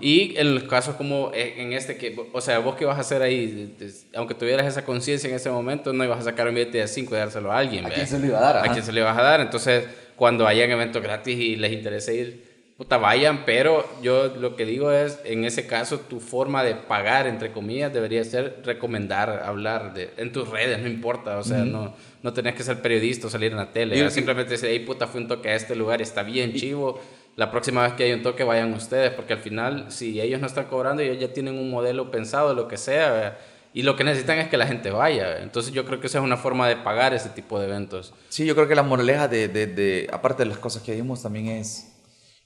Y 0.00 0.36
en 0.38 0.54
los 0.54 0.64
casos 0.64 0.96
como 0.96 1.30
e, 1.32 1.62
en 1.62 1.72
este, 1.72 1.96
que, 1.96 2.16
o 2.32 2.40
sea, 2.40 2.58
vos 2.58 2.76
qué 2.76 2.84
vas 2.84 2.98
a 2.98 3.00
hacer 3.02 3.22
ahí, 3.22 3.76
aunque 4.14 4.34
tuvieras 4.34 4.66
esa 4.66 4.84
conciencia 4.84 5.28
en 5.28 5.36
ese 5.36 5.50
momento, 5.50 5.92
no 5.92 6.04
ibas 6.04 6.20
a 6.20 6.22
sacar 6.24 6.48
un 6.48 6.54
billete 6.54 6.78
de 6.78 6.88
5 6.88 7.14
y 7.14 7.18
dárselo 7.18 7.52
a 7.52 7.58
alguien. 7.58 7.86
¿A 7.86 7.90
quién 7.90 8.06
se 8.06 8.18
lo 8.18 8.26
iba 8.26 8.38
a 8.38 8.40
dar? 8.40 8.56
¿A 8.68 8.72
quién 8.72 8.84
se 8.84 8.92
lo 8.92 9.00
ibas 9.00 9.16
a 9.16 9.22
dar? 9.22 9.40
Entonces, 9.40 9.84
cuando 10.16 10.46
hayan 10.46 10.70
eventos 10.70 11.02
gratis 11.02 11.38
y 11.38 11.56
les 11.56 11.72
interese 11.72 12.14
ir, 12.14 12.49
puta, 12.80 12.96
vayan, 12.96 13.44
pero 13.44 13.86
yo 14.00 14.28
lo 14.28 14.56
que 14.56 14.64
digo 14.64 14.90
es, 14.90 15.20
en 15.24 15.44
ese 15.44 15.66
caso, 15.66 16.00
tu 16.00 16.18
forma 16.18 16.64
de 16.64 16.74
pagar, 16.74 17.26
entre 17.26 17.52
comillas, 17.52 17.92
debería 17.92 18.24
ser 18.24 18.62
recomendar, 18.64 19.42
hablar 19.44 19.92
de, 19.92 20.08
en 20.16 20.32
tus 20.32 20.48
redes, 20.48 20.78
no 20.78 20.88
importa, 20.88 21.36
o 21.36 21.42
sea, 21.42 21.58
no, 21.58 21.92
no 22.22 22.32
tenés 22.32 22.54
que 22.54 22.62
ser 22.62 22.80
periodista 22.80 23.26
o 23.26 23.30
salir 23.30 23.50
en 23.52 23.58
la 23.58 23.70
tele, 23.70 24.10
simplemente 24.10 24.52
decir, 24.52 24.70
hey, 24.72 24.78
puta, 24.78 25.06
fue 25.06 25.20
un 25.20 25.28
toque 25.28 25.50
a 25.50 25.56
este 25.56 25.76
lugar, 25.76 26.00
está 26.00 26.22
bien 26.22 26.54
chivo, 26.54 26.98
la 27.36 27.50
próxima 27.50 27.82
vez 27.82 27.92
que 27.92 28.04
hay 28.04 28.14
un 28.14 28.22
toque 28.22 28.44
vayan 28.44 28.72
ustedes, 28.72 29.10
porque 29.10 29.34
al 29.34 29.40
final, 29.40 29.92
si 29.92 30.18
ellos 30.18 30.40
no 30.40 30.46
están 30.46 30.64
cobrando, 30.64 31.02
ellos 31.02 31.18
ya 31.18 31.34
tienen 31.34 31.58
un 31.58 31.70
modelo 31.70 32.10
pensado, 32.10 32.54
lo 32.54 32.66
que 32.66 32.78
sea, 32.78 33.36
y 33.74 33.82
lo 33.82 33.94
que 33.94 34.04
necesitan 34.04 34.38
es 34.38 34.48
que 34.48 34.56
la 34.56 34.66
gente 34.66 34.90
vaya. 34.90 35.42
Entonces 35.42 35.74
yo 35.74 35.84
creo 35.84 36.00
que 36.00 36.06
esa 36.06 36.18
es 36.18 36.24
una 36.24 36.38
forma 36.38 36.66
de 36.66 36.76
pagar 36.76 37.12
ese 37.12 37.28
tipo 37.28 37.60
de 37.60 37.66
eventos. 37.66 38.14
Sí, 38.30 38.46
yo 38.46 38.54
creo 38.54 38.66
que 38.66 38.74
la 38.74 38.82
moraleja 38.82 39.28
de, 39.28 39.48
de, 39.48 39.66
de 39.66 40.08
aparte 40.10 40.44
de 40.44 40.48
las 40.48 40.58
cosas 40.58 40.82
que 40.82 40.94
vimos, 40.94 41.22
también 41.22 41.46
es 41.46 41.89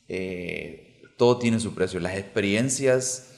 eh, 0.08 1.02
todo 1.16 1.38
tiene 1.38 1.60
su 1.60 1.74
precio. 1.74 2.00
Las 2.00 2.16
experiencias 2.16 3.30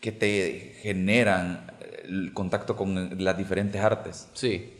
que 0.00 0.12
te 0.12 0.76
generan 0.82 1.72
el 2.04 2.32
contacto 2.34 2.76
con 2.76 3.24
las 3.24 3.38
diferentes 3.38 3.80
artes. 3.80 4.28
Sí. 4.34 4.70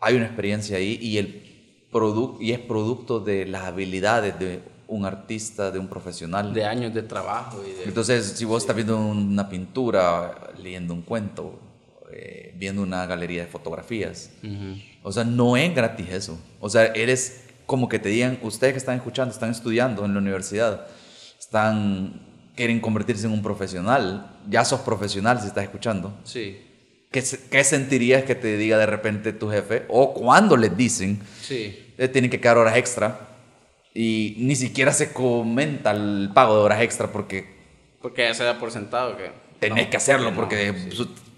Hay 0.00 0.16
una 0.16 0.26
experiencia 0.26 0.76
ahí 0.76 0.98
y, 1.00 1.18
el 1.18 1.44
y 2.40 2.52
es 2.52 2.58
producto 2.58 3.20
de 3.20 3.46
las 3.46 3.62
habilidades 3.62 4.38
de 4.38 4.60
un 4.88 5.04
artista, 5.04 5.70
de 5.70 5.78
un 5.78 5.88
profesional. 5.88 6.52
De 6.52 6.64
años 6.64 6.94
de 6.94 7.02
trabajo. 7.02 7.62
Entonces, 7.84 8.34
si 8.36 8.44
vos 8.44 8.62
estás 8.62 8.76
viendo 8.76 8.98
una 8.98 9.48
pintura, 9.48 10.52
leyendo 10.62 10.94
un 10.94 11.02
cuento, 11.02 11.58
eh, 12.10 12.54
viendo 12.56 12.82
una 12.82 13.06
galería 13.06 13.42
de 13.42 13.48
fotografías, 13.48 14.30
o 15.02 15.12
sea, 15.12 15.24
no 15.24 15.56
es 15.56 15.74
gratis 15.74 16.10
eso. 16.10 16.38
O 16.60 16.68
sea, 16.68 16.86
eres 16.86 17.47
como 17.68 17.90
que 17.90 17.98
te 17.98 18.08
digan, 18.08 18.38
ustedes 18.40 18.72
que 18.72 18.78
están 18.78 18.96
escuchando, 18.96 19.30
están 19.30 19.50
estudiando 19.50 20.06
en 20.06 20.14
la 20.14 20.20
universidad, 20.20 20.86
están, 21.38 22.18
quieren 22.56 22.80
convertirse 22.80 23.26
en 23.26 23.32
un 23.34 23.42
profesional, 23.42 24.38
ya 24.48 24.64
sos 24.64 24.80
profesional 24.80 25.38
si 25.38 25.48
estás 25.48 25.64
escuchando. 25.64 26.18
Sí. 26.24 26.64
¿Qué, 27.10 27.22
¿Qué, 27.50 27.64
sentirías 27.64 28.24
que 28.24 28.34
te 28.34 28.56
diga 28.56 28.78
de 28.78 28.86
repente 28.86 29.34
tu 29.34 29.50
jefe? 29.50 29.84
O 29.90 30.14
cuando 30.14 30.56
les 30.56 30.74
dicen, 30.78 31.20
sí. 31.42 31.92
Eh, 31.98 32.08
tienen 32.08 32.30
que 32.30 32.40
quedar 32.40 32.56
horas 32.56 32.74
extra 32.74 33.28
y 33.92 34.36
ni 34.38 34.56
siquiera 34.56 34.90
se 34.94 35.12
comenta 35.12 35.90
el 35.90 36.30
pago 36.32 36.56
de 36.56 36.62
horas 36.62 36.80
extra 36.80 37.12
porque... 37.12 37.54
Porque 38.00 38.22
ya 38.22 38.32
se 38.32 38.44
da 38.44 38.58
por 38.58 38.70
sentado 38.70 39.14
que... 39.18 39.30
Tenés 39.60 39.88
que 39.88 39.98
hacerlo 39.98 40.34
porque 40.34 40.72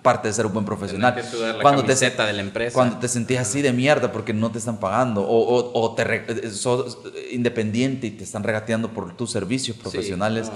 parte 0.03 0.29
de 0.29 0.35
ser 0.35 0.47
un 0.47 0.53
buen 0.53 0.65
profesional. 0.65 1.15
cuando 1.63 1.85
te 1.85 1.95
de 1.95 2.33
la 2.33 2.41
empresa. 2.41 2.75
Cuando 2.75 2.99
te 2.99 3.09
sentís 3.09 3.39
así 3.39 3.63
de 3.63 3.73
mierda 3.73 4.13
porque 4.13 4.33
no 4.33 4.51
te 4.51 4.59
están 4.59 4.79
pagando 4.79 5.23
o, 5.23 5.73
o, 5.73 5.95
te 5.95 6.03
eh, 6.03 6.51
sos 6.51 6.99
independiente 7.31 8.07
y 8.07 8.11
te 8.11 8.25
están 8.25 8.43
regateando 8.43 8.91
por 8.91 9.17
tus 9.17 9.31
servicios 9.31 9.77
profesionales. 9.77 10.51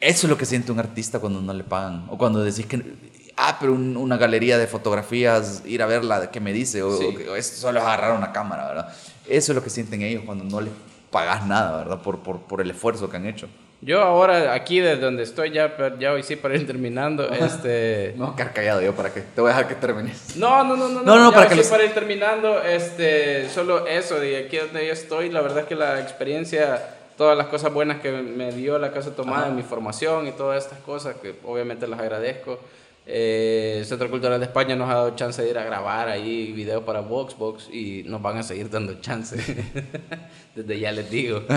Eso 0.00 0.26
es 0.26 0.30
lo 0.30 0.36
que 0.36 0.46
siente 0.46 0.72
un 0.72 0.78
artista 0.78 1.18
cuando 1.18 1.40
no 1.40 1.52
le 1.52 1.64
pagan. 1.64 2.06
O 2.10 2.18
cuando 2.18 2.42
decís 2.42 2.66
que, 2.66 2.82
ah, 3.36 3.56
pero 3.60 3.74
una 3.74 4.16
galería 4.16 4.58
de 4.58 4.66
fotografías, 4.66 5.62
ir 5.66 5.82
a 5.82 5.86
verla, 5.86 6.30
¿qué 6.30 6.40
me 6.40 6.52
dice? 6.52 6.82
O, 6.82 6.90
o 6.90 7.42
solo 7.42 7.80
agarrar 7.80 8.16
una 8.16 8.32
cámara, 8.32 8.66
¿verdad? 8.66 8.94
Eso 9.26 9.52
es 9.52 9.56
lo 9.56 9.62
que 9.62 9.70
sienten 9.70 10.02
ellos 10.02 10.22
cuando 10.26 10.44
no 10.44 10.60
les 10.60 10.72
pagas 11.10 11.46
nada, 11.46 11.78
¿verdad? 11.78 12.02
Por, 12.02 12.18
por, 12.18 12.40
por 12.40 12.60
el 12.60 12.70
esfuerzo 12.70 13.08
que 13.08 13.16
han 13.16 13.26
hecho. 13.26 13.48
Yo 13.84 14.00
ahora, 14.00 14.54
aquí 14.54 14.80
desde 14.80 15.02
donde 15.02 15.24
estoy, 15.24 15.50
ya, 15.50 15.76
ya 15.98 16.14
hoy 16.14 16.22
sí 16.22 16.36
para 16.36 16.54
ir 16.54 16.66
terminando, 16.66 17.28
este... 17.28 18.14
No, 18.16 18.34
quedar 18.34 18.54
callado 18.54 18.80
yo, 18.80 18.94
¿para 18.94 19.12
qué? 19.12 19.20
Te 19.20 19.42
voy 19.42 19.50
a 19.50 19.54
dejar 19.54 19.68
que 19.68 19.74
termines. 19.74 20.36
No, 20.36 20.64
no, 20.64 20.74
no, 20.74 20.88
no, 20.88 21.02
no, 21.02 21.18
no, 21.18 21.32
para, 21.32 21.50
que 21.50 21.62
sí 21.62 21.70
para 21.70 21.84
ir 21.84 21.92
terminando, 21.92 22.62
este, 22.62 23.46
solo 23.50 23.86
eso, 23.86 24.18
de 24.18 24.38
aquí 24.38 24.56
donde 24.56 24.86
yo 24.86 24.92
estoy, 24.94 25.28
la 25.28 25.42
verdad 25.42 25.60
es 25.60 25.64
que 25.66 25.74
la 25.74 26.00
experiencia, 26.00 26.80
todas 27.18 27.36
las 27.36 27.48
cosas 27.48 27.74
buenas 27.74 28.00
que 28.00 28.10
me 28.10 28.52
dio 28.52 28.78
la 28.78 28.90
Casa 28.90 29.14
Tomada 29.14 29.48
en 29.48 29.56
mi 29.56 29.62
formación 29.62 30.28
y 30.28 30.32
todas 30.32 30.64
estas 30.64 30.78
cosas, 30.78 31.16
que 31.16 31.34
obviamente 31.44 31.86
las 31.86 32.00
agradezco. 32.00 32.58
Eh, 33.06 33.76
el 33.80 33.84
Centro 33.84 34.08
Cultural 34.08 34.40
de 34.40 34.46
España 34.46 34.74
nos 34.76 34.88
ha 34.88 34.94
dado 34.94 35.14
chance 35.14 35.42
de 35.42 35.50
ir 35.50 35.58
a 35.58 35.64
grabar 35.64 36.08
ahí 36.08 36.52
videos 36.52 36.84
para 36.84 37.00
Voxbox 37.00 37.68
y 37.70 38.02
nos 38.06 38.22
van 38.22 38.38
a 38.38 38.42
seguir 38.42 38.70
dando 38.70 38.98
chance. 39.02 39.36
Desde 40.54 40.80
ya 40.80 40.90
les 40.90 41.10
digo. 41.10 41.42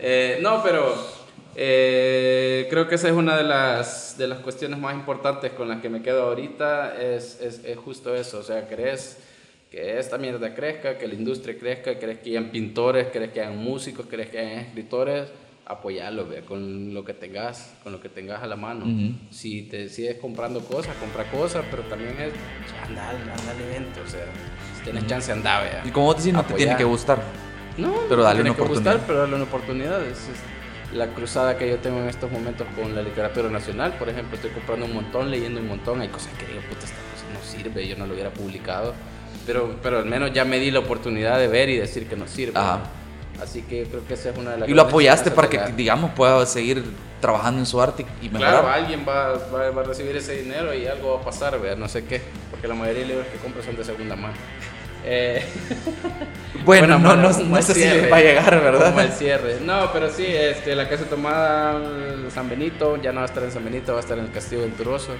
Eh, 0.00 0.38
no, 0.42 0.62
pero 0.62 1.27
eh, 1.54 2.66
creo 2.70 2.88
que 2.88 2.94
esa 2.94 3.08
es 3.08 3.14
una 3.14 3.36
de 3.36 3.44
las, 3.44 4.16
de 4.18 4.28
las 4.28 4.38
cuestiones 4.40 4.78
más 4.78 4.94
importantes 4.94 5.52
con 5.52 5.68
las 5.68 5.80
que 5.80 5.88
me 5.88 6.02
quedo 6.02 6.22
ahorita, 6.22 7.00
es, 7.00 7.40
es, 7.40 7.64
es 7.64 7.76
justo 7.78 8.14
eso, 8.14 8.38
o 8.38 8.42
sea, 8.42 8.66
crees 8.68 9.18
que 9.70 9.98
esta 9.98 10.18
mierda 10.18 10.54
crezca, 10.54 10.96
que 10.96 11.06
la 11.06 11.14
industria 11.14 11.58
crezca, 11.58 11.98
crees 11.98 12.18
que 12.18 12.30
hayan 12.30 12.50
pintores, 12.50 13.08
crees 13.12 13.32
que 13.32 13.40
hayan 13.40 13.58
músicos, 13.58 14.06
crees 14.08 14.30
que 14.30 14.38
hayan 14.38 14.58
escritores, 14.60 15.28
apoyarlo, 15.66 16.26
con 16.46 16.94
lo 16.94 17.04
que 17.04 17.12
tengas, 17.12 17.74
con 17.82 17.92
lo 17.92 18.00
que 18.00 18.08
tengas 18.08 18.42
a 18.42 18.46
la 18.46 18.56
mano. 18.56 18.86
Si 19.30 19.62
te 19.62 19.90
sigues 19.90 20.16
comprando 20.16 20.60
cosas, 20.60 20.96
compra 20.96 21.30
cosas, 21.30 21.64
pero 21.70 21.82
también 21.84 22.16
es, 22.18 22.32
anda, 22.86 23.10
anda 23.10 23.50
al 23.50 23.60
evento, 23.60 24.00
o 24.02 24.08
sea, 24.08 24.24
si 24.78 24.84
tienes 24.84 25.06
chance, 25.06 25.30
anda, 25.30 25.60
vea. 25.60 25.82
Y 25.84 25.90
como 25.90 26.14
te 26.14 26.20
dices, 26.20 26.32
no 26.32 26.44
te 26.44 26.54
tiene 26.54 26.76
que 26.76 26.84
gustar. 26.84 27.22
No, 27.76 27.94
pero 28.08 28.22
dale 28.22 28.40
una 28.40 28.52
oportunidad. 28.52 28.92
Gustar, 28.92 29.06
pero 29.06 29.18
dale 29.20 29.34
una 29.34 29.44
oportunidad. 29.44 30.06
es, 30.06 30.18
la 30.94 31.08
cruzada 31.08 31.56
que 31.56 31.68
yo 31.68 31.78
tengo 31.78 31.98
en 32.00 32.08
estos 32.08 32.30
momentos 32.30 32.66
con 32.76 32.94
la 32.94 33.02
literatura 33.02 33.48
nacional. 33.48 33.94
Por 33.98 34.08
ejemplo, 34.08 34.36
estoy 34.36 34.50
comprando 34.50 34.86
un 34.86 34.94
montón, 34.94 35.30
leyendo 35.30 35.60
un 35.60 35.68
montón. 35.68 36.00
Hay 36.00 36.08
cosas 36.08 36.32
que 36.38 36.46
digo, 36.46 36.60
puta, 36.68 36.84
esta 36.84 36.96
cosa 36.96 37.24
no 37.32 37.40
sirve, 37.42 37.86
yo 37.86 37.96
no 37.96 38.06
lo 38.06 38.14
hubiera 38.14 38.30
publicado. 38.30 38.94
pero, 39.46 39.76
pero 39.82 39.98
al 39.98 40.06
menos 40.06 40.32
ya 40.32 40.44
me 40.44 40.58
di 40.58 40.70
la 40.70 40.80
oportunidad 40.80 41.38
de 41.38 41.48
ver 41.48 41.68
y 41.68 41.76
decir 41.76 42.08
que 42.08 42.16
no 42.16 42.26
sirve. 42.26 42.58
Ajá. 42.58 42.80
Así 43.42 43.62
que 43.62 43.84
creo 43.84 44.04
que 44.06 44.14
esa 44.14 44.30
es 44.30 44.38
una 44.38 44.52
de 44.52 44.58
las 44.58 44.68
Y 44.68 44.74
lo 44.74 44.82
apoyaste 44.82 45.30
para 45.30 45.48
que, 45.48 45.60
digamos, 45.76 46.10
pueda 46.10 46.44
seguir 46.44 46.84
trabajando 47.20 47.60
en 47.60 47.66
su 47.66 47.80
arte 47.80 48.04
y 48.20 48.28
mejorar. 48.28 48.62
Claro, 48.62 48.68
alguien 48.68 49.04
va, 49.08 49.34
va, 49.52 49.70
va 49.70 49.82
a 49.82 49.84
recibir 49.84 50.16
ese 50.16 50.42
dinero 50.42 50.74
y 50.74 50.86
algo 50.86 51.14
va 51.14 51.20
a 51.20 51.24
pasar, 51.24 51.60
¿verdad? 51.60 51.76
no 51.76 51.88
sé 51.88 52.04
qué, 52.04 52.20
porque 52.50 52.66
la 52.66 52.74
mayoría 52.74 53.02
de 53.02 53.08
libros 53.08 53.26
que 53.28 53.38
compro 53.38 53.62
son 53.62 53.76
de 53.76 53.84
segunda 53.84 54.16
mano. 54.16 54.34
Eh, 55.04 55.44
Bueno, 56.64 56.98
no, 56.98 57.16
no, 57.16 57.30
no 57.30 57.62
sé 57.62 57.72
si 57.74 57.80
cierre, 57.80 58.10
va 58.10 58.16
a 58.18 58.20
llegar, 58.20 58.60
¿verdad? 58.60 58.88
un 58.90 58.96
mal 58.96 59.12
cierre. 59.12 59.58
No, 59.62 59.90
pero 59.92 60.10
sí, 60.10 60.26
este, 60.26 60.74
la 60.74 60.88
casa 60.88 61.04
tomada 61.04 61.80
San 62.30 62.48
Benito, 62.48 62.96
ya 63.00 63.10
no 63.12 63.20
va 63.20 63.22
a 63.22 63.26
estar 63.26 63.42
en 63.42 63.52
San 63.52 63.64
Benito, 63.64 63.92
va 63.92 63.98
a 63.98 64.02
estar 64.02 64.18
en 64.18 64.24
el 64.24 64.30
Castillo 64.32 64.62
Venturoso. 64.62 65.12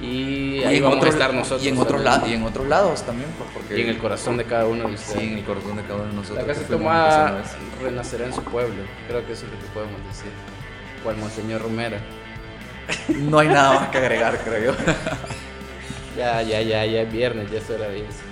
Y 0.00 0.58
Y 0.58 0.64
ahí 0.64 0.76
en, 0.76 0.84
vamos 0.84 1.04
a 1.04 1.08
estar 1.08 1.32
nosotros. 1.32 1.64
y 1.64 1.68
en 1.68 1.78
otros 1.78 2.00
lados 2.02 2.28
y 2.28 2.34
en 2.34 2.42
otros 2.42 2.66
lados 2.68 3.02
también 3.02 3.28
porque 3.54 3.78
Y 3.78 3.82
en 3.82 3.88
el 3.88 3.98
corazón 3.98 4.36
de 4.36 4.44
cada 4.44 4.66
uno 4.66 4.88
de 4.88 4.94
ustedes. 4.94 5.20
sí 5.20 5.26
en 5.32 5.38
el 5.38 5.44
corazón 5.44 5.76
de 5.76 5.82
cada 5.84 5.94
uno 5.96 6.08
de 6.08 6.14
nosotros 6.14 6.46
La 6.46 6.52
casa 6.54 6.66
tomada 6.68 7.42
renacerá 7.82 8.26
en 8.26 8.34
su 8.34 8.42
pueblo, 8.44 8.82
creo 9.08 9.24
que 9.26 9.32
eso 9.32 9.46
es 9.46 9.52
lo 9.52 9.58
que 9.58 9.66
podemos 9.72 10.00
decir. 10.08 10.30
Cual 11.02 11.16
Monseñor 11.16 11.62
Romera. 11.62 11.98
no 13.08 13.38
hay 13.38 13.48
nada 13.48 13.80
más 13.80 13.88
que 13.88 13.98
agregar 13.98 14.38
creo 14.44 14.72
yo 14.72 14.78
Ya, 16.16 16.42
ya, 16.42 16.60
ya, 16.60 16.84
ya 16.84 17.02
es 17.02 17.12
viernes, 17.12 17.50
ya 17.50 17.58
es 17.58 17.70
hora 17.70 17.88
de 17.88 17.98
irse. 18.00 18.23